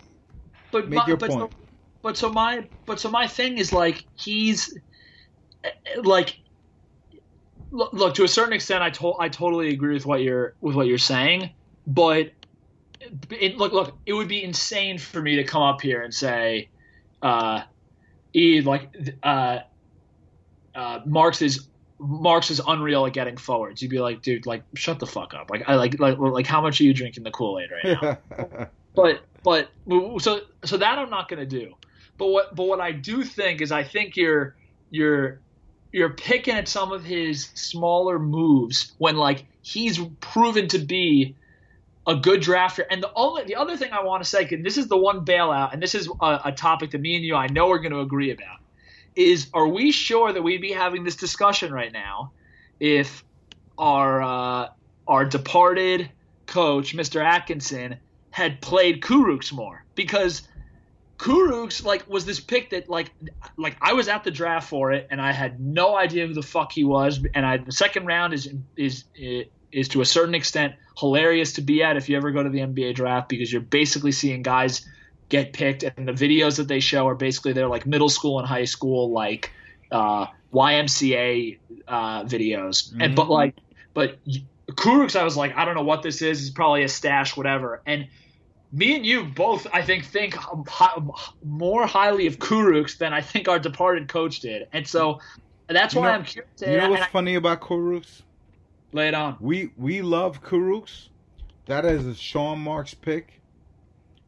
but 0.70 0.88
make 0.88 1.00
my, 1.00 1.06
your 1.06 1.18
but 1.18 1.28
point. 1.28 1.52
So, 1.52 1.66
but 2.00 2.16
so 2.16 2.32
my 2.32 2.66
but 2.86 2.98
so 2.98 3.10
my 3.10 3.26
thing 3.26 3.58
is 3.58 3.74
like 3.74 4.06
he's 4.14 4.74
like 6.02 6.39
look, 7.70 7.92
look 7.92 8.14
to 8.14 8.24
a 8.24 8.28
certain 8.28 8.52
extent 8.52 8.83
I 8.83 8.90
to, 8.90 9.14
I 9.18 9.28
totally 9.28 9.70
agree 9.70 9.94
with 9.94 10.06
what 10.06 10.22
you're 10.22 10.54
with 10.61 10.76
what 10.76 10.87
you're 10.87 10.98
saying, 10.98 11.50
but 11.87 12.30
it, 13.30 13.56
look 13.56 13.72
look 13.72 13.96
it 14.06 14.12
would 14.12 14.28
be 14.28 14.42
insane 14.42 14.98
for 14.98 15.20
me 15.20 15.37
to 15.37 15.44
come 15.44 15.62
up 15.62 15.80
here 15.80 16.02
and 16.02 16.12
say 16.12 16.68
uh 17.22 17.62
e 18.35 18.61
like 18.61 18.90
uh 19.22 19.59
uh 20.74 21.00
Marks 21.06 21.42
is 21.42 21.66
Marks 21.98 22.50
is 22.50 22.61
unreal 22.66 23.04
at 23.04 23.12
getting 23.12 23.37
forwards. 23.37 23.83
You'd 23.83 23.90
be 23.90 23.98
like, 23.98 24.22
dude, 24.22 24.46
like 24.46 24.62
shut 24.74 24.98
the 24.98 25.06
fuck 25.06 25.35
up. 25.35 25.50
Like 25.50 25.68
I 25.68 25.74
like 25.74 25.98
like 26.00 26.18
like 26.18 26.46
how 26.46 26.61
much 26.61 26.80
are 26.80 26.85
you 26.85 26.94
drinking 26.94 27.24
the 27.24 27.30
Kool 27.30 27.59
Aid 27.59 27.70
right 27.70 27.98
now? 28.02 28.68
but 28.94 29.22
but 29.42 29.70
so 30.22 30.40
so 30.64 30.76
that 30.76 30.98
I'm 30.98 31.11
not 31.11 31.28
going 31.28 31.40
to 31.40 31.46
do. 31.46 31.74
But 32.16 32.28
what 32.28 32.54
but 32.54 32.64
what 32.64 32.80
I 32.80 32.92
do 32.92 33.22
think 33.22 33.61
is 33.61 33.70
I 33.70 33.85
think 33.85 34.16
you're 34.16 34.56
you're 34.90 35.40
you're 35.92 36.11
picking 36.11 36.55
at 36.55 36.68
some 36.68 36.92
of 36.92 37.05
his 37.05 37.50
smaller 37.55 38.18
moves 38.18 38.92
when 38.98 39.16
like 39.16 39.44
he's 39.62 39.98
proven 40.20 40.68
to 40.68 40.79
be 40.79 41.35
a 42.07 42.16
good 42.16 42.40
drafter. 42.40 42.85
And 42.90 43.03
the 43.03 43.11
only 43.14 43.44
the 43.44 43.57
other 43.57 43.76
thing 43.76 43.92
I 43.92 44.03
want 44.03 44.22
to 44.22 44.29
say, 44.29 44.46
and 44.50 44.64
this 44.64 44.79
is 44.79 44.88
the 44.88 44.96
one 44.96 45.24
bailout, 45.24 45.72
and 45.72 45.83
this 45.83 45.94
is 45.94 46.09
a, 46.20 46.40
a 46.46 46.53
topic 46.53 46.90
that 46.92 47.00
me 47.00 47.16
and 47.16 47.24
you 47.24 47.35
I 47.35 47.48
know 47.48 47.70
are 47.70 47.79
going 47.79 47.92
to 47.92 48.00
agree 48.00 48.31
about, 48.31 48.59
is 49.14 49.48
are 49.53 49.68
we 49.68 49.92
sure 49.92 50.33
that 50.33 50.42
we'd 50.42 50.61
be 50.61 50.72
having 50.72 51.05
this 51.05 51.16
discussion 51.16 51.72
right 51.72 51.92
now 51.92 52.33
if 52.79 53.24
our 53.79 54.22
uh, 54.22 54.68
our 55.07 55.24
departed 55.24 56.11
coach, 56.46 56.94
Mr. 56.94 57.24
Atkinson, 57.24 57.96
had 58.31 58.61
played 58.61 59.00
Kurucs 59.00 59.53
more 59.53 59.85
because 59.94 60.42
Kurucs 61.20 61.85
like 61.85 62.09
was 62.09 62.24
this 62.24 62.40
pick 62.40 62.70
that 62.70 62.88
like 62.88 63.12
like 63.59 63.76
I 63.83 63.92
was 63.92 64.09
at 64.09 64.24
the 64.24 64.30
draft 64.30 64.70
for 64.70 64.90
it 64.92 65.06
and 65.11 65.20
I 65.20 65.33
had 65.33 65.61
no 65.61 65.94
idea 65.96 66.26
who 66.26 66.33
the 66.33 66.42
fuck 66.42 66.72
he 66.72 66.83
was 66.83 67.22
and 67.35 67.44
I 67.44 67.59
the 67.59 67.72
second 67.72 68.06
round 68.06 68.33
is 68.33 68.48
is 68.76 69.04
is 69.70 69.88
to 69.88 70.00
a 70.00 70.06
certain 70.06 70.35
extent 70.35 70.74
hilarious 70.98 71.52
to 71.54 71.61
be 71.61 71.83
at 71.83 71.98
if 71.98 72.09
you 72.09 72.16
ever 72.16 72.30
go 72.30 72.42
to 72.42 72.48
the 72.48 72.61
NBA 72.61 72.94
draft 72.94 73.28
because 73.28 73.52
you're 73.52 73.61
basically 73.61 74.12
seeing 74.12 74.40
guys 74.42 74.83
get 75.28 75.52
picked 75.52 75.83
and 75.83 76.09
the 76.09 76.12
videos 76.12 76.56
that 76.56 76.68
they 76.68 76.80
show 76.80 77.06
are 77.06 77.14
basically 77.14 77.52
they're 77.52 77.68
like 77.68 77.87
middle 77.87 78.09
school 78.09 78.38
and 78.38 78.48
high 78.48 78.64
school 78.64 79.12
like 79.12 79.52
uh, 79.92 80.26
YMCA 80.54 81.59
uh, 81.87 82.24
videos. 82.24 82.92
And 82.98 83.14
but 83.14 83.26
Mhm. 83.26 83.30
like 83.30 83.54
but 83.94 84.18
Kurucs 84.72 85.16
I 85.16 85.24
was 85.24 85.37
like 85.37 85.56
I 85.56 85.64
don't 85.64 85.74
know 85.74 85.83
what 85.85 86.02
this 86.02 86.22
is. 86.22 86.40
It's 86.40 86.50
probably 86.50 86.83
a 86.83 86.88
stash 86.88 87.37
whatever. 87.37 87.83
And 87.87 88.09
me 88.72 88.94
and 88.96 89.04
you 89.04 89.24
both, 89.24 89.66
I 89.72 89.83
think, 89.83 90.04
think 90.04 90.37
more 91.44 91.87
highly 91.87 92.26
of 92.26 92.38
Kurucs 92.38 92.96
than 92.98 93.12
I 93.12 93.20
think 93.20 93.48
our 93.48 93.59
departed 93.59 94.09
coach 94.09 94.40
did, 94.40 94.68
and 94.72 94.87
so 94.87 95.20
that's 95.68 95.94
You 95.94 96.00
why 96.00 96.09
know- 96.09 96.14
I'm 96.14 96.24
curious. 96.24 96.50
you 96.61 96.76
know 96.76 96.90
what's 96.90 97.02
I- 97.02 97.09
funny 97.09 97.35
about 97.35 97.61
Kurucs? 97.61 98.22
lay 98.92 99.09
it 99.09 99.14
on. 99.14 99.37
We 99.40 99.70
we 99.76 100.02
love 100.02 100.42
Kurucs. 100.42 101.09
That 101.66 101.85
is 101.85 102.06
a 102.06 102.14
Sean 102.14 102.59
Marks 102.59 102.92
pick. 102.94 103.40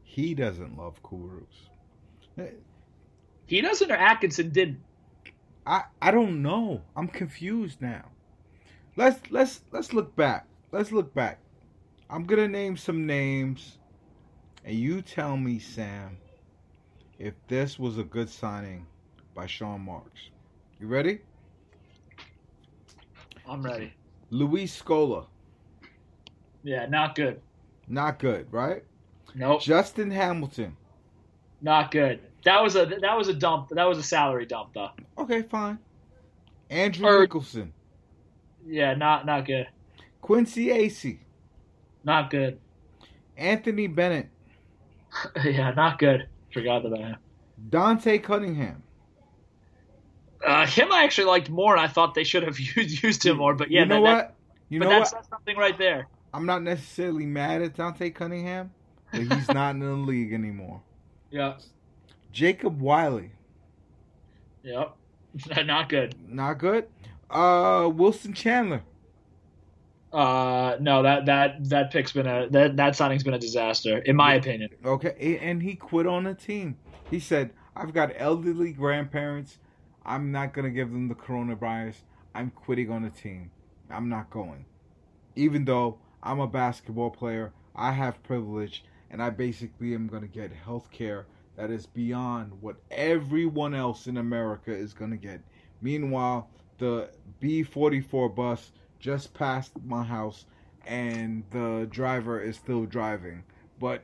He 0.05 0.35
doesn't 0.35 0.77
love 0.77 1.03
Kurucs. 1.03 1.69
He 3.47 3.61
doesn't, 3.61 3.91
or 3.91 3.97
Atkinson 3.97 4.51
didn't. 4.51 4.81
I 5.67 5.85
I 6.01 6.11
don't 6.11 6.43
know. 6.43 6.83
I'm 6.97 7.09
confused 7.09 7.81
now. 7.81 8.05
Let's 8.97 9.31
let's 9.31 9.63
let's 9.73 9.93
look 9.93 10.15
back. 10.17 10.47
Let's 10.71 10.93
look 10.93 11.13
back. 11.15 11.39
I'm 12.09 12.25
gonna 12.25 12.49
name 12.49 12.77
some 12.77 13.07
names, 13.07 13.79
and 14.65 14.75
you 14.77 15.03
tell 15.03 15.37
me, 15.37 15.59
Sam, 15.59 16.17
if 17.19 17.35
this 17.49 17.79
was 17.79 17.99
a 17.99 18.05
good 18.05 18.29
signing 18.29 18.87
by 19.35 19.47
Sean 19.47 19.81
Marks. 19.83 20.21
You 20.81 20.87
ready? 20.89 21.21
I'm 23.49 23.63
ready. 23.63 23.93
Luis 24.31 24.81
Scola, 24.81 25.27
Yeah, 26.63 26.87
not 26.87 27.15
good. 27.15 27.41
not 27.89 28.19
good, 28.19 28.47
right? 28.53 28.85
Nope, 29.35 29.63
Justin 29.63 30.11
Hamilton, 30.11 30.77
not 31.61 31.91
good. 31.91 32.21
That 32.45 32.63
was 32.63 32.77
a 32.77 32.87
that 32.87 33.17
was 33.17 33.29
a 33.29 33.35
dump. 33.35 33.69
That 33.71 33.85
was 33.85 33.99
a 33.99 34.03
salary 34.03 34.47
dump, 34.47 34.71
though. 34.75 34.91
okay, 35.19 35.43
fine. 35.43 35.79
Andrew 36.71 37.07
Or- 37.07 37.21
Nicholson, 37.21 37.73
Yeah, 38.67 38.95
not 38.95 39.27
not 39.27 39.47
good. 39.47 39.69
Quincy 40.21 40.67
Acy, 40.69 41.19
Not 42.05 42.31
good. 42.31 42.59
Anthony 43.37 43.87
Bennett, 43.87 44.29
yeah, 45.45 45.71
not 45.73 45.99
good. 45.99 46.29
Forgot 46.53 46.85
about 46.87 46.99
him. 46.99 47.17
Dante 47.71 48.19
Cunningham. 48.19 48.83
Uh, 50.45 50.67
him, 50.67 50.93
I 50.93 51.05
actually 51.05 51.27
liked 51.27 51.49
more, 51.51 51.73
and 51.77 51.81
I 51.81 51.87
thought 51.89 52.15
they 52.15 52.25
should 52.25 52.43
have 52.43 52.59
used, 52.77 53.03
used 53.03 53.25
him 53.25 53.37
more. 53.39 53.55
But 53.55 53.71
yeah, 53.71 53.81
you 53.81 53.87
know 53.87 53.95
that, 53.97 54.01
what? 54.03 54.17
That, 54.19 54.35
You 54.69 54.79
but 54.81 54.85
know 54.87 54.91
that's, 54.99 55.13
what? 55.13 55.19
that's 55.21 55.29
something 55.29 55.57
right 55.57 55.79
there. 55.79 56.09
I'm 56.35 56.47
not 56.47 56.63
necessarily 56.63 57.27
mad 57.27 57.63
at 57.63 57.75
Dante 57.75 58.11
Cunningham, 58.11 58.73
but 59.13 59.21
he's 59.21 59.49
not 59.55 59.71
in 59.77 59.81
the 59.81 59.93
league 59.93 60.33
anymore. 60.33 60.81
Yeah. 61.31 61.55
Jacob 62.33 62.81
Wiley, 62.81 63.31
Yep. 64.65 64.97
not 65.67 65.89
good. 65.89 66.15
not 66.29 66.59
good. 66.59 66.87
Uh, 67.31 67.91
Wilson 67.93 68.33
Chandler, 68.33 68.83
Uh, 70.13 70.77
no, 70.79 71.03
that 71.03 71.25
that 71.27 71.69
that 71.71 71.91
pick's 71.91 72.13
been 72.13 72.27
a 72.27 72.47
that 72.51 72.77
that 72.77 72.95
signing's 72.97 73.23
been 73.23 73.35
a 73.35 73.39
disaster, 73.39 73.99
in 73.99 74.15
my 74.15 74.35
opinion. 74.35 74.69
okay, 74.85 75.39
and 75.41 75.63
he 75.63 75.75
quit 75.75 76.07
on 76.07 76.25
the 76.25 76.35
team. 76.35 76.77
He 77.11 77.19
said, 77.19 77.51
"I've 77.75 77.95
got 77.95 78.13
elderly 78.17 78.73
grandparents. 78.73 79.59
I'm 80.05 80.31
not 80.31 80.53
gonna 80.53 80.71
give 80.71 80.93
them 80.93 81.09
the 81.09 81.15
coronavirus. 81.15 81.97
I'm 82.35 82.51
quitting 82.51 82.91
on 82.91 83.03
the 83.03 83.11
team. 83.11 83.51
I'm 83.91 84.09
not 84.09 84.29
going, 84.29 84.67
even 85.35 85.65
though 85.65 85.99
I'm 86.23 86.41
a 86.41 86.47
basketball 86.47 87.11
player. 87.11 87.53
I 87.75 87.93
have 87.93 88.23
privilege, 88.23 88.85
and 89.11 89.23
I 89.23 89.31
basically 89.31 89.95
am 89.95 90.09
gonna 90.09 90.27
get 90.27 90.53
health 90.53 90.91
care 90.91 91.27
that 91.57 91.71
is 91.71 91.87
beyond 91.87 92.53
what 92.61 92.77
everyone 92.91 93.75
else 93.75 94.07
in 94.07 94.19
America 94.19 94.73
is 94.73 94.93
gonna 94.93 95.17
get. 95.17 95.41
Meanwhile, 95.81 96.51
the 96.79 97.11
B44 97.41 98.35
bus 98.35 98.73
just 99.03 99.35
past 99.35 99.73
my 99.85 100.03
house 100.03 100.47
and 100.87 101.43
the 101.51 101.87
driver 101.91 102.41
is 102.41 102.57
still 102.57 102.87
driving. 102.87 103.43
But 103.79 104.03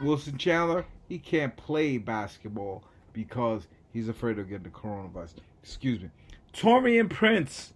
Wilson 0.00 0.38
Chandler, 0.38 0.86
he 1.08 1.18
can't 1.18 1.54
play 1.56 1.98
basketball 1.98 2.84
because 3.12 3.66
he's 3.92 4.08
afraid 4.08 4.38
of 4.38 4.48
getting 4.48 4.62
the 4.64 4.70
coronavirus. 4.70 5.34
Excuse 5.62 6.00
me. 6.00 6.10
Taurean 6.54 7.10
Prince. 7.10 7.74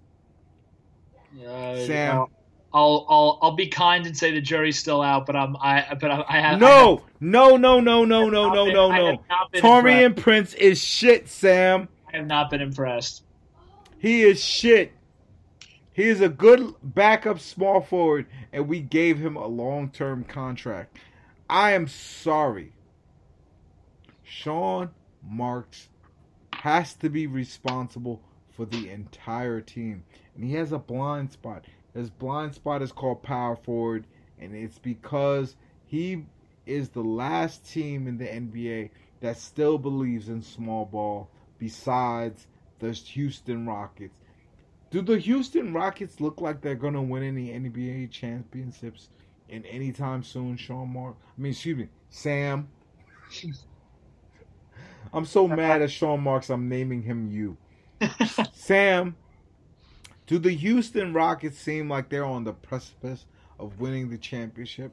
Uh, 1.37 1.77
Sam. 1.85 2.17
I'll, 2.17 2.31
I'll 2.73 3.07
I'll 3.09 3.39
I'll 3.43 3.57
be 3.57 3.67
kind 3.67 4.07
and 4.07 4.17
say 4.17 4.33
the 4.33 4.41
jury's 4.41 4.79
still 4.79 5.03
out, 5.03 5.27
but 5.27 5.35
I'm 5.35 5.57
I 5.57 5.97
but 6.01 6.11
I, 6.11 6.25
I 6.29 6.41
have 6.41 6.61
No, 6.61 7.03
no, 7.19 7.57
no, 7.57 7.81
no, 7.81 8.05
no, 8.05 8.29
no, 8.29 8.49
no, 8.53 8.65
been- 8.65 8.75
no, 8.75 8.91
no. 8.91 9.25
Taurean 9.55 10.03
impressed. 10.03 10.23
Prince 10.25 10.55
is 10.55 10.83
shit, 10.83 11.29
Sam. 11.29 11.89
I 12.13 12.19
have 12.19 12.27
not 12.27 12.49
been 12.51 12.61
impressed. 12.61 13.25
He 13.99 14.23
is 14.23 14.43
shit. 14.43 14.93
He 16.01 16.09
is 16.09 16.23
a 16.23 16.31
good 16.31 16.75
backup 16.83 17.41
small 17.41 17.83
forward, 17.83 18.25
and 18.55 18.67
we 18.67 18.81
gave 18.81 19.19
him 19.19 19.37
a 19.37 19.47
long 19.47 19.91
term 19.91 20.25
contract. 20.25 20.97
I 21.47 21.73
am 21.73 21.89
sorry. 21.89 22.73
Sean 24.23 24.93
Marks 25.23 25.91
has 26.55 26.95
to 26.95 27.11
be 27.11 27.27
responsible 27.27 28.23
for 28.51 28.65
the 28.65 28.89
entire 28.89 29.61
team. 29.61 30.05
And 30.35 30.43
he 30.43 30.55
has 30.55 30.73
a 30.73 30.79
blind 30.79 31.33
spot. 31.33 31.67
His 31.93 32.09
blind 32.09 32.55
spot 32.55 32.81
is 32.81 32.93
called 32.93 33.23
power 33.23 33.57
forward, 33.57 34.07
and 34.39 34.57
it's 34.57 34.79
because 34.79 35.55
he 35.85 36.25
is 36.65 36.89
the 36.89 37.05
last 37.05 37.71
team 37.71 38.09
in 38.09 38.17
the 38.17 38.25
NBA 38.25 38.89
that 39.21 39.37
still 39.37 39.77
believes 39.77 40.31
in 40.31 40.41
small 40.41 40.87
ball 40.87 41.29
besides 41.59 42.47
the 42.79 42.93
Houston 42.93 43.67
Rockets. 43.67 44.15
Do 44.91 45.03
the 45.03 45.19
Houston 45.19 45.73
Rockets 45.73 46.21
look 46.21 46.41
like 46.41 46.61
they're 46.61 46.75
gonna 46.75 47.03
win 47.03 47.23
any 47.23 47.51
NBA 47.51 48.09
championships 48.09 49.11
in 49.49 49.65
any 49.67 49.93
time 49.93 50.23
soon, 50.23 50.57
Sean 50.57 50.93
Mark? 50.93 51.17
I 51.21 51.41
mean, 51.41 51.53
excuse 51.53 51.77
me, 51.79 51.89
Sam. 52.09 52.69
I'm 55.13 55.25
so 55.25 55.49
mad 55.49 55.83
at 55.83 55.91
Sean 55.91 56.21
Marks. 56.23 56.51
I'm 56.51 56.69
naming 56.69 57.03
him 57.03 57.27
you, 57.29 57.57
Sam. 58.53 59.17
Do 60.27 60.39
the 60.39 60.53
Houston 60.53 61.13
Rockets 61.13 61.59
seem 61.59 61.89
like 61.89 62.09
they're 62.09 62.25
on 62.25 62.45
the 62.45 62.53
precipice 62.53 63.27
of 63.59 63.81
winning 63.81 64.11
the 64.11 64.19
championship? 64.19 64.93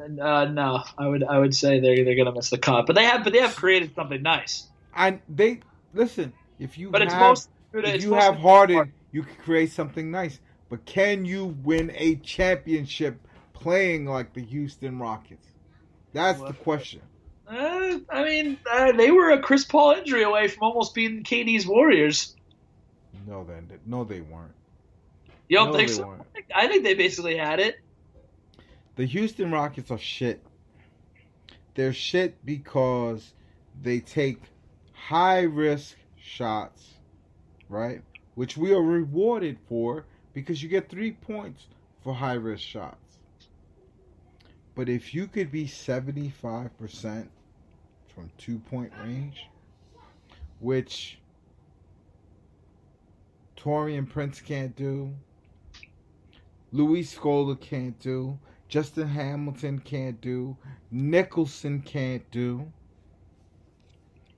Uh, 0.00 0.44
no, 0.46 0.82
I 0.98 1.06
would 1.06 1.22
I 1.24 1.38
would 1.38 1.54
say 1.54 1.80
they're 1.80 2.04
they're 2.04 2.16
gonna 2.16 2.32
miss 2.32 2.50
the 2.50 2.58
cut, 2.58 2.86
but 2.86 2.94
they 2.96 3.04
have 3.04 3.24
but 3.24 3.32
they 3.32 3.40
have 3.40 3.56
created 3.56 3.94
something 3.94 4.22
nice. 4.22 4.68
And 4.94 5.20
they 5.28 5.60
listen. 5.92 6.32
If 6.58 6.78
you 6.78 6.90
But 6.90 7.02
have, 7.02 7.02
it's 7.02 7.14
most 7.14 7.50
if 7.72 8.02
you 8.02 8.14
have 8.14 8.36
Harden, 8.36 8.92
you 9.12 9.22
can 9.22 9.36
create 9.36 9.72
something 9.72 10.10
nice. 10.10 10.40
But 10.68 10.84
can 10.84 11.24
you 11.24 11.56
win 11.62 11.92
a 11.94 12.16
championship 12.16 13.20
playing 13.52 14.06
like 14.06 14.32
the 14.32 14.42
Houston 14.42 14.98
Rockets? 14.98 15.46
That's 16.12 16.40
the 16.40 16.52
question. 16.52 17.00
Uh, 17.46 17.98
I 18.08 18.24
mean, 18.24 18.58
uh, 18.70 18.92
they 18.92 19.10
were 19.10 19.30
a 19.30 19.40
Chris 19.40 19.64
Paul 19.64 19.92
injury 19.92 20.22
away 20.22 20.48
from 20.48 20.62
almost 20.62 20.94
being 20.94 21.22
KD's 21.22 21.66
Warriors. 21.66 22.34
No, 23.26 23.44
then 23.44 23.68
no, 23.86 24.04
they 24.04 24.20
weren't. 24.20 24.52
You 25.48 25.58
don't 25.58 25.72
No, 25.72 25.76
think 25.76 25.90
so? 25.90 26.06
weren't. 26.06 26.22
I 26.54 26.66
think 26.68 26.84
they 26.84 26.94
basically 26.94 27.36
had 27.36 27.60
it. 27.60 27.76
The 28.96 29.04
Houston 29.06 29.50
Rockets 29.50 29.90
are 29.90 29.98
shit. 29.98 30.42
They're 31.74 31.92
shit 31.92 32.44
because 32.44 33.32
they 33.82 34.00
take 34.00 34.38
high 34.92 35.42
risk 35.42 35.96
shots, 36.16 36.86
right? 37.72 38.02
Which 38.34 38.56
we 38.56 38.72
are 38.72 38.82
rewarded 38.82 39.58
for 39.68 40.04
because 40.34 40.62
you 40.62 40.68
get 40.68 40.88
three 40.88 41.12
points 41.12 41.66
for 42.02 42.14
high 42.14 42.34
risk 42.34 42.62
shots. 42.62 43.18
But 44.74 44.88
if 44.88 45.14
you 45.14 45.26
could 45.26 45.50
be 45.50 45.66
75% 45.66 47.28
from 48.14 48.30
two 48.38 48.58
point 48.58 48.92
range, 49.02 49.48
which 50.60 51.18
Taurean 53.56 54.08
Prince 54.08 54.40
can't 54.40 54.74
do, 54.76 55.12
Luis 56.72 57.14
Scola 57.14 57.60
can't 57.60 57.98
do, 58.00 58.38
Justin 58.68 59.08
Hamilton 59.08 59.78
can't 59.78 60.20
do, 60.20 60.56
Nicholson 60.90 61.82
can't 61.82 62.28
do, 62.30 62.72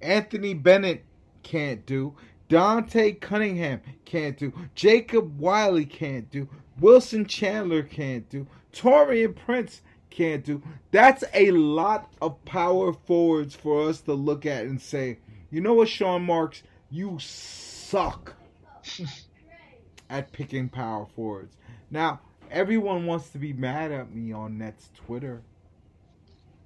Anthony 0.02 0.54
Bennett 0.54 1.04
can't 1.44 1.86
do, 1.86 2.16
Dante 2.54 3.10
Cunningham 3.14 3.80
can't 4.04 4.38
do, 4.38 4.52
Jacob 4.76 5.40
Wiley 5.40 5.84
can't 5.84 6.30
do, 6.30 6.48
Wilson 6.78 7.26
Chandler 7.26 7.82
can't 7.82 8.30
do, 8.30 8.46
Taurean 8.72 9.34
Prince 9.34 9.82
can't 10.08 10.44
do. 10.44 10.62
That's 10.92 11.24
a 11.34 11.50
lot 11.50 12.12
of 12.22 12.44
power 12.44 12.92
forwards 12.92 13.56
for 13.56 13.88
us 13.88 14.02
to 14.02 14.12
look 14.12 14.46
at 14.46 14.66
and 14.66 14.80
say, 14.80 15.18
you 15.50 15.60
know 15.60 15.74
what, 15.74 15.88
Sean 15.88 16.22
Marks, 16.22 16.62
you 16.92 17.18
suck 17.18 18.36
at 20.08 20.30
picking 20.30 20.68
power 20.68 21.06
forwards. 21.06 21.56
Now, 21.90 22.20
everyone 22.52 23.04
wants 23.04 23.30
to 23.30 23.38
be 23.38 23.52
mad 23.52 23.90
at 23.90 24.14
me 24.14 24.32
on 24.32 24.58
Nets 24.58 24.90
Twitter. 24.94 25.42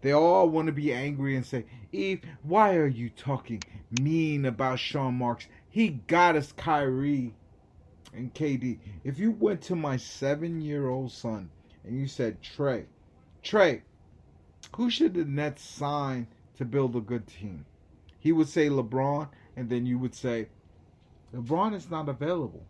They 0.03 0.13
all 0.13 0.51
want 0.51 0.67
to 0.67 0.73
be 0.73 0.93
angry 0.93 1.35
and 1.35 1.47
say, 1.47 1.65
Yves, 1.93 2.21
why 2.43 2.77
are 2.77 2.87
you 2.87 3.09
talking 3.09 3.63
mean 3.99 4.45
about 4.45 4.79
Sean 4.79 5.15
Marks? 5.15 5.47
He 5.69 5.89
got 5.89 6.37
us 6.37 6.53
Kyrie 6.53 7.35
and 8.15 8.33
KD. 8.33 8.79
If 9.05 9.19
you 9.19 9.33
went 9.33 9.61
to 9.63 9.77
my 9.77 9.97
seven 9.97 10.61
year 10.61 10.89
old 10.89 11.13
son 11.13 11.51
and 11.85 11.99
you 11.99 12.07
said, 12.07 12.43
Trey, 12.43 12.87
Trey, 13.43 13.83
who 14.77 14.91
should 14.91 15.15
the 15.15 15.25
Nets 15.25 15.63
sign 15.63 16.27
to 16.57 16.65
build 16.65 16.97
a 16.97 17.01
good 17.01 17.27
team? 17.27 17.65
He 18.19 18.33
would 18.33 18.49
say 18.49 18.69
LeBron, 18.69 19.29
and 19.57 19.69
then 19.69 19.87
you 19.87 19.99
would 19.99 20.15
say, 20.15 20.49
LeBron 21.35 21.75
is 21.75 21.91
not 21.91 22.09
available. 22.09 22.65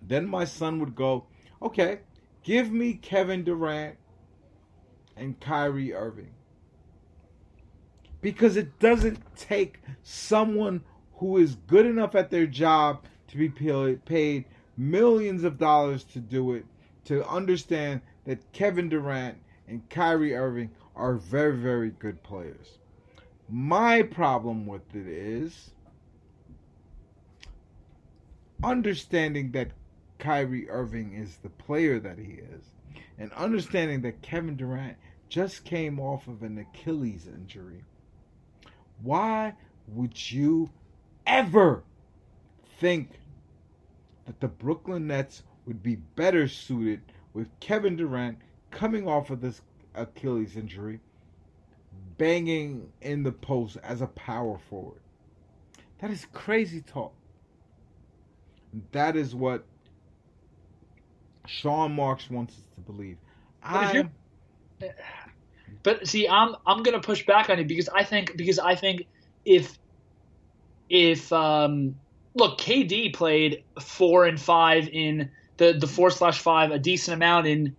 Then 0.00 0.28
my 0.28 0.44
son 0.44 0.78
would 0.80 0.94
go, 0.94 1.26
okay, 1.62 2.00
give 2.42 2.70
me 2.70 2.94
Kevin 2.94 3.44
Durant 3.44 3.96
and 5.16 5.40
Kyrie 5.40 5.94
Irving. 5.94 6.32
Because 8.20 8.56
it 8.56 8.78
doesn't 8.78 9.20
take 9.36 9.80
someone 10.02 10.82
who 11.16 11.38
is 11.38 11.56
good 11.66 11.86
enough 11.86 12.14
at 12.14 12.30
their 12.30 12.46
job 12.46 13.04
to 13.28 13.36
be 13.36 13.48
paid 13.48 14.44
millions 14.76 15.44
of 15.44 15.58
dollars 15.58 16.04
to 16.04 16.18
do 16.18 16.52
it, 16.52 16.64
to 17.04 17.26
understand 17.28 18.00
that 18.24 18.52
Kevin 18.52 18.88
Durant 18.88 19.38
and 19.68 19.88
Kyrie 19.88 20.34
Irving 20.34 20.70
are 20.96 21.14
very, 21.14 21.56
very 21.56 21.90
good 21.90 22.22
players. 22.22 22.78
My 23.48 24.02
problem 24.02 24.66
with 24.66 24.94
it 24.94 25.06
is 25.06 25.70
understanding 28.62 29.52
that 29.52 29.72
Kyrie 30.18 30.70
Irving 30.70 31.12
is 31.12 31.36
the 31.36 31.50
player 31.50 32.00
that 32.00 32.18
he 32.18 32.32
is, 32.32 32.64
and 33.18 33.32
understanding 33.32 34.00
that 34.02 34.22
Kevin 34.22 34.56
Durant 34.56 34.96
just 35.28 35.64
came 35.64 36.00
off 36.00 36.28
of 36.28 36.42
an 36.42 36.58
Achilles 36.58 37.26
injury. 37.26 37.84
Why 39.02 39.54
would 39.88 40.30
you 40.32 40.70
ever 41.26 41.82
think 42.80 43.10
that 44.26 44.40
the 44.40 44.48
Brooklyn 44.48 45.06
Nets 45.06 45.42
would 45.66 45.82
be 45.82 45.96
better 45.96 46.48
suited 46.48 47.00
with 47.32 47.48
Kevin 47.60 47.96
Durant 47.96 48.38
coming 48.70 49.08
off 49.08 49.30
of 49.30 49.40
this 49.40 49.62
Achilles 49.94 50.56
injury, 50.56 51.00
banging 52.18 52.90
in 53.00 53.22
the 53.22 53.32
post 53.32 53.76
as 53.82 54.00
a 54.00 54.06
power 54.08 54.58
forward? 54.70 55.00
That 56.00 56.10
is 56.10 56.26
crazy 56.32 56.80
talk. 56.82 57.12
That 58.92 59.16
is 59.16 59.34
what 59.34 59.64
Sean 61.46 61.92
Marks 61.92 62.30
wants 62.30 62.54
us 62.54 62.64
to 62.74 62.80
believe. 62.80 63.16
But 63.62 63.76
I 63.76 63.92
But 65.82 66.06
see, 66.06 66.28
I'm 66.28 66.56
I'm 66.66 66.82
gonna 66.82 67.00
push 67.00 67.24
back 67.24 67.50
on 67.50 67.58
you 67.58 67.64
because 67.64 67.88
I 67.88 68.04
think 68.04 68.36
because 68.36 68.58
I 68.58 68.74
think 68.74 69.06
if 69.44 69.78
if 70.88 71.32
um 71.32 71.96
look, 72.34 72.58
KD 72.58 73.14
played 73.14 73.64
four 73.80 74.26
and 74.26 74.40
five 74.40 74.88
in 74.88 75.30
the 75.56 75.72
the 75.72 75.86
four 75.86 76.10
slash 76.10 76.38
five 76.38 76.70
a 76.70 76.78
decent 76.78 77.14
amount 77.14 77.46
in 77.46 77.76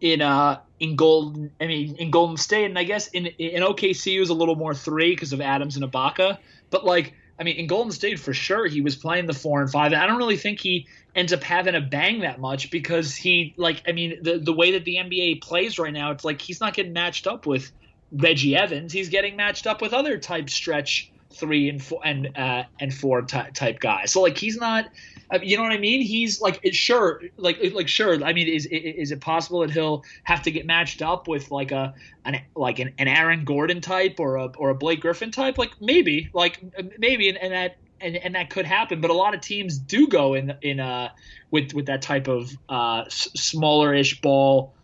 in 0.00 0.22
uh 0.22 0.60
in 0.78 0.96
Golden 0.96 1.50
I 1.60 1.66
mean 1.66 1.96
in 1.96 2.10
Golden 2.10 2.36
State. 2.36 2.66
And 2.66 2.78
I 2.78 2.84
guess 2.84 3.08
in 3.08 3.26
in 3.26 3.62
OKC 3.62 4.18
was 4.18 4.30
a 4.30 4.34
little 4.34 4.56
more 4.56 4.74
three 4.74 5.10
because 5.10 5.32
of 5.32 5.40
Adams 5.40 5.76
and 5.76 5.84
Ibaka, 5.84 6.38
but 6.70 6.84
like 6.84 7.14
I 7.38 7.44
mean 7.44 7.56
in 7.56 7.66
Golden 7.66 7.92
State 7.92 8.18
for 8.18 8.32
sure 8.32 8.66
he 8.66 8.80
was 8.80 8.96
playing 8.96 9.26
the 9.26 9.34
four 9.34 9.60
and 9.60 9.70
five. 9.70 9.92
And 9.92 10.00
I 10.00 10.06
don't 10.06 10.18
really 10.18 10.36
think 10.36 10.60
he 10.60 10.86
ends 11.14 11.32
up 11.32 11.42
having 11.42 11.74
a 11.74 11.80
bang 11.80 12.20
that 12.20 12.40
much 12.40 12.70
because 12.70 13.16
he 13.16 13.54
like 13.56 13.82
I 13.86 13.92
mean 13.92 14.18
the 14.22 14.38
the 14.38 14.52
way 14.52 14.72
that 14.72 14.84
the 14.84 14.96
NBA 14.96 15.42
plays 15.42 15.78
right 15.78 15.92
now 15.92 16.10
it's 16.10 16.24
like 16.24 16.40
he's 16.40 16.60
not 16.60 16.74
getting 16.74 16.92
matched 16.92 17.26
up 17.26 17.46
with 17.46 17.72
Reggie 18.12 18.56
Evans. 18.56 18.92
He's 18.92 19.08
getting 19.08 19.34
matched 19.36 19.66
up 19.66 19.82
with 19.82 19.92
other 19.92 20.16
type 20.18 20.48
stretch 20.48 21.10
three 21.38 21.68
and 21.68 21.82
four 21.82 22.00
and 22.04 22.36
uh, 22.36 22.64
and 22.80 22.92
four 22.92 23.22
type, 23.22 23.80
guys 23.80 24.12
so 24.12 24.22
like 24.22 24.36
he's 24.38 24.56
not 24.56 24.86
uh, 25.32 25.38
you 25.42 25.56
know 25.56 25.62
what 25.62 25.72
I 25.72 25.78
mean 25.78 26.02
he's 26.02 26.40
like 26.40 26.60
sure 26.72 27.20
like 27.36 27.58
like 27.72 27.88
sure 27.88 28.22
I 28.24 28.32
mean 28.32 28.48
is 28.48 28.66
is 28.66 29.10
it 29.10 29.20
possible 29.20 29.60
that 29.60 29.70
he'll 29.70 30.04
have 30.24 30.42
to 30.42 30.50
get 30.50 30.66
matched 30.66 31.02
up 31.02 31.28
with 31.28 31.50
like 31.50 31.72
a 31.72 31.94
an 32.24 32.40
like 32.54 32.78
an, 32.78 32.94
an 32.98 33.08
Aaron 33.08 33.44
Gordon 33.44 33.80
type 33.80 34.16
or 34.18 34.36
a 34.36 34.46
or 34.56 34.70
a 34.70 34.74
Blake 34.74 35.00
Griffin 35.00 35.30
type 35.30 35.58
like 35.58 35.72
maybe 35.80 36.30
like 36.32 36.62
maybe 36.98 37.28
and, 37.28 37.38
and 37.38 37.52
that 37.52 37.76
and, 38.00 38.16
and 38.16 38.34
that 38.34 38.50
could 38.50 38.66
happen. 38.66 39.00
But 39.00 39.10
a 39.10 39.14
lot 39.14 39.34
of 39.34 39.40
teams 39.40 39.78
do 39.78 40.08
go 40.08 40.34
in 40.34 40.54
in 40.62 40.80
uh 40.80 41.10
with 41.50 41.74
with 41.74 41.86
that 41.86 42.02
type 42.02 42.28
of 42.28 42.50
uh 42.68 43.04
s- 43.06 43.28
smaller-ish 43.36 44.20
ball, 44.20 44.74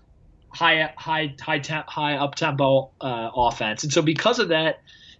high 0.48 0.92
high 0.96 1.34
high 1.40 1.62
high 1.88 2.16
up 2.16 2.34
tempo 2.34 2.92
uh, 3.00 3.30
offense. 3.34 3.84
And 3.84 3.92
so 3.92 4.02
because 4.02 4.38
of 4.38 4.48
that, 4.48 4.76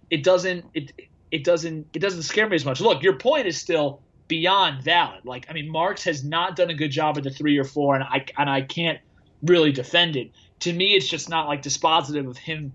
it 0.09 0.23
doesn't 0.23 0.65
it 0.73 0.91
it 1.33 1.43
doesn't 1.43 1.87
it 1.93 1.99
doesn't 1.99 2.21
scare 2.21 2.47
me 2.47 2.55
as 2.55 2.63
much. 2.63 2.79
Look, 2.79 3.01
your 3.01 3.17
point 3.17 3.47
is 3.47 3.59
still 3.59 4.01
beyond 4.27 4.83
valid. 4.83 5.25
Like 5.25 5.47
I 5.49 5.53
mean, 5.53 5.67
Marks 5.69 6.03
has 6.03 6.23
not 6.23 6.55
done 6.55 6.69
a 6.69 6.75
good 6.75 6.91
job 6.91 7.17
at 7.17 7.23
the 7.23 7.31
three 7.31 7.57
or 7.57 7.63
four, 7.63 7.95
and 7.95 8.03
I 8.03 8.23
and 8.37 8.47
I 8.47 8.61
can't 8.61 8.99
really 9.41 9.71
defend 9.71 10.15
it. 10.15 10.29
To 10.59 10.71
me, 10.71 10.93
it's 10.93 11.07
just 11.07 11.29
not 11.29 11.47
like 11.47 11.63
dispositive 11.63 12.29
of 12.29 12.37
him 12.37 12.71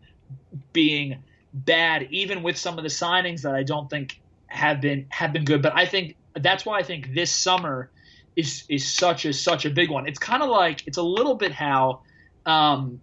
being 0.72 1.22
bad, 1.54 2.08
even 2.10 2.42
with 2.42 2.58
some 2.58 2.78
of 2.78 2.82
the 2.82 2.90
signings 2.90 3.42
that 3.42 3.54
I 3.54 3.62
don't 3.62 3.88
think 3.88 4.20
have 4.48 4.80
been 4.80 5.06
have 5.10 5.32
been 5.32 5.44
good. 5.44 5.62
But 5.62 5.76
I 5.76 5.86
think 5.86 6.16
that's 6.34 6.66
why 6.66 6.80
I 6.80 6.82
think 6.82 7.14
this 7.14 7.30
summer 7.30 7.92
is 8.34 8.64
is 8.68 8.84
such 8.84 9.24
a 9.24 9.32
such 9.32 9.66
a 9.66 9.70
big 9.70 9.88
one. 9.88 10.08
It's 10.08 10.18
kind 10.18 10.42
of 10.42 10.48
like 10.48 10.84
it's 10.84 10.98
a 10.98 11.02
little 11.02 11.36
bit 11.36 11.52
how 11.52 12.00
um, 12.44 13.00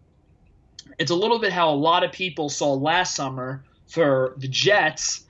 it's 0.99 1.11
a 1.11 1.15
little 1.15 1.39
bit 1.39 1.53
how 1.53 1.69
a 1.69 1.79
lot 1.79 2.03
of 2.03 2.11
people 2.11 2.49
saw 2.49 2.73
last 2.73 3.15
summer 3.15 3.63
for 3.87 4.33
the 4.35 4.49
Jets 4.49 5.24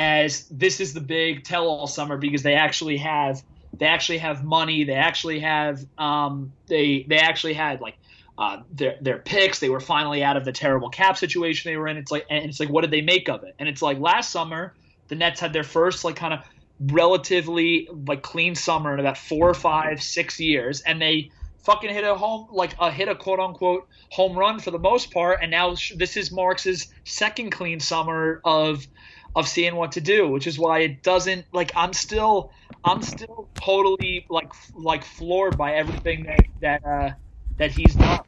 as 0.00 0.46
this 0.48 0.80
is 0.80 0.94
the 0.94 1.00
big 1.00 1.44
tell-all 1.44 1.86
summer 1.86 2.16
because 2.16 2.42
they 2.42 2.54
actually 2.54 2.96
have 2.96 3.42
they 3.76 3.84
actually 3.84 4.18
have 4.18 4.42
money. 4.42 4.84
They 4.84 4.94
actually 4.94 5.40
have 5.40 5.84
um, 5.98 6.52
they 6.68 7.04
they 7.06 7.18
actually 7.18 7.52
had 7.52 7.82
like 7.82 7.96
uh, 8.38 8.62
their 8.72 8.96
their 9.02 9.18
picks. 9.18 9.58
They 9.58 9.68
were 9.68 9.78
finally 9.78 10.24
out 10.24 10.38
of 10.38 10.46
the 10.46 10.52
terrible 10.52 10.88
cap 10.88 11.18
situation 11.18 11.70
they 11.70 11.76
were 11.76 11.86
in. 11.86 11.98
It's 11.98 12.10
like 12.10 12.24
and 12.30 12.46
it's 12.46 12.58
like 12.58 12.70
what 12.70 12.80
did 12.80 12.90
they 12.90 13.02
make 13.02 13.28
of 13.28 13.44
it? 13.44 13.54
And 13.58 13.68
it's 13.68 13.82
like 13.82 13.98
last 13.98 14.30
summer 14.30 14.72
the 15.08 15.16
Nets 15.16 15.38
had 15.38 15.52
their 15.52 15.64
first 15.64 16.02
like 16.02 16.16
kind 16.16 16.32
of 16.32 16.40
relatively 16.80 17.86
like 18.06 18.22
clean 18.22 18.54
summer 18.54 18.94
in 18.94 19.00
about 19.00 19.18
four 19.18 19.50
or 19.50 19.54
five 19.54 20.02
six 20.02 20.40
years, 20.40 20.80
and 20.80 21.00
they 21.00 21.30
fucking 21.64 21.92
hit 21.92 22.04
a 22.04 22.14
home 22.14 22.48
like 22.50 22.74
a 22.80 22.90
hit 22.90 23.08
a 23.08 23.14
quote 23.14 23.38
unquote 23.38 23.86
home 24.08 24.34
run 24.34 24.60
for 24.60 24.70
the 24.70 24.78
most 24.78 25.12
part. 25.12 25.40
And 25.42 25.50
now 25.50 25.76
this 25.94 26.16
is 26.16 26.32
Marks's 26.32 26.86
second 27.04 27.50
clean 27.50 27.80
summer 27.80 28.40
of 28.46 28.86
of 29.34 29.48
seeing 29.48 29.76
what 29.76 29.92
to 29.92 30.00
do, 30.00 30.28
which 30.28 30.46
is 30.46 30.58
why 30.58 30.80
it 30.80 31.02
doesn't 31.02 31.46
like 31.52 31.72
I'm 31.76 31.92
still 31.92 32.52
I'm 32.84 33.02
still 33.02 33.48
totally 33.54 34.26
like 34.28 34.52
like 34.74 35.04
floored 35.04 35.56
by 35.56 35.74
everything 35.74 36.24
that 36.24 36.40
that 36.60 36.84
uh, 36.84 37.10
that 37.58 37.70
he's 37.70 37.94
done. 37.94 38.20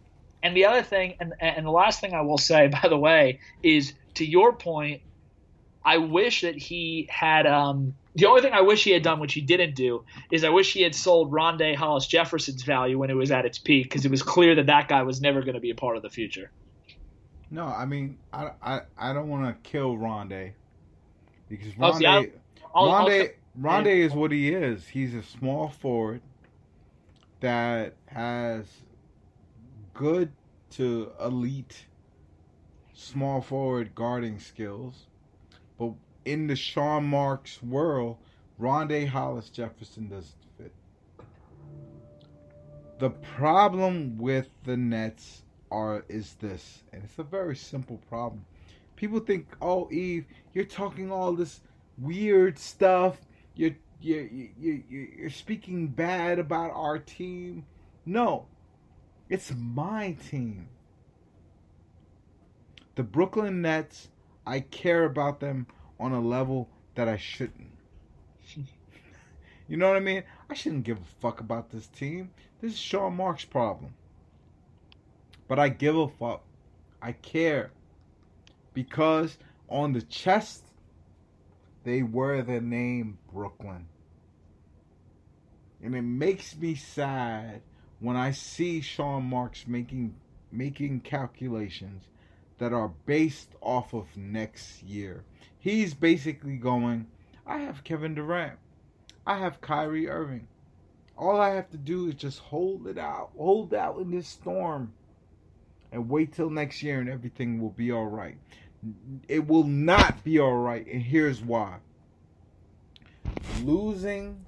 And 0.42 0.56
the 0.56 0.66
other 0.66 0.82
thing, 0.82 1.14
and 1.20 1.34
and 1.40 1.66
the 1.66 1.70
last 1.70 2.00
thing 2.00 2.14
I 2.14 2.22
will 2.22 2.38
say, 2.38 2.68
by 2.82 2.88
the 2.88 2.98
way, 2.98 3.40
is 3.62 3.94
to 4.14 4.24
your 4.24 4.52
point, 4.52 5.02
I 5.84 5.98
wish 5.98 6.42
that 6.42 6.56
he 6.56 7.08
had. 7.10 7.46
Um, 7.46 7.94
the 8.14 8.26
only 8.26 8.42
thing 8.42 8.52
I 8.52 8.60
wish 8.60 8.84
he 8.84 8.90
had 8.90 9.02
done, 9.02 9.20
which 9.20 9.32
he 9.32 9.40
didn't 9.40 9.74
do, 9.74 10.04
is 10.30 10.44
I 10.44 10.50
wish 10.50 10.74
he 10.74 10.82
had 10.82 10.94
sold 10.94 11.32
Rondae 11.32 11.74
Hollis 11.74 12.06
Jefferson's 12.06 12.62
value 12.62 12.98
when 12.98 13.08
it 13.08 13.14
was 13.14 13.30
at 13.30 13.46
its 13.46 13.58
peak, 13.58 13.84
because 13.84 14.04
it 14.04 14.10
was 14.10 14.22
clear 14.22 14.54
that 14.56 14.66
that 14.66 14.86
guy 14.86 15.02
was 15.02 15.22
never 15.22 15.40
going 15.40 15.54
to 15.54 15.60
be 15.60 15.70
a 15.70 15.74
part 15.74 15.96
of 15.96 16.02
the 16.02 16.10
future. 16.10 16.52
No, 17.50 17.66
I 17.66 17.86
mean, 17.86 18.18
I 18.32 18.50
I, 18.62 18.80
I 18.98 19.12
don't 19.14 19.28
want 19.28 19.46
to 19.46 19.68
kill 19.70 19.96
Rondae 19.96 20.52
because 21.52 21.74
Oh, 21.78 21.92
see, 21.98 22.06
I'll- 22.06 22.26
I'll- 22.74 23.06
Rondae 23.08 23.34
Rondae 23.60 23.98
is 23.98 24.14
what 24.14 24.32
he 24.32 24.52
is. 24.54 24.88
He's 24.88 25.14
a 25.14 25.22
small 25.22 25.68
forward 25.68 26.22
that 27.40 27.94
has 28.06 28.82
good 29.92 30.32
to 30.70 31.12
elite 31.20 31.86
small 32.94 33.42
forward 33.42 33.94
guarding 33.94 34.38
skills. 34.38 35.06
But 35.78 35.92
in 36.24 36.46
the 36.46 36.56
Sean 36.56 37.04
Marks 37.04 37.62
world, 37.62 38.16
Rondae 38.58 39.06
Hollis 39.08 39.50
Jefferson 39.50 40.08
doesn't 40.08 40.34
fit. 40.56 40.72
The 42.98 43.10
problem 43.10 44.16
with 44.16 44.48
the 44.64 44.78
Nets 44.78 45.42
are 45.70 46.04
is 46.08 46.34
this, 46.36 46.84
and 46.92 47.04
it's 47.04 47.18
a 47.18 47.24
very 47.24 47.56
simple 47.56 47.98
problem. 48.08 48.46
People 48.96 49.20
think, 49.20 49.48
"Oh, 49.60 49.88
Yves, 49.90 50.26
you're 50.52 50.64
talking 50.64 51.10
all 51.10 51.32
this 51.32 51.60
weird 51.98 52.58
stuff. 52.58 53.20
You're 53.54 53.76
you're 54.00 54.26
you 54.26 54.50
you 54.58 54.84
you're 54.88 55.30
speaking 55.30 55.88
bad 55.88 56.38
about 56.38 56.70
our 56.72 56.98
team." 56.98 57.64
No, 58.04 58.46
it's 59.28 59.52
my 59.56 60.12
team. 60.12 60.68
The 62.94 63.02
Brooklyn 63.02 63.62
Nets, 63.62 64.08
I 64.46 64.60
care 64.60 65.04
about 65.04 65.40
them 65.40 65.66
on 65.98 66.12
a 66.12 66.20
level 66.20 66.68
that 66.94 67.08
I 67.08 67.16
shouldn't. 67.16 67.70
you 69.68 69.76
know 69.76 69.88
what 69.88 69.96
I 69.96 70.00
mean? 70.00 70.24
I 70.50 70.54
shouldn't 70.54 70.84
give 70.84 70.98
a 70.98 71.20
fuck 71.20 71.40
about 71.40 71.70
this 71.70 71.86
team. 71.86 72.30
This 72.60 72.72
is 72.72 72.78
Sean 72.78 73.16
Marks' 73.16 73.46
problem. 73.46 73.94
But 75.48 75.58
I 75.58 75.70
give 75.70 75.96
a 75.96 76.08
fuck. 76.08 76.42
I 77.00 77.12
care. 77.12 77.70
Because 78.74 79.38
on 79.68 79.92
the 79.92 80.02
chest, 80.02 80.64
they 81.84 82.02
wear 82.02 82.42
the 82.42 82.60
name 82.60 83.18
Brooklyn. 83.32 83.86
And 85.82 85.94
it 85.94 86.02
makes 86.02 86.56
me 86.56 86.74
sad 86.74 87.62
when 87.98 88.16
I 88.16 88.30
see 88.30 88.80
Sean 88.80 89.24
Marks 89.24 89.66
making 89.66 90.14
making 90.52 91.00
calculations 91.00 92.04
that 92.58 92.72
are 92.72 92.92
based 93.06 93.48
off 93.60 93.94
of 93.94 94.16
next 94.16 94.82
year. 94.82 95.24
He's 95.58 95.94
basically 95.94 96.56
going, 96.56 97.06
I 97.46 97.58
have 97.58 97.84
Kevin 97.84 98.14
Durant. 98.14 98.58
I 99.26 99.38
have 99.38 99.60
Kyrie 99.60 100.08
Irving. 100.08 100.46
All 101.16 101.40
I 101.40 101.50
have 101.50 101.70
to 101.70 101.76
do 101.76 102.08
is 102.08 102.14
just 102.14 102.38
hold 102.40 102.86
it 102.86 102.98
out, 102.98 103.30
hold 103.36 103.72
out 103.72 103.98
in 103.98 104.10
this 104.10 104.28
storm, 104.28 104.92
and 105.92 106.08
wait 106.08 106.32
till 106.32 106.50
next 106.50 106.82
year 106.82 106.98
and 107.00 107.08
everything 107.08 107.60
will 107.60 107.70
be 107.70 107.92
all 107.92 108.06
right. 108.06 108.36
It 109.28 109.46
will 109.46 109.64
not 109.64 110.24
be 110.24 110.40
all 110.40 110.56
right, 110.56 110.84
and 110.86 111.02
here's 111.02 111.40
why. 111.40 111.76
Losing, 113.62 114.44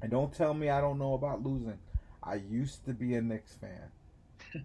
and 0.00 0.10
don't 0.10 0.32
tell 0.32 0.54
me 0.54 0.68
I 0.68 0.80
don't 0.80 0.98
know 0.98 1.14
about 1.14 1.42
losing. 1.42 1.78
I 2.22 2.34
used 2.34 2.84
to 2.84 2.92
be 2.92 3.14
a 3.14 3.22
Knicks 3.22 3.54
fan. 3.54 4.64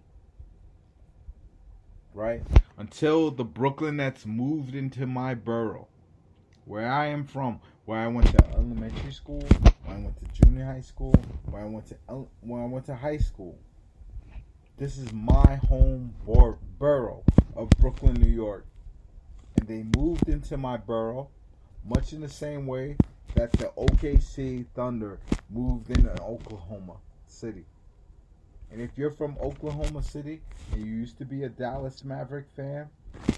right? 2.14 2.42
Until 2.78 3.30
the 3.30 3.44
Brooklyn 3.44 3.96
Nets 3.96 4.26
moved 4.26 4.74
into 4.74 5.06
my 5.06 5.34
borough, 5.34 5.88
where 6.66 6.90
I 6.90 7.06
am 7.06 7.24
from, 7.24 7.60
where 7.84 7.98
I 7.98 8.06
went 8.06 8.28
to 8.28 8.46
elementary 8.52 9.12
school, 9.12 9.42
where 9.84 9.96
I 9.96 10.00
went 10.00 10.16
to 10.18 10.42
junior 10.42 10.66
high 10.66 10.80
school, 10.82 11.14
where 11.46 11.62
I 11.62 11.66
went 11.66 11.86
to 11.88 11.96
where 12.42 12.62
I 12.62 12.66
went 12.66 12.86
to 12.86 12.94
high 12.94 13.18
school. 13.18 13.58
This 14.80 14.96
is 14.96 15.12
my 15.12 15.56
home 15.68 16.14
bor- 16.24 16.56
borough 16.78 17.22
of 17.54 17.68
Brooklyn, 17.80 18.14
New 18.14 18.32
York, 18.32 18.64
and 19.58 19.68
they 19.68 19.84
moved 19.94 20.30
into 20.30 20.56
my 20.56 20.78
borough, 20.78 21.28
much 21.84 22.14
in 22.14 22.22
the 22.22 22.30
same 22.30 22.66
way 22.66 22.96
that 23.34 23.52
the 23.52 23.66
OKC 23.76 24.64
Thunder 24.74 25.18
moved 25.50 25.90
into 25.90 26.10
Oklahoma 26.22 26.94
City. 27.26 27.66
And 28.72 28.80
if 28.80 28.96
you're 28.96 29.10
from 29.10 29.36
Oklahoma 29.42 30.02
City 30.02 30.40
and 30.72 30.86
you 30.86 30.90
used 30.90 31.18
to 31.18 31.26
be 31.26 31.42
a 31.42 31.50
Dallas 31.50 32.02
Maverick 32.02 32.46
fan, 32.56 32.88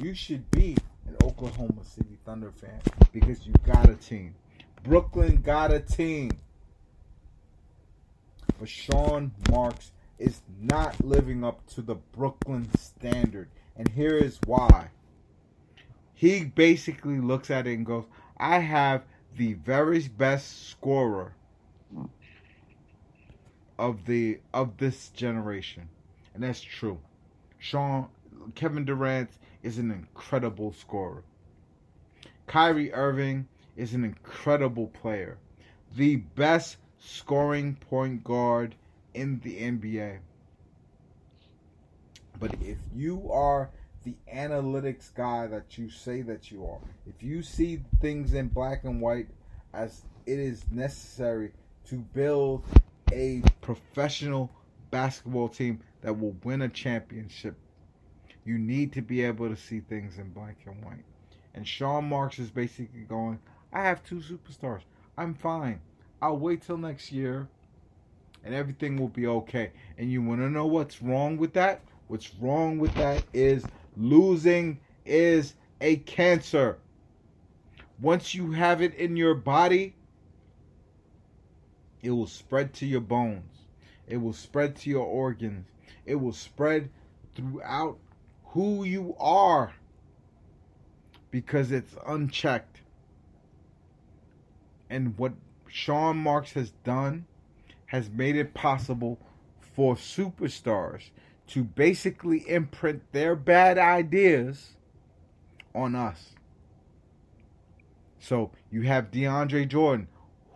you 0.00 0.14
should 0.14 0.48
be 0.52 0.76
an 1.08 1.16
Oklahoma 1.24 1.82
City 1.82 2.18
Thunder 2.24 2.52
fan 2.52 2.80
because 3.12 3.48
you 3.48 3.52
got 3.66 3.88
a 3.88 3.96
team. 3.96 4.36
Brooklyn 4.84 5.42
got 5.42 5.72
a 5.72 5.80
team. 5.80 6.30
But 8.60 8.68
Sean 8.68 9.32
Marks 9.50 9.90
is 10.22 10.40
not 10.60 11.04
living 11.04 11.42
up 11.42 11.66
to 11.74 11.82
the 11.82 11.96
Brooklyn 11.96 12.68
standard. 12.78 13.48
And 13.76 13.88
here 13.88 14.16
is 14.16 14.38
why. 14.46 14.90
He 16.14 16.44
basically 16.44 17.18
looks 17.18 17.50
at 17.50 17.66
it 17.66 17.74
and 17.74 17.84
goes, 17.84 18.04
I 18.36 18.60
have 18.60 19.02
the 19.36 19.54
very 19.54 20.06
best 20.08 20.68
scorer 20.68 21.34
of 23.78 24.06
the 24.06 24.38
of 24.54 24.76
this 24.76 25.08
generation. 25.08 25.88
And 26.34 26.44
that's 26.44 26.60
true. 26.60 26.98
Sean 27.58 28.08
Kevin 28.54 28.84
Durant 28.84 29.30
is 29.62 29.78
an 29.78 29.90
incredible 29.90 30.72
scorer. 30.72 31.24
Kyrie 32.46 32.92
Irving 32.92 33.48
is 33.76 33.94
an 33.94 34.04
incredible 34.04 34.86
player. 34.88 35.38
The 35.96 36.16
best 36.16 36.76
scoring 37.00 37.74
point 37.76 38.22
guard 38.22 38.76
in 39.14 39.40
the 39.40 39.58
NBA. 39.60 40.18
But 42.38 42.54
if 42.60 42.78
you 42.94 43.30
are 43.30 43.70
the 44.04 44.16
analytics 44.32 45.14
guy 45.14 45.46
that 45.46 45.78
you 45.78 45.88
say 45.90 46.22
that 46.22 46.50
you 46.50 46.66
are, 46.66 46.78
if 47.06 47.22
you 47.22 47.42
see 47.42 47.80
things 48.00 48.34
in 48.34 48.48
black 48.48 48.84
and 48.84 49.00
white 49.00 49.28
as 49.72 50.02
it 50.26 50.38
is 50.38 50.64
necessary 50.70 51.52
to 51.84 51.96
build 51.96 52.64
a 53.12 53.42
professional 53.60 54.50
basketball 54.90 55.48
team 55.48 55.80
that 56.00 56.18
will 56.18 56.36
win 56.42 56.62
a 56.62 56.68
championship, 56.68 57.54
you 58.44 58.58
need 58.58 58.92
to 58.92 59.02
be 59.02 59.22
able 59.22 59.48
to 59.48 59.56
see 59.56 59.80
things 59.80 60.18
in 60.18 60.30
black 60.30 60.56
and 60.66 60.82
white. 60.84 61.04
And 61.54 61.66
Sean 61.66 62.08
Marks 62.08 62.38
is 62.38 62.50
basically 62.50 63.02
going, 63.02 63.38
I 63.72 63.82
have 63.82 64.02
two 64.02 64.16
superstars. 64.16 64.82
I'm 65.16 65.34
fine. 65.34 65.80
I'll 66.20 66.38
wait 66.38 66.62
till 66.62 66.78
next 66.78 67.12
year 67.12 67.48
and 68.44 68.54
everything 68.54 68.98
will 68.98 69.08
be 69.08 69.26
okay. 69.26 69.72
And 69.98 70.10
you 70.10 70.22
want 70.22 70.40
to 70.40 70.50
know 70.50 70.66
what's 70.66 71.02
wrong 71.02 71.36
with 71.36 71.52
that? 71.54 71.82
What's 72.08 72.34
wrong 72.34 72.78
with 72.78 72.96
that 72.96 73.24
is 73.32 73.68
losing 73.96 74.80
is 75.04 75.54
a 75.80 75.96
cancer. 75.96 76.78
Once 78.00 78.34
you 78.34 78.52
have 78.52 78.82
it 78.82 78.94
in 78.94 79.16
your 79.16 79.34
body, 79.34 79.94
it 82.02 82.10
will 82.10 82.26
spread 82.26 82.74
to 82.74 82.86
your 82.86 83.00
bones. 83.00 83.44
It 84.06 84.16
will 84.16 84.32
spread 84.32 84.76
to 84.76 84.90
your 84.90 85.06
organs. 85.06 85.66
It 86.04 86.16
will 86.16 86.32
spread 86.32 86.90
throughout 87.34 87.98
who 88.46 88.84
you 88.84 89.14
are 89.18 89.72
because 91.30 91.70
it's 91.70 91.94
unchecked. 92.06 92.80
And 94.90 95.16
what 95.16 95.32
Sean 95.68 96.18
Marks 96.18 96.52
has 96.52 96.72
done 96.84 97.24
has 97.92 98.08
made 98.08 98.34
it 98.34 98.54
possible 98.54 99.18
for 99.60 99.94
superstars 99.94 101.10
to 101.46 101.62
basically 101.62 102.48
imprint 102.48 103.02
their 103.12 103.36
bad 103.36 103.76
ideas 103.76 104.70
on 105.74 105.94
us. 105.94 106.30
So 108.18 108.50
you 108.70 108.80
have 108.82 109.10
DeAndre 109.10 109.68
Jordan. 109.68 110.08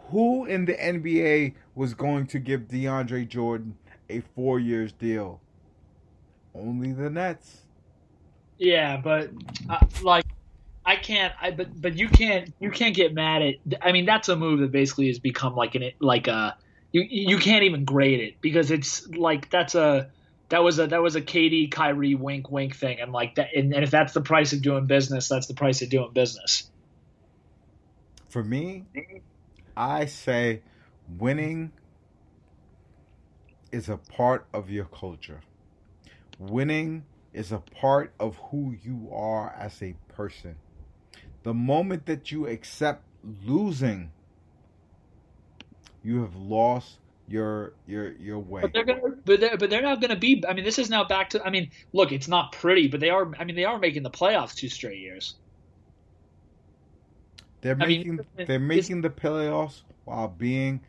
Who 0.09 0.47
in 0.47 0.65
the 0.65 0.77
NBA 0.77 1.53
was 1.75 1.93
going 1.93 2.27
to 2.29 2.39
give 2.39 2.69
DeAndre 2.69 3.29
Jordan 3.29 3.77
a 4.09 4.21
four 4.35 4.59
years 4.59 4.93
deal? 4.93 5.43
Only 6.55 6.95
the 6.95 7.11
Nets. 7.11 7.67
Yeah, 8.57 8.97
but 8.97 9.29
uh, 9.69 9.85
like 10.01 10.25
I 10.87 10.97
can't. 10.97 11.35
I 11.43 11.51
but 11.51 11.83
but 11.83 11.99
you 11.99 12.09
can't 12.09 12.51
you 12.61 12.71
can't 12.71 12.97
get 12.97 13.13
mad 13.13 13.43
at. 13.43 13.55
I 13.83 13.93
mean, 13.93 14.07
that's 14.07 14.31
a 14.31 14.37
move 14.37 14.61
that 14.61 14.73
basically 14.73 15.09
has 15.09 15.19
become 15.19 15.55
like 15.55 15.75
an 15.75 15.91
like 16.01 16.29
a 16.29 16.57
you 16.97 17.07
you 17.11 17.39
can't 17.39 17.65
even 17.65 17.85
grade 17.85 18.21
it 18.21 18.41
because 18.41 18.71
it's 18.71 19.07
like 19.09 19.51
that's 19.51 19.75
a 19.75 20.11
that 20.49 20.63
was 20.63 20.79
a 20.79 20.87
that 20.87 21.03
was 21.03 21.15
a 21.15 21.21
KD 21.21 21.71
Kyrie 21.71 22.15
wink 22.15 22.51
wink 22.51 22.75
thing 22.75 23.01
and 23.01 23.13
like 23.13 23.35
that 23.35 23.49
and, 23.55 23.75
and 23.75 23.85
if 23.85 23.91
that's 23.91 24.15
the 24.15 24.23
price 24.23 24.53
of 24.55 24.63
doing 24.63 24.87
business, 24.87 25.29
that's 25.29 25.47
the 25.47 25.55
price 25.55 25.83
of 25.83 25.91
doing 25.91 26.13
business. 26.13 26.71
For 28.29 28.43
me, 28.43 28.85
I 29.77 30.07
say 30.07 30.63
winning 31.19 31.73
is 33.73 33.89
a 33.89 33.99
part 33.99 34.47
of 34.55 34.71
your 34.71 34.87
culture. 34.87 35.43
Winning 36.39 37.05
is 37.35 37.53
a 37.53 37.59
part 37.59 38.15
of 38.19 38.37
who 38.51 38.75
you 38.83 39.11
are 39.13 39.55
as 39.59 39.83
a 39.83 39.95
person. 40.09 40.57
The 41.43 41.53
moment 41.53 42.07
that 42.07 42.33
you 42.33 42.47
accept 42.47 43.05
losing, 43.45 44.13
you 46.07 46.21
have 46.21 46.37
lost 46.37 46.99
your 47.29 47.73
your 47.87 48.13
your 48.13 48.39
way. 48.39 48.63
But 48.63 48.73
they're 48.73 48.85
gonna, 48.85 49.01
but 49.25 49.41
they're, 49.41 49.57
but 49.57 49.71
they're 49.71 49.83
not 49.83 50.01
gonna 50.01 50.17
be. 50.17 50.43
I 50.49 50.55
mean, 50.55 50.65
this 50.65 50.79
is 50.79 50.89
now 50.89 51.05
back 51.05 51.31
to. 51.31 51.45
I 51.45 51.51
mean, 51.51 51.71
look, 51.93 52.13
it's 52.13 52.29
not 52.29 52.53
pretty, 52.53 52.87
but 52.87 53.01
they 53.01 53.11
are. 53.11 53.33
I 53.39 53.45
mean, 53.45 53.57
they 53.57 53.65
are 53.65 53.79
making 53.79 54.05
the 54.05 54.11
playoffs 54.11 54.55
two 54.55 54.69
straight 54.69 55.01
years. 55.01 55.35
They're 57.61 57.77
I 57.81 57.87
mean, 57.87 58.17
making 58.17 58.47
they're 58.47 58.59
making 58.61 59.01
the 59.01 59.11
playoffs 59.11 59.83
while 60.05 60.29
being 60.29 60.81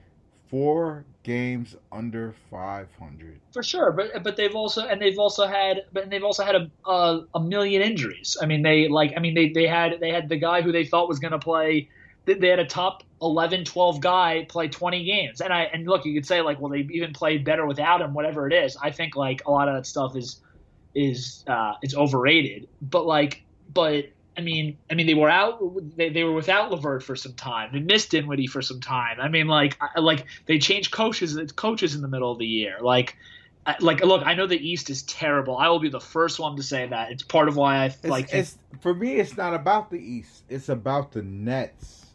four 0.49 1.05
games 1.23 1.75
under 1.91 2.33
500. 2.51 3.39
For 3.51 3.63
sure, 3.63 3.91
but 3.91 4.23
but 4.23 4.37
they've 4.37 4.55
also 4.55 4.85
and 4.85 5.01
they've 5.01 5.17
also 5.17 5.47
had 5.47 5.85
but 5.91 6.11
they've 6.11 6.23
also 6.23 6.43
had 6.43 6.55
a 6.55 6.69
a, 6.89 7.25
a 7.33 7.39
million 7.39 7.81
injuries. 7.81 8.37
I 8.39 8.45
mean, 8.45 8.61
they 8.61 8.87
like 8.87 9.13
I 9.17 9.19
mean 9.19 9.33
they 9.33 9.49
they 9.49 9.65
had 9.65 9.99
they 9.99 10.11
had 10.11 10.29
the 10.29 10.37
guy 10.37 10.61
who 10.61 10.71
they 10.71 10.85
thought 10.85 11.09
was 11.09 11.17
going 11.17 11.31
to 11.31 11.39
play. 11.39 11.89
They, 12.35 12.49
had 12.49 12.59
a 12.59 12.65
top 12.65 13.03
11, 13.21 13.63
12 13.63 14.01
guy 14.01 14.45
play 14.49 14.67
20 14.67 15.05
games, 15.05 15.41
and 15.41 15.53
I 15.53 15.63
and 15.63 15.87
look, 15.87 16.05
you 16.05 16.13
could 16.13 16.25
say 16.25 16.41
like, 16.41 16.59
well, 16.59 16.69
they 16.69 16.87
even 16.91 17.13
played 17.13 17.45
better 17.45 17.65
without 17.65 18.01
him. 18.01 18.13
Whatever 18.13 18.47
it 18.47 18.53
is, 18.53 18.77
I 18.81 18.91
think 18.91 19.15
like 19.15 19.45
a 19.45 19.51
lot 19.51 19.69
of 19.69 19.75
that 19.75 19.85
stuff 19.85 20.15
is 20.15 20.41
is 20.93 21.45
uh, 21.47 21.73
it's 21.81 21.95
overrated. 21.95 22.67
But 22.81 23.05
like, 23.05 23.43
but 23.73 24.09
I 24.37 24.41
mean, 24.41 24.77
I 24.91 24.93
mean, 24.93 25.07
they 25.07 25.13
were 25.13 25.29
out. 25.29 25.61
They, 25.95 26.09
they 26.09 26.23
were 26.23 26.33
without 26.33 26.69
LeVert 26.69 27.01
for 27.01 27.15
some 27.15 27.33
time. 27.33 27.69
They 27.73 27.79
missed 27.79 28.11
Dinwiddie 28.11 28.47
for 28.47 28.61
some 28.61 28.81
time. 28.81 29.19
I 29.19 29.29
mean, 29.29 29.47
like, 29.47 29.77
I, 29.81 29.99
like 29.99 30.25
they 30.45 30.59
changed 30.59 30.91
coaches. 30.91 31.39
Coaches 31.53 31.95
in 31.95 32.01
the 32.01 32.07
middle 32.07 32.31
of 32.31 32.37
the 32.37 32.45
year. 32.45 32.77
Like, 32.81 33.15
like, 33.79 34.03
look, 34.03 34.25
I 34.25 34.35
know 34.35 34.47
the 34.47 34.57
East 34.57 34.89
is 34.89 35.03
terrible. 35.03 35.57
I 35.57 35.69
will 35.69 35.79
be 35.79 35.89
the 35.89 35.99
first 35.99 36.39
one 36.39 36.55
to 36.55 36.63
say 36.63 36.87
that. 36.87 37.11
It's 37.11 37.23
part 37.23 37.47
of 37.47 37.55
why 37.55 37.77
I 37.77 37.85
It's, 37.85 38.05
like. 38.05 38.33
it's 38.33 38.57
for 38.81 38.93
me 38.93 39.15
it's 39.15 39.35
not 39.35 39.53
about 39.53 39.89
the 39.89 39.99
East. 39.99 40.43
It's 40.49 40.69
about 40.69 41.11
the 41.11 41.23
Nets. 41.23 42.06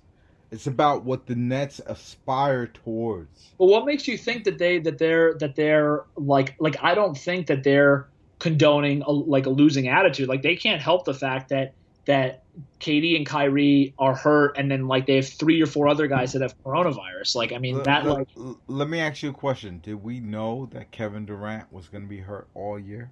It's 0.52 0.66
about 0.66 1.04
what 1.04 1.26
the 1.26 1.34
Nets 1.34 1.80
aspire 1.86 2.66
towards. 2.66 3.54
But 3.58 3.66
what 3.66 3.86
makes 3.86 4.06
you 4.06 4.18
think 4.18 4.44
that 4.44 4.58
they 4.58 4.78
that 4.80 4.98
they're 4.98 5.34
that 5.40 5.56
they're 5.56 6.04
like 6.16 6.54
like 6.60 6.76
I 6.82 6.94
don't 6.94 7.16
think 7.16 7.46
that 7.46 7.64
they're 7.64 8.10
condoning 8.38 9.00
a, 9.02 9.10
like 9.10 9.46
a 9.46 9.50
losing 9.50 9.88
attitude. 9.88 10.28
Like 10.28 10.42
they 10.42 10.56
can't 10.56 10.82
help 10.82 11.06
the 11.06 11.14
fact 11.14 11.48
that 11.48 11.72
that 12.06 12.40
KD 12.80 13.16
and 13.16 13.24
Kyrie 13.24 13.94
are 13.98 14.14
hurt, 14.14 14.58
and 14.58 14.70
then 14.70 14.86
like 14.88 15.06
they 15.06 15.16
have 15.16 15.28
three 15.28 15.62
or 15.62 15.66
four 15.66 15.88
other 15.88 16.06
guys 16.06 16.32
that 16.32 16.42
have 16.42 16.54
coronavirus. 16.66 17.34
Like 17.34 17.52
I 17.52 17.58
mean 17.58 17.76
L- 17.76 17.84
that 17.84 18.04
l- 18.04 18.14
like 18.18 18.28
l- 18.36 18.60
let 18.68 18.88
me 18.88 19.00
ask 19.00 19.22
you 19.22 19.30
a 19.30 19.32
question. 19.32 19.78
Did 19.78 20.02
we 20.02 20.20
know 20.20 20.66
that 20.72 20.90
Kevin 20.92 21.24
Durant 21.24 21.72
was 21.72 21.88
going 21.88 22.02
to 22.02 22.08
be 22.08 22.18
hurt 22.18 22.48
all 22.54 22.78
year? 22.78 23.10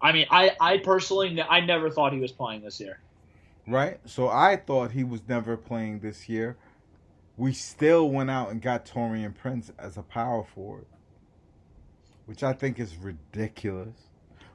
I 0.00 0.10
mean 0.12 0.26
I 0.30 0.56
I 0.60 0.78
personally 0.78 1.40
I 1.40 1.60
never 1.60 1.90
thought 1.90 2.12
he 2.12 2.18
was 2.20 2.32
playing 2.32 2.62
this 2.62 2.80
year. 2.80 2.98
Right? 3.66 4.00
So 4.04 4.28
I 4.28 4.56
thought 4.56 4.92
he 4.92 5.04
was 5.04 5.20
never 5.28 5.56
playing 5.56 6.00
this 6.00 6.28
year. 6.28 6.56
We 7.36 7.52
still 7.52 8.10
went 8.10 8.30
out 8.30 8.50
and 8.50 8.60
got 8.60 8.84
Taurean 8.84 9.34
Prince 9.34 9.72
as 9.78 9.96
a 9.96 10.02
power 10.02 10.44
forward, 10.44 10.86
which 12.26 12.42
I 12.42 12.52
think 12.52 12.78
is 12.78 12.96
ridiculous. 12.96 13.96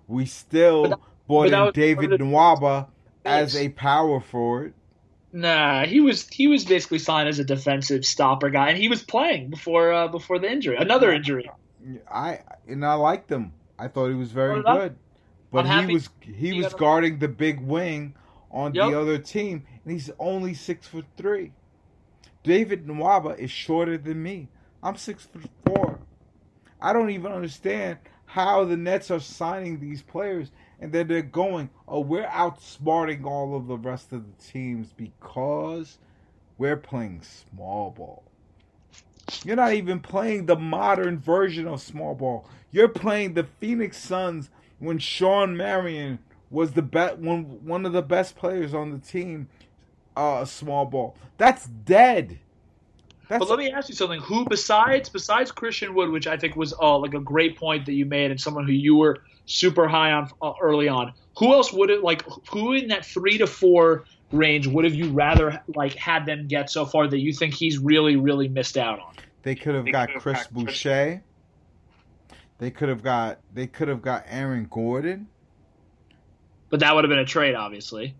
We 0.08 0.26
still 0.26 0.90
that- 0.90 1.00
brought 1.28 1.52
in 1.52 1.72
David 1.74 2.12
the- 2.12 2.18
Nwaba 2.18 2.88
as 3.26 3.56
a 3.56 3.70
power 3.70 4.20
forward. 4.20 4.74
Nah, 5.34 5.86
he 5.86 6.00
was 6.00 6.28
he 6.30 6.48
was 6.48 6.64
basically 6.64 7.00
signed 7.00 7.28
as 7.28 7.38
a 7.38 7.44
defensive 7.44 8.06
stopper 8.06 8.50
guy, 8.50 8.70
and 8.70 8.78
he 8.78 8.88
was 8.88 9.04
playing 9.04 9.50
before 9.50 9.92
uh, 9.92 10.08
before 10.08 10.40
the 10.40 10.50
injury, 10.50 10.78
another 10.78 11.12
injury. 11.12 11.50
I 12.10 12.40
and 12.68 12.86
I 12.86 12.94
liked 12.94 13.30
him. 13.30 13.54
I 13.78 13.88
thought 13.90 14.08
he 14.08 14.16
was 14.16 14.32
very 14.32 14.64
good, 14.64 14.96
but 15.52 15.66
he 15.68 15.94
was 15.94 16.10
he 16.22 16.32
he 16.32 16.54
was 16.54 16.74
guarding 16.74 17.20
the 17.20 17.28
big 17.28 17.60
wing 17.60 18.16
on 18.52 18.74
Yep. 18.74 18.90
the 18.90 19.00
other 19.00 19.18
team, 19.18 19.64
and 19.84 19.94
he's 19.94 20.10
only 20.20 20.54
six 20.54 20.88
foot 20.88 21.06
three. 21.18 21.52
David 22.44 22.86
Nwaba 22.88 23.38
is 23.38 23.52
shorter 23.52 23.98
than 23.98 24.24
me. 24.24 24.48
I'm 24.82 24.96
six 24.96 25.26
foot 25.26 25.50
four. 25.66 26.00
I 26.82 26.94
don't 26.94 27.10
even 27.10 27.32
understand 27.32 27.98
how 28.26 28.64
the 28.66 28.78
Nets 28.78 29.10
are 29.10 29.20
signing 29.20 29.80
these 29.80 30.02
players 30.02 30.52
and 30.80 30.92
then 30.92 31.08
they're 31.08 31.22
going, 31.22 31.70
oh, 31.88 32.02
we're 32.02 32.28
outsmarting 32.28 33.26
all 33.26 33.56
of 33.56 33.68
the 33.68 33.78
rest 33.78 34.14
of 34.14 34.24
the 34.26 34.44
teams 34.44 34.90
because 34.96 35.98
we're 36.58 36.78
playing 36.78 37.22
small 37.24 37.92
ball. 37.92 38.24
You're 39.44 39.56
not 39.56 39.74
even 39.74 40.00
playing 40.00 40.46
the 40.46 40.56
modern 40.56 41.20
version 41.20 41.68
of 41.68 41.82
small 41.82 42.16
ball. 42.16 42.48
You're 42.72 42.88
playing 42.88 43.34
the 43.34 43.44
Phoenix 43.60 43.98
Suns 43.98 44.50
when 44.80 45.00
Shawn 45.00 45.58
Marion 45.58 46.20
was 46.50 46.72
the 46.72 46.82
best 46.82 47.18
one 47.18 47.66
one 47.66 47.86
of 47.86 47.94
the 47.94 48.02
best 48.02 48.36
players 48.36 48.74
on 48.74 48.92
the 48.92 49.00
team. 49.00 49.48
Uh, 50.16 50.46
small 50.46 50.86
ball. 50.86 51.16
That's 51.38 51.68
dead. 51.68 52.40
That's 53.30 53.40
But 53.40 53.50
let 53.50 53.60
me 53.60 53.72
ask 53.72 53.90
you 53.90 53.96
something. 53.96 54.22
Who 54.22 54.46
besides 54.46 55.10
besides 55.10 55.52
Christian 55.52 55.94
Wood, 55.94 56.10
which 56.10 56.28
I 56.28 56.38
think 56.38 56.56
was 56.56 56.74
uh, 56.82 56.98
like 56.98 57.14
a 57.14 57.20
great 57.20 57.58
point 57.58 57.86
that 57.86 57.94
you 57.94 58.06
made, 58.06 58.32
and 58.32 58.40
someone 58.40 58.66
who 58.66 58.72
you 58.72 58.96
were 58.96 59.22
super 59.46 59.88
high 59.88 60.12
on 60.12 60.30
uh, 60.42 60.54
early 60.62 60.88
on. 60.88 61.14
Who 61.38 61.54
else 61.54 61.74
would 61.74 61.90
it 61.90 62.04
like? 62.04 62.24
Who 62.50 62.74
in 62.74 62.88
that 62.88 63.06
three 63.06 63.38
to 63.38 63.48
four 63.48 64.06
range 64.32 64.68
would 64.68 64.86
have 64.86 64.94
you 64.94 65.10
rather 65.10 65.62
like 65.76 65.94
had 65.96 66.26
them 66.26 66.48
get 66.48 66.70
so 66.70 66.86
far 66.86 67.08
that 67.08 67.20
you 67.20 67.34
think 67.34 67.54
he's 67.54 67.78
really 67.78 68.16
really 68.16 68.48
missed 68.48 68.78
out 68.78 69.00
on? 69.00 69.14
They 69.44 69.56
could 69.56 69.76
have 69.76 69.92
got 69.92 70.10
Chris 70.16 70.48
Boucher. 70.48 71.22
They 72.60 72.72
could 72.72 72.90
have 72.90 73.04
got 73.04 73.40
they 73.54 73.68
could 73.68 73.88
have 73.88 74.02
got 74.02 74.26
Aaron 74.28 74.68
Gordon, 74.70 75.28
But 76.70 76.82
that 76.82 76.94
would 76.94 77.04
have 77.04 77.10
been 77.10 77.20
a 77.20 77.26
trade, 77.26 77.56
obviously. 77.56 78.16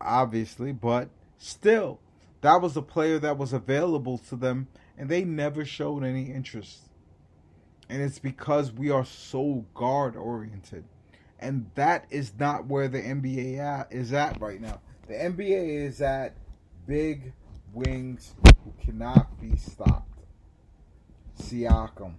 obviously, 0.00 0.72
but 0.72 1.08
still, 1.38 2.00
that 2.40 2.60
was 2.60 2.76
a 2.76 2.82
player 2.82 3.18
that 3.18 3.38
was 3.38 3.52
available 3.52 4.18
to 4.18 4.36
them, 4.36 4.68
and 4.98 5.08
they 5.08 5.24
never 5.24 5.64
showed 5.64 6.04
any 6.04 6.30
interest. 6.32 6.80
And 7.88 8.02
it's 8.02 8.18
because 8.18 8.72
we 8.72 8.90
are 8.90 9.04
so 9.04 9.66
guard 9.74 10.16
oriented, 10.16 10.84
and 11.38 11.70
that 11.74 12.06
is 12.10 12.32
not 12.38 12.66
where 12.66 12.88
the 12.88 13.00
NBA 13.00 13.58
at, 13.58 13.92
is 13.92 14.12
at 14.12 14.40
right 14.40 14.60
now. 14.60 14.80
The 15.08 15.14
NBA 15.14 15.86
is 15.86 16.00
at 16.00 16.34
big 16.86 17.32
wings 17.72 18.34
who 18.64 18.72
cannot 18.80 19.40
be 19.40 19.56
stopped. 19.56 20.08
Siakam, 21.40 22.14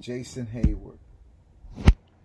Jason 0.00 0.46
Hayward. 0.46 0.98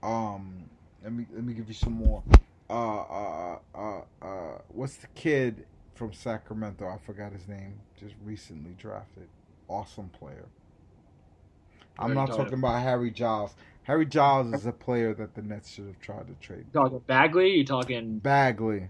Um, 0.01 0.69
let 1.05 1.13
me 1.13 1.25
let 1.33 1.43
me 1.43 1.53
give 1.53 1.67
you 1.67 1.75
some 1.75 1.93
more. 1.93 2.23
Uh, 2.67 2.73
uh, 2.73 3.59
uh, 3.75 4.01
uh, 4.23 4.57
what's 4.69 4.95
the 4.95 5.07
kid 5.13 5.67
from 5.93 6.11
Sacramento? 6.11 6.87
I 6.87 6.97
forgot 7.05 7.31
his 7.31 7.47
name. 7.47 7.79
Just 7.99 8.15
recently 8.23 8.71
drafted. 8.79 9.27
Awesome 9.67 10.09
player. 10.09 10.47
I'm 11.99 12.15
not 12.15 12.29
talking 12.29 12.55
about 12.55 12.81
Harry 12.81 13.11
Giles. 13.11 13.53
Harry 13.83 14.07
Giles 14.07 14.51
is 14.51 14.65
a 14.65 14.71
player 14.71 15.13
that 15.13 15.35
the 15.35 15.43
Nets 15.43 15.69
should 15.71 15.85
have 15.85 15.99
tried 15.99 16.27
to 16.27 16.33
trade. 16.41 16.65
You 16.73 16.81
talking 16.81 16.99
Bagley? 17.05 17.51
You 17.51 17.65
talking? 17.65 18.17
Bagley. 18.17 18.89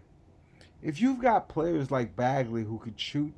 If 0.82 1.01
you've 1.01 1.20
got 1.20 1.49
players 1.49 1.91
like 1.91 2.16
Bagley 2.16 2.63
who 2.63 2.80
could 2.80 2.97
shoot 2.97 3.34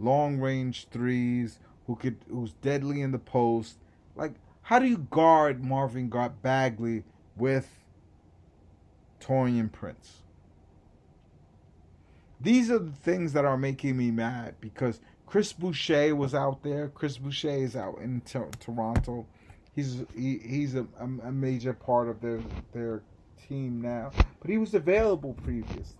long 0.00 0.38
range 0.38 0.86
threes, 0.90 1.58
who 1.86 1.96
could 1.96 2.16
who's 2.30 2.54
deadly 2.54 3.02
in 3.02 3.12
the 3.12 3.18
post, 3.18 3.76
like 4.16 4.32
how 4.62 4.78
do 4.78 4.86
you 4.86 4.98
guard 5.10 5.62
Marvin 5.62 6.10
Bagley 6.42 7.04
with 7.36 7.81
Taurean 9.22 9.70
Prince? 9.70 10.22
These 12.40 12.70
are 12.70 12.78
the 12.78 12.92
things 12.92 13.32
that 13.34 13.44
are 13.44 13.56
making 13.56 13.96
me 13.96 14.10
mad 14.10 14.56
because 14.60 15.00
Chris 15.26 15.52
Boucher 15.52 16.14
was 16.16 16.34
out 16.34 16.62
there. 16.62 16.88
Chris 16.88 17.18
Boucher 17.18 17.50
is 17.50 17.76
out 17.76 17.98
in 18.00 18.20
Tor- 18.22 18.50
Toronto. 18.58 19.26
He's 19.74 20.04
he, 20.14 20.38
he's 20.38 20.74
a, 20.74 20.86
a, 20.98 21.04
a 21.04 21.32
major 21.32 21.72
part 21.72 22.08
of 22.08 22.20
their 22.20 22.40
their 22.72 23.02
team 23.48 23.80
now, 23.80 24.10
but 24.40 24.50
he 24.50 24.58
was 24.58 24.74
available 24.74 25.34
previously. 25.34 25.96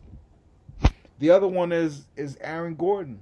The 1.19 1.31
other 1.31 1.49
one 1.49 1.73
is 1.73 2.09
is 2.17 2.37
Aaron 2.41 2.75
Gordon. 2.75 3.21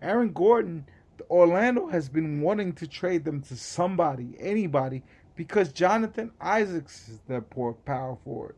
Aaron 0.00 0.32
Gordon, 0.32 0.86
Orlando 1.28 1.88
has 1.88 2.08
been 2.08 2.40
wanting 2.40 2.72
to 2.74 2.86
trade 2.86 3.24
them 3.24 3.42
to 3.42 3.56
somebody, 3.56 4.36
anybody, 4.38 5.02
because 5.36 5.72
Jonathan 5.72 6.30
Isaacs 6.40 7.08
is 7.08 7.18
their 7.28 7.42
poor 7.42 7.74
power 7.74 8.16
forward. 8.24 8.54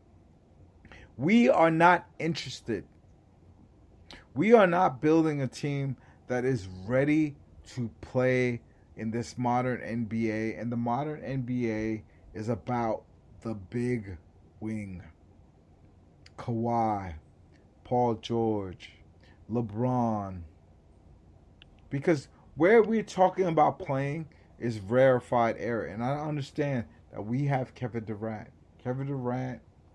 We 1.17 1.49
are 1.49 1.71
not 1.71 2.07
interested. 2.19 2.85
We 4.35 4.53
are 4.53 4.67
not 4.67 5.01
building 5.01 5.41
a 5.41 5.47
team 5.47 5.97
that 6.27 6.43
is 6.45 6.67
ready 6.85 7.35
to 7.75 7.89
play 8.01 8.61
in 8.95 9.11
this 9.11 9.37
modern 9.37 9.79
NBA, 9.79 10.59
and 10.59 10.71
the 10.71 10.77
modern 10.77 11.21
NBA 11.21 12.01
is 12.33 12.49
about 12.49 13.03
the 13.41 13.53
big 13.53 14.17
wing. 14.59 15.03
Kawhi, 16.37 17.13
Paul 17.83 18.15
George, 18.15 18.91
LeBron. 19.51 20.41
Because 21.89 22.27
where 22.55 22.81
we're 22.81 23.03
talking 23.03 23.45
about 23.45 23.79
playing 23.79 24.27
is 24.59 24.79
rarefied 24.79 25.57
air. 25.59 25.85
And 25.85 26.03
I 26.03 26.15
understand 26.19 26.85
that 27.11 27.25
we 27.25 27.45
have 27.45 27.75
Kevin 27.75 28.05
Durant. 28.05 28.49
Kevin 28.83 29.07
Durant 29.07 29.61